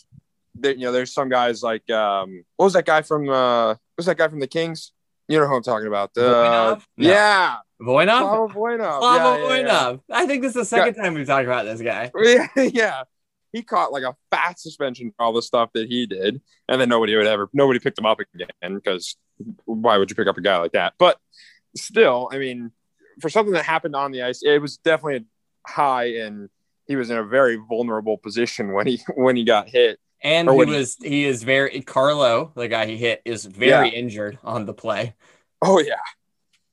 that 0.61 0.79
you 0.79 0.85
know 0.85 0.93
there's 0.93 1.13
some 1.13 1.29
guys 1.29 1.63
like 1.63 1.89
um 1.91 2.45
what 2.57 2.67
was 2.67 2.73
that 2.75 2.85
guy 2.85 3.03
from 3.03 3.29
uh 3.29 3.69
what 3.69 3.79
was 3.97 4.07
that 4.07 4.19
guy 4.19 4.29
from 4.29 4.41
the 4.41 4.47
Kings? 4.47 4.93
You 5.29 5.39
know 5.39 5.47
who 5.47 5.57
I'm 5.57 5.63
talking 5.63 5.87
about. 5.87 6.11
Uh, 6.17 6.23
No. 6.23 6.81
Yeah. 6.97 7.57
Voynov? 7.81 8.21
Slava 8.21 8.55
Voynov. 8.55 8.99
Slava 8.99 9.19
yeah, 9.19 9.37
yeah, 9.37 9.57
yeah. 9.57 9.69
Voynov. 9.69 10.01
I 10.11 10.27
think 10.27 10.43
this 10.43 10.51
is 10.51 10.55
the 10.55 10.65
second 10.65 10.95
time 10.95 11.15
we've 11.15 11.27
talked 11.27 11.47
about 11.47 11.65
this 11.65 11.81
guy. 11.81 12.11
Yeah. 12.57 13.03
He 13.53 13.63
caught 13.63 13.93
like 13.93 14.03
a 14.03 14.17
fat 14.31 14.59
suspension 14.59 15.13
for 15.17 15.25
all 15.25 15.33
the 15.33 15.43
stuff 15.43 15.71
that 15.75 15.89
he 15.89 16.07
did, 16.07 16.41
and 16.69 16.81
then 16.81 16.89
nobody 16.89 17.15
would 17.17 17.27
ever 17.27 17.49
nobody 17.53 17.79
picked 17.79 17.99
him 17.99 18.07
up 18.07 18.19
again 18.21 18.75
because 18.77 19.17
why 19.65 19.99
would 19.99 20.09
you 20.11 20.17
pick 20.17 20.27
up 20.29 20.39
a 20.39 20.41
guy 20.41 20.59
like 20.59 20.73
that? 20.73 20.95
But 20.99 21.19
still, 21.77 22.29
I 22.33 22.39
mean, 22.39 22.73
for 23.21 23.29
something 23.29 23.53
that 23.55 23.65
happened 23.65 23.95
on 23.95 24.11
the 24.13 24.23
ice, 24.23 24.43
it 24.43 24.61
was 24.61 24.79
definitely 24.79 25.27
high, 25.67 26.17
and 26.17 26.49
he 26.87 26.97
was 26.97 27.11
in 27.11 27.19
a 27.19 27.25
very 27.25 27.57
vulnerable 27.57 28.17
position 28.17 28.73
when 28.73 28.87
he 28.87 29.01
when 29.15 29.37
he 29.37 29.45
got 29.45 29.69
hit. 29.69 29.99
And 30.25 30.49
he 30.49 30.57
when 30.57 30.69
he- 30.69 30.75
was 30.75 30.97
he 31.03 31.25
is 31.25 31.43
very 31.43 31.81
Carlo, 31.83 32.53
the 32.55 32.69
guy 32.69 32.87
he 32.87 32.97
hit, 32.97 33.23
is 33.25 33.45
very 33.45 33.89
injured 33.91 34.39
on 34.45 34.67
the 34.67 34.73
play. 34.75 35.15
Oh 35.61 35.79
yeah, 35.79 35.95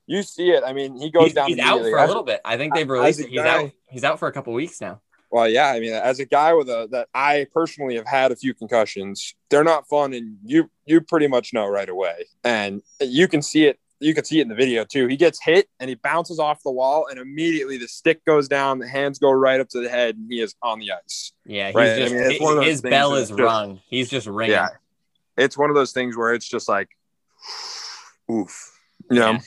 you 0.08 0.24
see 0.24 0.50
it. 0.52 0.64
I 0.66 0.74
mean, 0.74 0.98
he 0.98 1.10
goes 1.12 1.26
He's, 1.26 1.34
down. 1.34 1.48
he's 1.50 1.60
out 1.60 1.82
for 1.82 1.98
a 1.98 2.08
little 2.08 2.24
bit. 2.24 2.42
I 2.46 2.58
think 2.58 2.74
they've 2.74 2.90
released 2.90 3.20
it. 3.20 3.30
He's 3.30 3.40
out. 3.40 3.72
He's 3.90 4.04
out 4.04 4.20
for 4.20 4.28
a 4.28 4.32
couple 4.32 4.54
weeks 4.54 4.80
now. 4.80 5.02
Well, 5.32 5.48
yeah, 5.48 5.68
I 5.68 5.80
mean, 5.80 5.94
as 5.94 6.20
a 6.20 6.26
guy 6.26 6.54
with 6.54 6.70
a 6.70 6.88
that 6.92 7.08
I 7.14 7.46
personally 7.54 7.96
have 7.96 8.08
had 8.08 8.32
a 8.32 8.36
few 8.36 8.54
concussions, 8.54 9.36
they're 9.50 9.64
not 9.64 9.88
fun, 9.88 10.14
and 10.14 10.38
you 10.44 10.70
you 10.86 11.02
pretty 11.02 11.28
much 11.28 11.54
know 11.54 11.68
right 11.68 11.88
away, 11.90 12.26
and 12.44 12.82
you 13.00 13.28
can 13.28 13.42
see 13.42 13.66
it. 13.66 13.80
You 14.02 14.16
can 14.16 14.24
see 14.24 14.40
it 14.40 14.44
in 14.44 14.48
the 14.48 14.56
video 14.56 14.86
too. 14.86 15.08
He 15.08 15.18
gets 15.18 15.44
hit 15.44 15.68
and 15.82 15.90
he 15.90 15.96
bounces 15.96 16.40
off 16.40 16.64
the 16.64 16.72
wall, 16.72 17.08
and 17.10 17.20
immediately 17.20 17.78
the 17.78 17.88
stick 17.88 18.24
goes 18.24 18.48
down, 18.48 18.80
the 18.80 18.88
hands 18.88 19.20
go 19.20 19.30
right 19.30 19.60
up 19.60 19.68
to 19.70 19.82
the 19.82 19.90
head, 19.90 20.16
and 20.16 20.26
he 20.32 20.40
is 20.40 20.56
on 20.64 20.80
the 20.80 20.94
ice. 20.94 21.34
Yeah, 21.46 21.68
he's 21.68 21.76
Right, 21.76 21.90
I 21.92 21.98
just 21.98 22.14
mean, 22.16 22.24
it's 22.32 22.42
one 22.42 22.58
of 22.58 22.64
his 22.64 22.82
bell 22.82 23.16
is 23.16 23.28
just- 23.28 23.40
rung. 23.42 23.82
He's 23.90 24.10
just 24.10 24.26
ringing. 24.26 24.54
Yeah, 24.54 24.70
it's 25.38 25.58
one 25.58 25.70
of 25.70 25.76
those 25.76 25.92
things 25.92 26.16
where 26.16 26.34
it's 26.34 26.48
just 26.48 26.70
like, 26.70 26.88
oof, 28.32 28.80
you 29.12 29.20
know. 29.20 29.32
Yeah. 29.34 29.40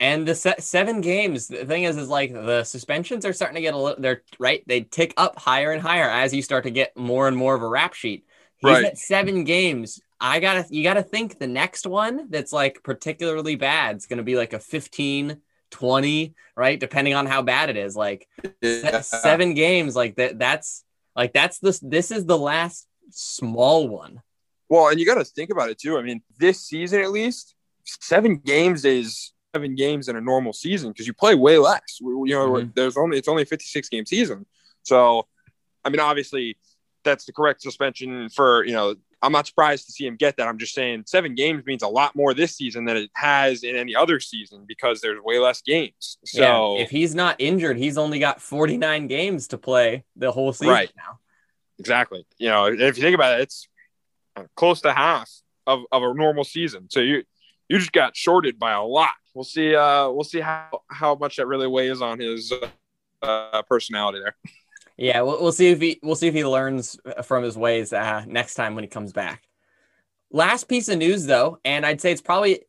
And 0.00 0.26
the 0.28 0.34
se- 0.34 0.54
seven 0.60 1.00
games, 1.00 1.48
the 1.48 1.64
thing 1.64 1.82
is, 1.84 1.96
is 1.96 2.08
like 2.08 2.32
the 2.32 2.62
suspensions 2.64 3.24
are 3.26 3.32
starting 3.32 3.56
to 3.56 3.60
get 3.60 3.74
a 3.74 3.78
little. 3.78 4.00
They're 4.00 4.22
right. 4.38 4.62
They 4.66 4.82
tick 4.82 5.12
up 5.16 5.38
higher 5.38 5.72
and 5.72 5.82
higher 5.82 6.08
as 6.08 6.32
you 6.32 6.40
start 6.42 6.64
to 6.64 6.70
get 6.70 6.96
more 6.96 7.26
and 7.26 7.36
more 7.36 7.54
of 7.54 7.62
a 7.62 7.68
rap 7.68 7.94
sheet. 7.94 8.24
He's 8.58 8.70
Right. 8.70 8.84
at 8.84 8.98
seven 8.98 9.44
games. 9.44 10.00
I 10.20 10.40
gotta, 10.40 10.66
you 10.70 10.82
gotta 10.82 11.02
think 11.02 11.38
the 11.38 11.46
next 11.46 11.86
one 11.86 12.28
that's 12.30 12.52
like 12.52 12.82
particularly 12.82 13.56
bad 13.56 13.96
is 13.96 14.06
gonna 14.06 14.22
be 14.24 14.36
like 14.36 14.52
a 14.52 14.58
15, 14.60 15.40
20, 15.70 16.34
right? 16.56 16.78
Depending 16.78 17.14
on 17.14 17.26
how 17.26 17.42
bad 17.42 17.70
it 17.70 17.76
is. 17.76 17.94
Like 17.96 18.28
Yeah. 18.62 19.00
seven 19.00 19.54
games, 19.54 19.94
like 19.96 20.16
that. 20.16 20.38
That's 20.38 20.84
like 21.16 21.32
that's 21.32 21.58
this. 21.58 21.78
This 21.80 22.10
is 22.12 22.24
the 22.24 22.38
last 22.38 22.86
small 23.10 23.88
one. 23.88 24.22
Well, 24.68 24.88
and 24.88 25.00
you 25.00 25.06
got 25.06 25.14
to 25.14 25.24
think 25.24 25.50
about 25.50 25.70
it 25.70 25.78
too. 25.78 25.96
I 25.98 26.02
mean, 26.02 26.22
this 26.38 26.64
season 26.66 27.00
at 27.00 27.10
least, 27.10 27.54
seven 27.84 28.36
games 28.36 28.84
is 28.84 29.32
seven 29.58 29.74
games 29.74 30.08
in 30.08 30.16
a 30.16 30.20
normal 30.20 30.52
season 30.52 30.90
because 30.92 31.06
you 31.06 31.12
play 31.12 31.34
way 31.34 31.58
less. 31.58 31.98
You 32.00 32.24
know, 32.26 32.50
Mhm. 32.50 32.74
there's 32.74 32.96
only 32.96 33.18
it's 33.18 33.28
only 33.28 33.42
a 33.42 33.46
56 33.46 33.88
game 33.88 34.06
season. 34.06 34.46
So, 34.82 35.26
I 35.84 35.90
mean, 35.90 36.00
obviously, 36.00 36.56
that's 37.04 37.24
the 37.24 37.32
correct 37.32 37.62
suspension 37.62 38.28
for 38.28 38.64
you 38.64 38.72
know. 38.72 38.94
I'm 39.20 39.32
not 39.32 39.48
surprised 39.48 39.86
to 39.86 39.92
see 39.92 40.06
him 40.06 40.14
get 40.14 40.36
that. 40.36 40.46
I'm 40.46 40.58
just 40.58 40.74
saying 40.74 41.02
seven 41.06 41.34
games 41.34 41.66
means 41.66 41.82
a 41.82 41.88
lot 41.88 42.14
more 42.14 42.34
this 42.34 42.54
season 42.54 42.84
than 42.84 42.96
it 42.96 43.10
has 43.14 43.64
in 43.64 43.74
any 43.74 43.96
other 43.96 44.20
season 44.20 44.64
because 44.64 45.00
there's 45.00 45.20
way 45.20 45.40
less 45.40 45.60
games. 45.60 46.18
So 46.24 46.76
yeah, 46.76 46.82
if 46.84 46.90
he's 46.90 47.16
not 47.16 47.34
injured, 47.40 47.78
he's 47.78 47.98
only 47.98 48.20
got 48.20 48.40
49 48.40 49.08
games 49.08 49.48
to 49.48 49.58
play 49.58 50.04
the 50.14 50.30
whole 50.30 50.52
season 50.52 50.72
Right. 50.72 50.92
now. 50.96 51.18
Exactly. 51.80 52.26
You 52.38 52.48
know, 52.50 52.66
if 52.66 52.96
you 52.96 53.02
think 53.02 53.16
about 53.16 53.40
it, 53.40 53.42
it's 53.42 53.66
close 54.54 54.80
to 54.82 54.92
half 54.92 55.28
of, 55.66 55.80
of 55.90 56.00
a 56.04 56.14
normal 56.14 56.44
season. 56.44 56.88
So 56.88 57.00
you 57.00 57.24
you 57.68 57.78
just 57.78 57.92
got 57.92 58.16
shorted 58.16 58.58
by 58.58 58.72
a 58.72 58.82
lot. 58.82 59.10
We'll 59.34 59.44
see. 59.44 59.74
Uh, 59.74 60.10
we'll 60.10 60.24
see 60.24 60.40
how 60.40 60.82
how 60.88 61.14
much 61.14 61.36
that 61.36 61.46
really 61.46 61.66
weighs 61.66 62.00
on 62.02 62.18
his 62.18 62.52
uh, 63.22 63.62
personality 63.62 64.20
there. 64.20 64.36
Yeah, 64.96 65.20
we'll, 65.20 65.40
we'll 65.40 65.52
see 65.52 65.68
if 65.68 65.80
he 65.80 66.00
we'll 66.02 66.16
see 66.16 66.28
if 66.28 66.34
he 66.34 66.44
learns 66.44 66.98
from 67.22 67.44
his 67.44 67.56
ways 67.56 67.92
uh, 67.92 68.24
next 68.26 68.54
time 68.54 68.74
when 68.74 68.84
he 68.84 68.88
comes 68.88 69.12
back. 69.12 69.44
Last 70.30 70.64
piece 70.64 70.88
of 70.88 70.98
news 70.98 71.26
though, 71.26 71.58
and 71.64 71.86
I'd 71.86 72.00
say 72.00 72.10
it's 72.10 72.20
probably 72.20 72.60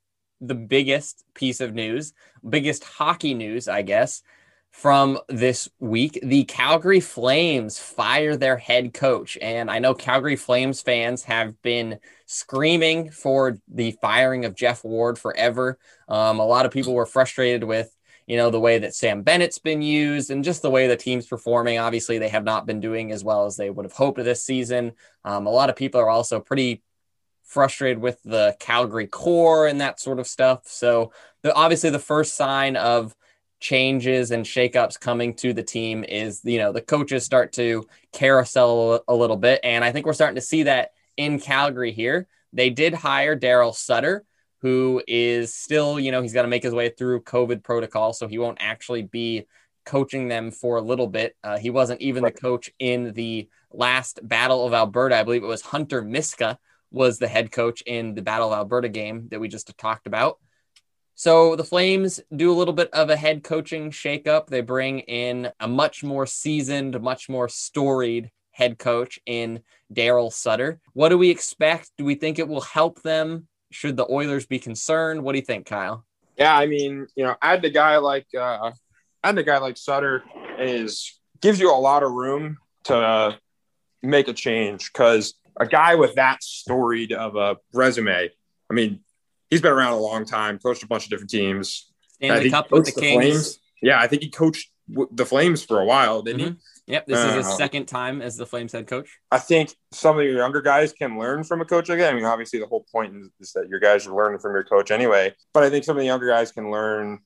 the 0.42 0.56
biggest 0.56 1.24
piece 1.34 1.60
of 1.60 1.74
news, 1.74 2.14
biggest 2.48 2.84
hockey 2.84 3.34
news, 3.34 3.68
I 3.68 3.82
guess, 3.82 4.22
from 4.72 5.20
this 5.28 5.70
week. 5.80 6.20
The 6.24 6.46
Calgary 6.46 7.00
Flames 7.00 7.80
fire 7.80 8.36
their 8.36 8.58
head 8.58 8.94
coach, 8.94 9.38
and 9.42 9.70
I 9.70 9.80
know 9.80 9.94
Calgary 9.94 10.36
Flames 10.36 10.82
fans 10.82 11.24
have 11.24 11.62
been 11.62 12.00
screaming 12.26 13.12
for 13.12 13.58
the 13.68 13.92
firing 14.02 14.46
of 14.46 14.56
Geoff 14.56 14.84
Ward 14.84 15.18
forever. 15.18 15.78
Um, 16.08 16.40
a 16.40 16.46
lot 16.46 16.66
of 16.66 16.72
people 16.72 16.94
were 16.94 17.06
frustrated 17.06 17.64
with 17.64 17.96
you 18.30 18.38
know, 18.38 18.52
the 18.52 18.60
way 18.60 18.78
that 18.78 18.94
Sam 18.94 19.24
Bennett's 19.24 19.58
been 19.58 19.82
used 19.82 20.30
and 20.30 20.44
just 20.44 20.62
the 20.62 20.70
way 20.70 20.88
the 20.88 20.96
team's 20.96 21.26
performing. 21.26 21.80
Obviously, 21.80 22.20
they 22.20 22.30
have 22.30 22.44
not 22.44 22.68
been 22.68 22.80
doing 22.80 23.12
as 23.12 23.24
well 23.24 23.48
as 23.48 23.58
they 23.58 23.72
would 23.72 23.86
have 23.86 23.94
hoped 23.94 24.24
this 24.24 24.44
season. 24.44 24.92
Um, 25.26 25.48
a 25.48 25.50
lot 25.50 25.72
of 25.72 25.76
people 25.76 26.00
are 26.00 26.10
also 26.10 26.40
pretty 26.40 26.84
frustrated 27.44 27.98
with 27.98 28.22
the 28.22 28.56
Calgary 28.60 29.08
core 29.08 29.66
and 29.66 29.82
that 29.82 30.00
sort 30.00 30.20
of 30.20 30.28
stuff. 30.28 30.68
So, 30.68 31.12
the, 31.42 31.56
obviously, 31.56 31.90
the 31.90 31.98
first 31.98 32.36
sign 32.36 32.76
of 32.76 33.16
changes 33.60 34.32
and 34.32 34.46
shakeups 34.46 35.00
coming 35.00 35.34
to 35.36 35.54
the 35.54 35.64
team 35.64 36.04
is, 36.04 36.42
you 36.44 36.58
know, 36.58 36.72
the 36.72 36.82
coaches 36.82 37.26
start 37.26 37.52
to 37.54 37.86
carousel 38.14 39.04
a 39.08 39.16
little 39.16 39.38
bit. 39.38 39.60
And 39.64 39.84
I 39.84 39.92
think 39.92 40.06
we're 40.06 40.14
starting 40.14 40.36
to 40.36 40.42
see 40.42 40.64
that 40.64 40.92
in 41.18 41.40
Calgary 41.40 41.92
here. 41.92 42.28
They 42.54 42.70
did 42.70 42.94
hire 42.94 43.38
Daryl 43.38 43.76
Sutter, 43.76 44.26
who 44.62 45.02
is 45.08 45.54
still, 45.54 46.00
you 46.00 46.12
know, 46.12 46.22
he's 46.22 46.34
got 46.34 46.44
to 46.44 46.48
make 46.48 46.64
his 46.64 46.74
way 46.74 46.90
through 46.90 47.22
COVID 47.24 47.64
protocol, 47.64 48.14
so 48.14 48.28
he 48.28 48.38
won't 48.38 48.58
actually 48.62 49.04
be 49.04 49.46
coaching 49.86 50.28
them 50.28 50.52
for 50.52 50.78
a 50.78 50.82
little 50.82 51.08
bit. 51.08 51.36
Uh, 51.44 51.58
he 51.58 51.70
wasn't 51.70 52.02
even 52.02 52.24
the 52.24 52.32
coach 52.32 52.70
in 52.80 53.14
the 53.14 53.50
last 53.72 54.20
Battle 54.28 54.66
of 54.66 54.74
Alberta. 54.74 55.18
I 55.18 55.24
believe 55.24 55.44
it 55.44 55.48
was 55.48 55.62
Hunter 55.62 56.02
Miska 56.02 56.60
was 56.92 57.20
the 57.20 57.28
head 57.28 57.52
coach 57.52 57.82
in 57.82 58.16
the 58.16 58.22
Battle 58.22 58.52
of 58.52 58.58
Alberta 58.58 58.90
game 58.90 59.28
that 59.30 59.40
we 59.40 59.48
just 59.48 59.78
talked 59.78 60.08
about. 60.08 60.40
So 61.20 61.58
the 61.58 61.66
Flames 61.66 62.22
do 62.34 62.50
a 62.50 62.56
little 62.56 62.74
bit 62.74 62.90
of 62.94 63.10
a 63.10 63.16
head 63.18 63.44
coaching 63.44 63.92
shakeup. 63.92 64.48
They 64.48 64.62
bring 64.62 65.00
in 65.00 65.52
a 65.60 65.68
much 65.68 66.02
more 66.02 66.26
seasoned, 66.26 66.98
much 67.02 67.28
more 67.28 67.50
storied 67.50 68.32
head 68.52 68.80
coach 68.80 69.20
in 69.26 69.60
Daryl 69.94 70.32
Sutter. 70.32 70.80
What 70.94 71.10
do 71.10 71.18
we 71.18 71.30
expect? 71.30 71.92
Do 71.98 72.06
we 72.06 72.16
think 72.16 72.40
it 72.40 72.48
will 72.48 72.62
help 72.62 73.02
them? 73.02 73.50
Should 73.70 73.98
the 73.98 74.10
Oilers 74.10 74.46
be 74.46 74.60
concerned? 74.60 75.22
What 75.22 75.34
do 75.34 75.40
you 75.40 75.46
think, 75.46 75.66
Kyle? 75.66 76.06
Yeah, 76.38 76.56
I 76.56 76.68
mean, 76.68 77.06
you 77.18 77.26
know, 77.26 77.36
add 77.42 77.66
a 77.66 77.70
guy 77.70 77.98
like 77.98 78.28
uh, 78.34 78.72
add 79.22 79.38
a 79.38 79.44
guy 79.44 79.58
like 79.58 79.76
Sutter 79.76 80.24
is 80.58 81.20
gives 81.42 81.60
you 81.60 81.70
a 81.70 81.76
lot 81.76 82.02
of 82.02 82.14
room 82.14 82.60
to 82.86 83.38
make 84.02 84.30
a 84.30 84.34
change 84.34 84.90
because 84.94 85.34
a 85.60 85.66
guy 85.66 85.96
with 85.96 86.16
that 86.16 86.42
storied 86.42 87.12
of 87.12 87.36
a 87.36 87.58
resume, 87.74 88.30
I 88.72 88.74
mean, 88.74 89.02
he's 89.50 89.62
been 89.62 89.72
around 89.72 89.94
a 89.94 90.00
long 90.00 90.26
time, 90.26 90.60
coached 90.60 90.84
a 90.84 90.88
bunch 90.88 91.06
of 91.06 91.10
different 91.10 91.30
teams. 91.30 91.92
Stanley 92.14 92.50
Cup 92.50 92.72
with 92.72 92.86
the, 92.86 92.92
the 92.92 93.02
Kings. 93.02 93.24
Flames. 93.24 93.60
Yeah, 93.82 94.00
I 94.00 94.08
think 94.08 94.24
he 94.24 94.30
coached 94.30 94.70
the 95.12 95.26
Flames 95.26 95.64
for 95.64 95.80
a 95.80 95.86
while, 95.86 96.22
didn't 96.22 96.42
mm-hmm. 96.42 96.54
he? 96.88 96.94
Yep, 96.94 97.06
this 97.06 97.20
uh, 97.20 97.28
is 97.28 97.36
his 97.36 97.46
uh, 97.46 97.58
second 97.58 97.86
time 97.86 98.22
as 98.22 98.36
the 98.36 98.46
Flames 98.46 98.72
head 98.72 98.88
coach. 98.88 99.20
I 99.32 99.38
think 99.38 99.74
some 99.92 100.18
of 100.18 100.26
your 100.26 100.38
younger 100.38 100.62
guys 100.62 100.92
can 100.92 101.20
learn 101.20 101.44
from 101.44 101.62
a 101.62 101.66
coach 101.66 101.88
like 101.88 102.00
that. 102.00 102.12
I 102.12 102.16
mean, 102.16 102.26
obviously, 102.26 102.60
the 102.60 102.66
whole 102.66 102.86
point 102.92 103.16
is, 103.16 103.30
is 103.40 103.54
that 103.54 103.70
your 103.70 103.80
guys 103.80 104.08
are 104.08 104.16
learning 104.16 104.40
from 104.40 104.54
your 104.54 104.64
coach 104.64 104.90
anyway. 104.90 105.36
But 105.54 105.64
I 105.64 105.70
think 105.70 105.86
some 105.86 105.96
of 105.96 106.02
the 106.02 106.08
younger 106.08 106.28
guys 106.28 106.52
can 106.52 106.72
learn 106.72 107.20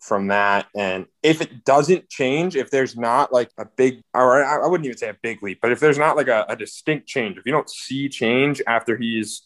from 0.00 0.28
that. 0.28 0.66
And 0.74 1.06
if 1.22 1.40
it 1.40 1.64
doesn't 1.64 2.08
change, 2.08 2.56
if 2.56 2.70
there's 2.70 2.96
not 2.96 3.32
like 3.32 3.50
a 3.58 3.64
big, 3.64 4.02
or 4.12 4.42
I, 4.42 4.66
wouldn't 4.66 4.86
even 4.86 4.98
say 4.98 5.10
a 5.10 5.16
big 5.22 5.42
leap, 5.42 5.60
but 5.62 5.70
if 5.70 5.78
there's 5.78 5.98
not 5.98 6.16
like 6.16 6.28
a, 6.28 6.46
a 6.48 6.56
distinct 6.56 7.06
change, 7.06 7.36
if 7.36 7.46
you 7.46 7.52
don't 7.52 7.70
see 7.70 8.08
change 8.08 8.60
after 8.66 8.96
he's, 8.96 9.42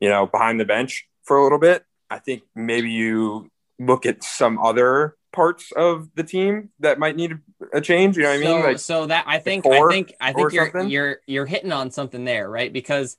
you 0.00 0.08
know, 0.08 0.26
behind 0.26 0.60
the 0.60 0.64
bench 0.64 1.08
for 1.24 1.36
a 1.36 1.42
little 1.42 1.58
bit, 1.58 1.84
I 2.10 2.18
think 2.18 2.42
maybe 2.54 2.90
you 2.90 3.50
look 3.78 4.06
at 4.06 4.22
some 4.22 4.58
other 4.58 5.16
parts 5.32 5.72
of 5.72 6.08
the 6.14 6.22
team 6.22 6.70
that 6.80 6.98
might 6.98 7.16
need 7.16 7.38
a 7.72 7.80
change. 7.80 8.16
You 8.16 8.24
know 8.24 8.28
what 8.30 8.34
I 8.34 8.38
mean? 8.38 8.62
So, 8.62 8.66
like 8.66 8.78
so 8.78 9.06
that 9.06 9.24
I 9.26 9.38
think 9.38 9.66
I 9.66 9.88
think 9.88 10.14
I 10.20 10.32
think 10.32 10.52
you're 10.52 10.66
something? 10.66 10.90
you're 10.90 11.20
you're 11.26 11.46
hitting 11.46 11.72
on 11.72 11.90
something 11.90 12.24
there, 12.24 12.48
right? 12.48 12.72
Because 12.72 13.16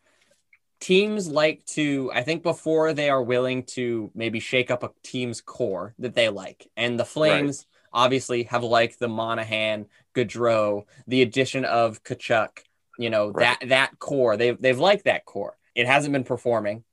teams 0.80 1.28
like 1.28 1.66
to 1.66 2.12
I 2.14 2.24
think 2.24 2.44
before 2.44 2.94
they 2.94 3.10
are 3.10 3.24
willing 3.24 3.64
to 3.64 4.12
maybe 4.14 4.40
shake 4.40 4.72
up 4.72 4.84
a 4.84 4.92
team's 5.02 5.42
core 5.42 5.94
that 6.00 6.16
they 6.16 6.30
like, 6.30 6.70
and 6.78 7.00
the 7.00 7.06
Flames 7.06 7.66
right. 7.94 8.04
obviously 8.04 8.44
have 8.44 8.64
liked 8.64 9.00
the 9.00 9.08
Monahan, 9.08 9.88
Gaudreau, 10.14 10.86
the 11.08 11.22
addition 11.22 11.66
of 11.66 12.04
Tkachuk. 12.04 12.60
You 13.00 13.10
know 13.10 13.30
right. 13.30 13.60
that 13.60 13.70
that 13.70 14.00
core 14.00 14.38
they've 14.38 14.62
they've 14.62 14.80
liked 14.80 15.06
that 15.06 15.26
core. 15.26 15.58
It 15.74 15.88
hasn't 15.88 16.14
been 16.14 16.24
performing. 16.24 16.84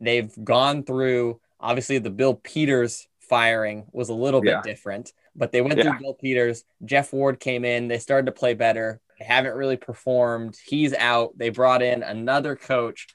They've 0.00 0.32
gone 0.44 0.84
through 0.84 1.40
obviously 1.60 1.98
the 1.98 2.10
Bill 2.10 2.34
Peters 2.34 3.06
firing 3.20 3.86
was 3.92 4.08
a 4.08 4.14
little 4.14 4.40
bit 4.40 4.50
yeah. 4.50 4.62
different, 4.62 5.12
but 5.36 5.52
they 5.52 5.60
went 5.60 5.76
yeah. 5.76 5.84
through 5.84 5.98
Bill 6.00 6.14
Peters. 6.14 6.64
Geoff 6.84 7.12
Ward 7.12 7.40
came 7.40 7.64
in. 7.64 7.88
They 7.88 7.98
started 7.98 8.26
to 8.26 8.32
play 8.32 8.54
better. 8.54 9.00
They 9.18 9.24
haven't 9.24 9.56
really 9.56 9.76
performed. 9.76 10.56
He's 10.64 10.94
out. 10.94 11.36
They 11.36 11.50
brought 11.50 11.82
in 11.82 12.02
another 12.02 12.56
coach. 12.56 13.08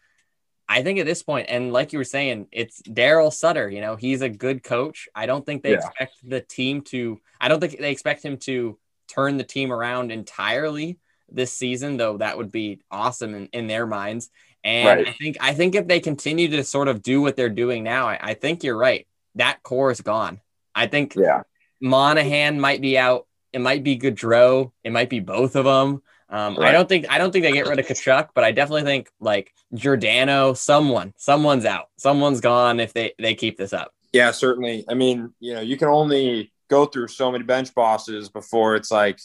I 0.67 0.81
think 0.81 0.99
at 0.99 1.05
this 1.05 1.23
point, 1.23 1.47
and 1.49 1.73
like 1.73 1.93
you 1.93 1.99
were 1.99 2.05
saying, 2.05 2.47
it's 2.51 2.81
Daryl 2.81 3.33
Sutter. 3.33 3.69
You 3.69 3.81
know, 3.81 3.95
he's 3.95 4.21
a 4.21 4.29
good 4.29 4.63
coach. 4.63 5.07
I 5.13 5.25
don't 5.25 5.45
think 5.45 5.61
they 5.63 5.71
yeah. 5.71 5.77
expect 5.77 6.15
the 6.23 6.41
team 6.41 6.81
to, 6.83 7.19
I 7.39 7.47
don't 7.47 7.59
think 7.59 7.79
they 7.79 7.91
expect 7.91 8.23
him 8.23 8.37
to 8.39 8.77
turn 9.07 9.37
the 9.37 9.43
team 9.43 9.71
around 9.71 10.11
entirely 10.11 10.99
this 11.29 11.51
season, 11.51 11.97
though 11.97 12.17
that 12.17 12.37
would 12.37 12.51
be 12.51 12.81
awesome 12.91 13.35
in, 13.35 13.47
in 13.47 13.67
their 13.67 13.85
minds. 13.85 14.29
And 14.63 14.87
right. 14.87 15.07
I 15.07 15.11
think 15.11 15.37
I 15.41 15.53
think 15.53 15.75
if 15.75 15.87
they 15.87 15.99
continue 15.99 16.49
to 16.49 16.63
sort 16.63 16.87
of 16.87 17.01
do 17.01 17.21
what 17.21 17.35
they're 17.35 17.49
doing 17.49 17.83
now, 17.83 18.07
I, 18.07 18.19
I 18.21 18.33
think 18.33 18.63
you're 18.63 18.77
right 18.77 19.05
that 19.35 19.63
core 19.63 19.91
is 19.91 20.01
gone. 20.01 20.41
I 20.75 20.87
think 20.87 21.15
yeah. 21.15 21.41
Monahan 21.81 22.59
might 22.59 22.81
be 22.81 22.97
out. 22.97 23.27
It 23.51 23.61
might 23.61 23.83
be 23.83 23.97
Gaudreau. 23.97 24.71
It 24.83 24.91
might 24.91 25.09
be 25.09 25.19
both 25.19 25.55
of 25.55 25.65
them. 25.65 26.01
Um, 26.29 26.57
right. 26.57 26.69
I 26.69 26.71
don't 26.71 26.89
think 26.89 27.05
I 27.09 27.17
don't 27.17 27.31
think 27.31 27.43
they 27.43 27.51
get 27.51 27.67
rid 27.67 27.79
of 27.79 27.85
Tkachuk, 27.85 28.29
but 28.33 28.43
I 28.43 28.51
definitely 28.51 28.83
think 28.83 29.09
like 29.19 29.53
Giordano, 29.73 30.53
someone, 30.53 31.13
someone's 31.17 31.65
out, 31.65 31.89
someone's 31.97 32.41
gone 32.41 32.79
if 32.79 32.93
they 32.93 33.13
they 33.19 33.35
keep 33.35 33.57
this 33.57 33.73
up. 33.73 33.91
Yeah, 34.11 34.31
certainly. 34.31 34.85
I 34.89 34.95
mean, 34.95 35.33
you 35.39 35.53
know, 35.53 35.61
you 35.61 35.77
can 35.77 35.89
only 35.89 36.51
go 36.69 36.85
through 36.85 37.09
so 37.09 37.31
many 37.31 37.43
bench 37.43 37.73
bosses 37.75 38.29
before 38.29 38.75
it's 38.75 38.89
like 38.89 39.19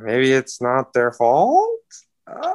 maybe 0.00 0.32
it's 0.32 0.62
not 0.62 0.94
their 0.94 1.12
fault. 1.12 1.80
Uh, 2.26 2.52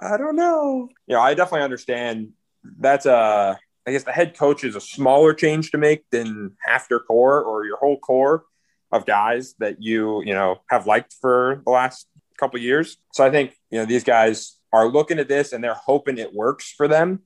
I 0.00 0.16
don't 0.16 0.36
know. 0.36 0.88
Yeah, 1.06 1.14
you 1.14 1.16
know, 1.16 1.22
I 1.22 1.34
definitely 1.34 1.64
understand. 1.64 2.30
That's 2.78 3.06
a 3.06 3.58
I 3.86 3.92
guess 3.92 4.04
the 4.04 4.12
head 4.12 4.38
coach 4.38 4.64
is 4.64 4.76
a 4.76 4.80
smaller 4.80 5.34
change 5.34 5.70
to 5.70 5.78
make 5.78 6.08
than 6.10 6.52
half 6.64 6.88
your 6.90 7.00
core 7.00 7.42
or 7.42 7.64
your 7.64 7.76
whole 7.76 7.98
core 7.98 8.44
of 8.92 9.06
guys 9.06 9.54
that 9.58 9.82
you 9.82 10.22
you 10.24 10.34
know 10.34 10.60
have 10.68 10.86
liked 10.86 11.14
for 11.20 11.62
the 11.64 11.70
last 11.70 12.06
couple 12.38 12.58
years. 12.60 12.96
So 13.12 13.24
I 13.24 13.30
think 13.30 13.56
you 13.70 13.78
know 13.78 13.86
these 13.86 14.04
guys 14.04 14.58
are 14.72 14.88
looking 14.88 15.18
at 15.18 15.28
this 15.28 15.52
and 15.52 15.62
they're 15.62 15.74
hoping 15.74 16.18
it 16.18 16.34
works 16.34 16.72
for 16.76 16.88
them, 16.88 17.20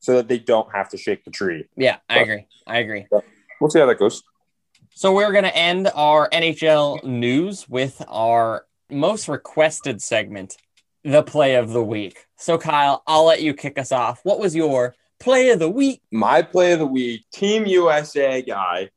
so 0.00 0.14
that 0.14 0.28
they 0.28 0.38
don't 0.38 0.72
have 0.74 0.88
to 0.90 0.96
shake 0.96 1.24
the 1.24 1.30
tree. 1.30 1.66
Yeah, 1.76 1.98
I 2.08 2.14
but, 2.14 2.22
agree. 2.22 2.46
I 2.66 2.78
agree. 2.78 3.06
We'll 3.60 3.70
see 3.70 3.80
how 3.80 3.86
that 3.86 3.98
goes. 3.98 4.22
So 4.94 5.12
we're 5.12 5.32
going 5.32 5.44
to 5.44 5.54
end 5.54 5.90
our 5.94 6.28
NHL 6.30 7.04
news 7.04 7.68
with 7.68 8.02
our 8.08 8.66
most 8.88 9.28
requested 9.28 10.00
segment, 10.00 10.56
the 11.06 11.22
play 11.22 11.54
of 11.54 11.70
the 11.70 11.82
week. 11.82 12.26
So 12.36 12.58
Kyle, 12.58 13.02
I'll 13.06 13.24
let 13.24 13.42
you 13.42 13.54
kick 13.54 13.78
us 13.78 13.92
off. 13.92 14.20
What 14.24 14.38
was 14.38 14.54
your 14.54 14.94
play 15.18 15.50
of 15.50 15.58
the 15.58 15.70
week. 15.70 16.02
My 16.10 16.42
play 16.42 16.72
of 16.72 16.78
the 16.78 16.86
week, 16.86 17.24
Team 17.32 17.66
USA 17.66 18.42
guy, 18.42 18.90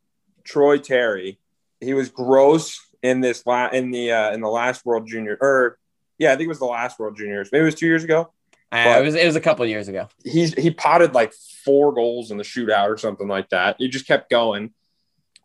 Troy 0.43 0.77
Terry. 0.77 1.39
He 1.79 1.93
was 1.93 2.09
gross 2.09 2.79
in 3.01 3.21
this 3.21 3.45
la- 3.45 3.69
in 3.69 3.91
the 3.91 4.11
uh, 4.11 4.31
in 4.33 4.41
the 4.41 4.49
last 4.49 4.85
World 4.85 5.07
Junior 5.07 5.37
or 5.39 5.77
yeah, 6.17 6.33
I 6.33 6.35
think 6.35 6.45
it 6.45 6.49
was 6.49 6.59
the 6.59 6.65
last 6.65 6.99
World 6.99 7.15
Juniors. 7.15 7.49
Maybe 7.51 7.61
it 7.61 7.65
was 7.65 7.75
two 7.75 7.87
years 7.87 8.03
ago. 8.03 8.31
Uh, 8.71 8.97
it 8.99 9.03
was 9.03 9.15
it 9.15 9.25
was 9.25 9.35
a 9.35 9.41
couple 9.41 9.65
years 9.65 9.87
ago. 9.87 10.09
He's 10.23 10.53
he 10.53 10.71
potted 10.71 11.13
like 11.13 11.33
four 11.63 11.93
goals 11.93 12.31
in 12.31 12.37
the 12.37 12.43
shootout 12.43 12.89
or 12.89 12.97
something 12.97 13.27
like 13.27 13.49
that. 13.49 13.77
He 13.79 13.87
just 13.87 14.07
kept 14.07 14.29
going. 14.29 14.71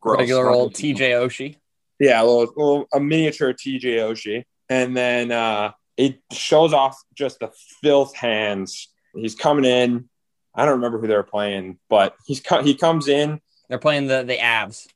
Gross. 0.00 0.18
Regular 0.18 0.50
old 0.50 0.74
TJ 0.74 0.98
Oshie. 1.12 1.56
Yeah, 2.00 2.20
a 2.20 2.24
little, 2.24 2.52
little 2.56 2.88
a 2.92 3.00
miniature 3.00 3.52
TJ 3.52 3.82
Oshie, 3.82 4.44
and 4.68 4.96
then 4.96 5.30
uh, 5.30 5.72
it 5.96 6.20
shows 6.32 6.72
off 6.72 7.00
just 7.14 7.40
the 7.40 7.50
filth 7.82 8.14
hands. 8.14 8.88
He's 9.14 9.34
coming 9.34 9.64
in. 9.64 10.08
I 10.54 10.64
don't 10.64 10.76
remember 10.76 11.00
who 11.00 11.06
they 11.06 11.16
were 11.16 11.22
playing, 11.22 11.78
but 11.88 12.14
he's 12.26 12.42
he 12.62 12.74
comes 12.74 13.08
in. 13.08 13.40
They're 13.68 13.78
playing 13.78 14.06
the 14.06 14.22
the 14.22 14.36
Avs. 14.36 14.86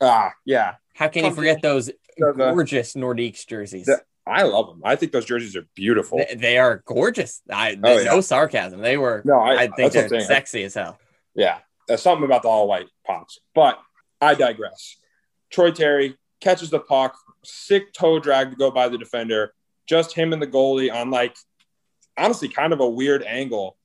Ah, 0.00 0.32
yeah. 0.44 0.74
How 0.94 1.08
can 1.08 1.24
you 1.24 1.32
forget 1.32 1.56
in. 1.56 1.62
those 1.62 1.90
gorgeous 2.18 2.94
Nordiques 2.94 3.46
jerseys? 3.46 3.86
The, 3.86 4.00
I 4.26 4.42
love 4.44 4.68
them. 4.68 4.80
I 4.84 4.96
think 4.96 5.12
those 5.12 5.26
jerseys 5.26 5.56
are 5.56 5.66
beautiful. 5.74 6.18
They, 6.18 6.34
they 6.34 6.58
are 6.58 6.82
gorgeous. 6.86 7.42
I, 7.50 7.78
oh, 7.82 7.98
yeah. 7.98 8.04
No 8.04 8.20
sarcasm. 8.20 8.80
They 8.80 8.96
were. 8.96 9.22
No, 9.24 9.38
I, 9.38 9.64
I 9.64 9.68
think 9.68 9.92
they're 9.92 10.20
sexy 10.20 10.64
as 10.64 10.74
hell. 10.74 10.98
Yeah, 11.34 11.58
there's 11.88 12.02
something 12.02 12.24
about 12.24 12.42
the 12.42 12.48
all 12.48 12.66
white 12.66 12.88
pops. 13.06 13.40
But 13.54 13.78
I 14.20 14.34
digress. 14.34 14.96
Troy 15.50 15.72
Terry 15.72 16.16
catches 16.40 16.70
the 16.70 16.80
puck, 16.80 17.16
sick 17.44 17.92
toe 17.92 18.18
drag 18.18 18.50
to 18.50 18.56
go 18.56 18.70
by 18.70 18.88
the 18.88 18.98
defender. 18.98 19.52
Just 19.86 20.14
him 20.14 20.32
and 20.32 20.40
the 20.40 20.46
goalie 20.46 20.92
on 20.92 21.10
like, 21.10 21.36
honestly, 22.16 22.48
kind 22.48 22.72
of 22.72 22.80
a 22.80 22.88
weird 22.88 23.22
angle 23.22 23.76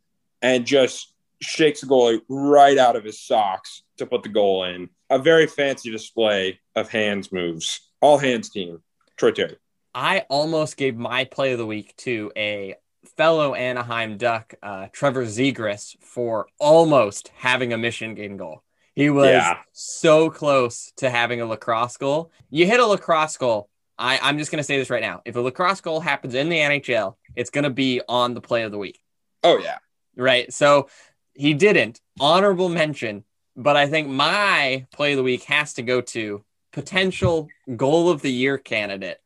and 0.42 0.66
just 0.66 1.14
shakes 1.42 1.82
the 1.82 1.88
goalie 1.88 2.22
right 2.30 2.78
out 2.78 2.96
of 2.96 3.04
his 3.04 3.20
socks 3.20 3.84
to 3.98 4.06
put 4.06 4.24
the 4.24 4.30
goal 4.30 4.64
in. 4.66 4.90
A 5.10 5.20
very 5.20 5.48
fancy 5.48 5.92
display 5.92 6.60
of 6.76 6.90
hands 6.90 7.32
moves. 7.32 7.90
All 8.02 8.18
hands 8.18 8.50
team. 8.50 8.82
Troy 9.18 9.32
Terry. 9.32 9.58
I 9.94 10.26
almost 10.30 10.78
gave 10.78 10.96
my 10.96 11.26
play 11.26 11.52
of 11.54 11.58
the 11.58 11.66
week 11.66 11.96
to 11.98 12.32
a 12.38 12.76
fellow 13.18 13.54
Anaheim 13.56 14.18
Duck, 14.18 14.54
uh, 14.62 14.88
Trevor 14.94 15.26
Zegras, 15.26 15.96
for 16.02 16.48
almost 16.60 17.32
having 17.36 17.74
a 17.74 17.78
Michigan 17.78 18.38
goal. 18.38 18.64
He 18.96 19.10
was 19.10 19.30
Yeah. 19.30 19.58
so 19.72 20.30
close 20.30 20.92
to 20.98 21.10
having 21.10 21.42
a 21.42 21.46
lacrosse 21.46 21.98
goal. 21.98 22.32
You 22.50 22.66
hit 22.68 22.80
a 22.80 22.86
lacrosse 22.86 23.38
goal. 23.38 23.70
I, 24.00 24.18
I'm 24.22 24.38
just 24.38 24.50
going 24.50 24.58
to 24.60 24.64
say 24.64 24.78
this 24.78 24.90
right 24.90 25.02
now. 25.02 25.22
If 25.26 25.36
a 25.36 25.42
lacrosse 25.42 25.82
goal 25.82 26.00
happens 26.00 26.34
in 26.34 26.50
the 26.50 26.58
NHL, 26.58 27.16
it's 27.36 27.50
going 27.50 27.66
to 27.66 27.70
be 27.70 28.02
on 28.08 28.34
the 28.34 28.42
play 28.42 28.64
of 28.64 28.72
the 28.72 28.78
week, 28.78 29.00
Oh 29.44 29.58
yeah. 29.60 29.78
right? 30.16 30.52
So 30.54 30.90
he 31.34 31.54
didn't. 31.54 32.00
Honorable 32.20 32.70
mention, 32.70 33.26
but 33.56 33.76
I 33.76 33.88
think 33.88 34.08
my 34.08 34.88
play 34.94 35.12
of 35.14 35.18
the 35.18 35.24
week 35.24 35.44
has 35.44 35.74
to 35.76 35.82
go 35.82 36.02
to 36.02 36.44
potential 36.72 37.50
goal 37.76 38.10
of 38.10 38.22
the 38.22 38.32
year 38.32 38.58
candidate, 38.58 39.20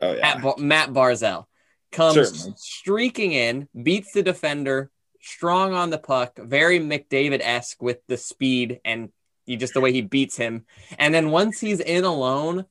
Oh 0.00 0.12
yeah. 0.14 0.38
Matt, 0.42 0.58
Matt 0.58 0.88
Barzal. 0.90 1.46
Comes 1.92 2.14
Certainly. 2.14 2.54
streaking 2.56 3.32
in, 3.32 3.68
beats 3.82 4.12
the 4.12 4.22
defender, 4.22 4.92
strong 5.20 5.74
on 5.74 5.90
the 5.90 5.98
puck, 5.98 6.38
very 6.38 6.78
McDavid 6.78 7.40
esque 7.42 7.82
with 7.82 7.98
the 8.06 8.16
speed 8.16 8.78
and 8.84 9.10
he, 9.44 9.56
just 9.56 9.74
the 9.74 9.80
way 9.80 9.92
he 9.92 10.00
beats 10.02 10.36
him. 10.36 10.66
And 10.98 11.12
then 11.12 11.30
once 11.32 11.58
he's 11.60 11.80
in 11.80 12.04
alone 12.04 12.66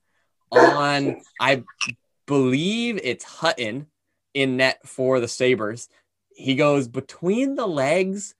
on, 0.52 1.22
I 1.40 1.64
believe 2.26 3.00
it's 3.04 3.24
Hutton 3.24 3.88
in 4.34 4.58
net 4.58 4.80
for 4.86 5.20
the 5.20 5.28
Sabres, 5.28 5.90
he 6.30 6.56
goes 6.56 6.88
between 6.88 7.56
the 7.56 7.68
legs, 7.68 8.36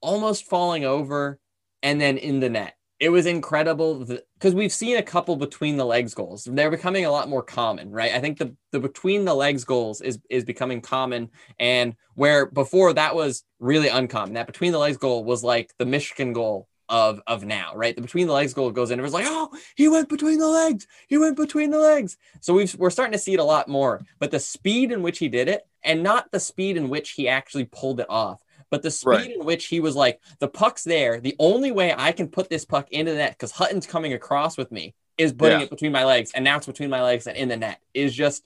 almost 0.00 0.46
falling 0.46 0.84
over, 0.84 1.38
and 1.82 2.00
then 2.00 2.16
in 2.16 2.40
the 2.40 2.48
net. 2.48 2.76
It 3.00 3.08
was 3.10 3.26
incredible 3.26 4.06
because 4.38 4.54
we've 4.54 4.72
seen 4.72 4.96
a 4.96 5.02
couple 5.02 5.36
between 5.36 5.76
the 5.76 5.84
legs 5.84 6.14
goals. 6.14 6.44
They're 6.44 6.70
becoming 6.70 7.04
a 7.04 7.10
lot 7.10 7.28
more 7.28 7.42
common, 7.42 7.90
right? 7.90 8.12
I 8.12 8.20
think 8.20 8.38
the 8.38 8.54
the 8.70 8.80
between 8.80 9.24
the 9.24 9.34
legs 9.34 9.64
goals 9.64 10.00
is 10.00 10.18
is 10.30 10.44
becoming 10.44 10.80
common, 10.80 11.30
and 11.58 11.96
where 12.14 12.46
before 12.46 12.92
that 12.92 13.14
was 13.14 13.44
really 13.58 13.88
uncommon. 13.88 14.34
That 14.34 14.46
between 14.46 14.72
the 14.72 14.78
legs 14.78 14.96
goal 14.96 15.24
was 15.24 15.42
like 15.42 15.74
the 15.76 15.84
Michigan 15.84 16.32
goal 16.32 16.68
of 16.88 17.20
of 17.26 17.44
now, 17.44 17.72
right? 17.74 17.94
The 17.96 18.02
between 18.02 18.26
the 18.26 18.32
legs 18.32 18.52
goal 18.54 18.70
goes 18.70 18.90
in. 18.90 18.98
It 18.98 19.02
was 19.02 19.12
like, 19.12 19.26
oh, 19.28 19.50
he 19.76 19.88
went 19.88 20.08
between 20.08 20.38
the 20.38 20.48
legs. 20.48 20.86
He 21.08 21.18
went 21.18 21.36
between 21.36 21.70
the 21.70 21.78
legs. 21.78 22.16
So 22.40 22.54
we've 22.54 22.74
we're 22.76 22.90
starting 22.90 23.12
to 23.12 23.18
see 23.18 23.34
it 23.34 23.40
a 23.40 23.44
lot 23.44 23.68
more. 23.68 24.02
But 24.18 24.30
the 24.30 24.40
speed 24.40 24.92
in 24.92 25.02
which 25.02 25.18
he 25.18 25.28
did 25.28 25.48
it, 25.48 25.66
and 25.82 26.02
not 26.02 26.30
the 26.30 26.40
speed 26.40 26.76
in 26.76 26.88
which 26.88 27.12
he 27.12 27.28
actually 27.28 27.64
pulled 27.64 28.00
it 28.00 28.06
off, 28.10 28.42
but 28.70 28.82
the 28.82 28.90
speed 28.90 29.08
Right. 29.08 29.36
in 29.38 29.44
which 29.44 29.66
he 29.66 29.80
was 29.80 29.96
like, 29.96 30.20
the 30.40 30.48
puck's 30.48 30.84
there. 30.84 31.20
The 31.20 31.36
only 31.38 31.72
way 31.72 31.94
I 31.96 32.12
can 32.12 32.28
put 32.28 32.48
this 32.50 32.64
puck 32.64 32.90
into 32.90 33.12
the 33.12 33.18
net 33.18 33.32
because 33.32 33.52
Hutton's 33.52 33.86
coming 33.86 34.12
across 34.12 34.56
with 34.58 34.70
me 34.70 34.94
is 35.16 35.32
putting 35.32 35.60
Yeah. 35.60 35.64
it 35.64 35.70
between 35.70 35.92
my 35.92 36.04
legs, 36.04 36.32
and 36.34 36.44
now 36.44 36.56
it's 36.56 36.66
between 36.66 36.90
my 36.90 37.02
legs 37.02 37.26
and 37.26 37.36
in 37.36 37.48
the 37.48 37.56
net. 37.56 37.80
Is 37.94 38.14
just, 38.14 38.42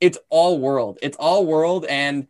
it's 0.00 0.18
all 0.30 0.58
world. 0.58 0.98
It's 1.02 1.16
all 1.18 1.44
world, 1.44 1.84
and 1.86 2.28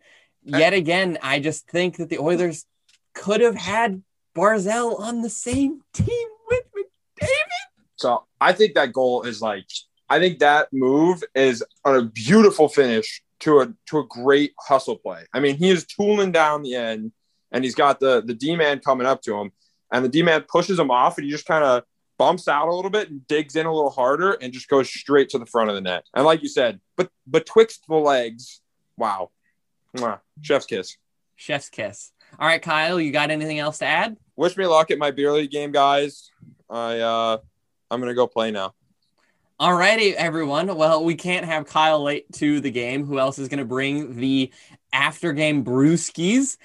eh 0.52 0.58
yet 0.58 0.72
again, 0.72 1.18
I 1.22 1.38
just 1.38 1.68
think 1.68 1.98
that 1.98 2.08
the 2.08 2.18
Oilers 2.18 2.66
could 3.14 3.40
have 3.42 3.54
had 3.54 4.02
Barzal 4.34 4.98
on 4.98 5.22
the 5.22 5.30
same 5.30 5.82
team 5.92 6.28
with 6.48 6.64
McDavid. 6.76 7.84
So 7.96 8.24
I 8.40 8.52
think 8.52 8.74
that 8.74 8.92
goal 8.92 9.22
is 9.22 9.40
like 9.40 9.66
I 10.08 10.18
think 10.18 10.40
that 10.40 10.68
move 10.72 11.22
is 11.34 11.64
a 11.84 12.02
beautiful 12.02 12.68
finish 12.68 13.22
to 13.40 13.60
a 13.60 13.74
to 13.86 13.98
a 13.98 14.06
great 14.06 14.52
hustle 14.58 14.96
play. 14.96 15.24
I 15.32 15.40
mean, 15.40 15.56
he 15.56 15.70
is 15.70 15.86
tooling 15.86 16.32
down 16.32 16.62
the 16.62 16.74
end 16.74 17.12
and 17.50 17.64
he's 17.64 17.74
got 17.74 18.00
the 18.00 18.22
the 18.22 18.34
D 18.34 18.56
man 18.56 18.80
coming 18.80 19.06
up 19.06 19.22
to 19.22 19.36
him, 19.36 19.52
and 19.92 20.04
the 20.04 20.08
D 20.08 20.22
man 20.22 20.44
pushes 20.48 20.78
him 20.78 20.90
off 20.90 21.18
and 21.18 21.24
he 21.24 21.30
just 21.30 21.46
kind 21.46 21.64
of 21.64 21.84
bumps 22.18 22.46
out 22.46 22.68
a 22.68 22.74
little 22.74 22.90
bit 22.90 23.10
and 23.10 23.26
digs 23.26 23.56
in 23.56 23.66
a 23.66 23.72
little 23.72 23.90
harder 23.90 24.32
and 24.32 24.52
just 24.52 24.68
goes 24.68 24.88
straight 24.88 25.28
to 25.30 25.38
the 25.38 25.46
front 25.46 25.70
of 25.70 25.74
the 25.74 25.80
net. 25.80 26.04
And 26.14 26.24
like 26.24 26.42
you 26.42 26.48
said, 26.48 26.80
but 26.96 27.10
betwixt 27.28 27.84
the 27.88 27.96
legs, 27.96 28.60
wow. 28.96 29.30
Mwah. 29.96 30.20
Chef's 30.40 30.66
kiss. 30.66 30.96
Chef's 31.36 31.68
kiss. 31.68 32.12
All 32.38 32.46
right, 32.46 32.62
Kyle, 32.62 33.00
you 33.00 33.12
got 33.12 33.30
anything 33.30 33.58
else 33.58 33.78
to 33.78 33.86
add? 33.86 34.16
Wish 34.36 34.56
me 34.56 34.66
luck 34.66 34.90
at 34.90 34.98
my 34.98 35.10
beer 35.10 35.32
league 35.32 35.50
game, 35.50 35.72
guys. 35.72 36.30
I 36.70 36.98
uh 37.00 37.38
I'm 37.90 38.00
gonna 38.00 38.14
go 38.14 38.26
play 38.26 38.50
now. 38.50 38.74
Alrighty, 39.60 40.14
everyone. 40.14 40.74
Well, 40.74 41.04
we 41.04 41.14
can't 41.14 41.46
have 41.46 41.66
Kyle 41.66 42.02
late 42.02 42.26
to 42.32 42.58
the 42.58 42.70
game. 42.72 43.06
Who 43.06 43.20
else 43.20 43.38
is 43.38 43.46
going 43.46 43.60
to 43.60 43.64
bring 43.64 44.16
the 44.16 44.52
after 44.92 45.32
game 45.32 45.64
brewskis? 45.64 46.56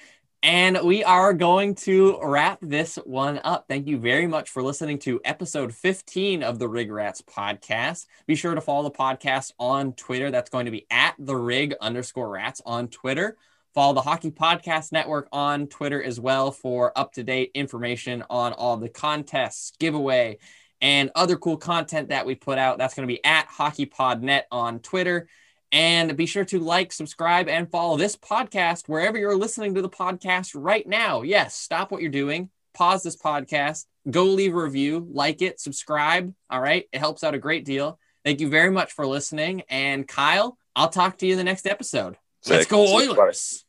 And 0.42 0.80
we 0.82 1.04
are 1.04 1.32
going 1.32 1.76
to 1.76 2.18
wrap 2.20 2.58
this 2.60 2.96
one 2.96 3.40
up. 3.44 3.66
Thank 3.68 3.86
you 3.86 3.98
very 3.98 4.26
much 4.26 4.50
for 4.50 4.64
listening 4.64 4.98
to 5.00 5.20
episode 5.24 5.72
15 5.72 6.42
of 6.42 6.58
the 6.58 6.68
Rig 6.68 6.90
Rats 6.90 7.22
podcast. 7.22 8.06
Be 8.26 8.34
sure 8.34 8.56
to 8.56 8.60
follow 8.60 8.82
the 8.82 8.90
podcast 8.90 9.52
on 9.60 9.92
Twitter. 9.92 10.32
That's 10.32 10.50
going 10.50 10.64
to 10.64 10.72
be 10.72 10.86
at 10.90 11.14
the 11.20 11.36
rig 11.36 11.74
underscore 11.80 12.28
rats 12.28 12.60
on 12.66 12.88
Twitter. 12.88 13.36
Follow 13.78 13.94
the 13.94 14.00
Hockey 14.00 14.32
Podcast 14.32 14.90
Network 14.90 15.28
on 15.30 15.68
Twitter 15.68 16.02
as 16.02 16.18
well 16.18 16.50
for 16.50 16.90
up 16.98 17.12
to 17.12 17.22
date 17.22 17.52
information 17.54 18.24
on 18.28 18.52
all 18.52 18.76
the 18.76 18.88
contests, 18.88 19.70
giveaway, 19.78 20.38
and 20.80 21.12
other 21.14 21.36
cool 21.36 21.56
content 21.56 22.08
that 22.08 22.26
we 22.26 22.34
put 22.34 22.58
out. 22.58 22.78
That's 22.78 22.94
going 22.94 23.06
to 23.06 23.14
be 23.14 23.24
at 23.24 23.48
HockeyPodNet 23.48 24.42
on 24.50 24.80
Twitter. 24.80 25.28
And 25.70 26.16
be 26.16 26.26
sure 26.26 26.44
to 26.46 26.58
like, 26.58 26.90
subscribe, 26.90 27.46
and 27.48 27.70
follow 27.70 27.96
this 27.96 28.16
podcast 28.16 28.88
wherever 28.88 29.16
you're 29.16 29.36
listening 29.36 29.76
to 29.76 29.82
the 29.82 29.88
podcast 29.88 30.56
right 30.56 30.84
now. 30.84 31.22
Yes, 31.22 31.54
stop 31.54 31.92
what 31.92 32.02
you're 32.02 32.10
doing, 32.10 32.50
pause 32.74 33.04
this 33.04 33.16
podcast, 33.16 33.84
go 34.10 34.24
leave 34.24 34.56
a 34.56 34.60
review, 34.60 35.06
like 35.12 35.40
it, 35.40 35.60
subscribe. 35.60 36.34
All 36.50 36.60
right. 36.60 36.88
It 36.92 36.98
helps 36.98 37.22
out 37.22 37.34
a 37.34 37.38
great 37.38 37.64
deal. 37.64 38.00
Thank 38.24 38.40
you 38.40 38.48
very 38.48 38.72
much 38.72 38.90
for 38.90 39.06
listening. 39.06 39.62
And 39.68 40.08
Kyle, 40.08 40.58
I'll 40.74 40.88
talk 40.88 41.18
to 41.18 41.26
you 41.26 41.34
in 41.34 41.38
the 41.38 41.44
next 41.44 41.64
episode. 41.64 42.16
Let's 42.46 42.66
go. 42.66 42.86
Oilers. 42.94 43.64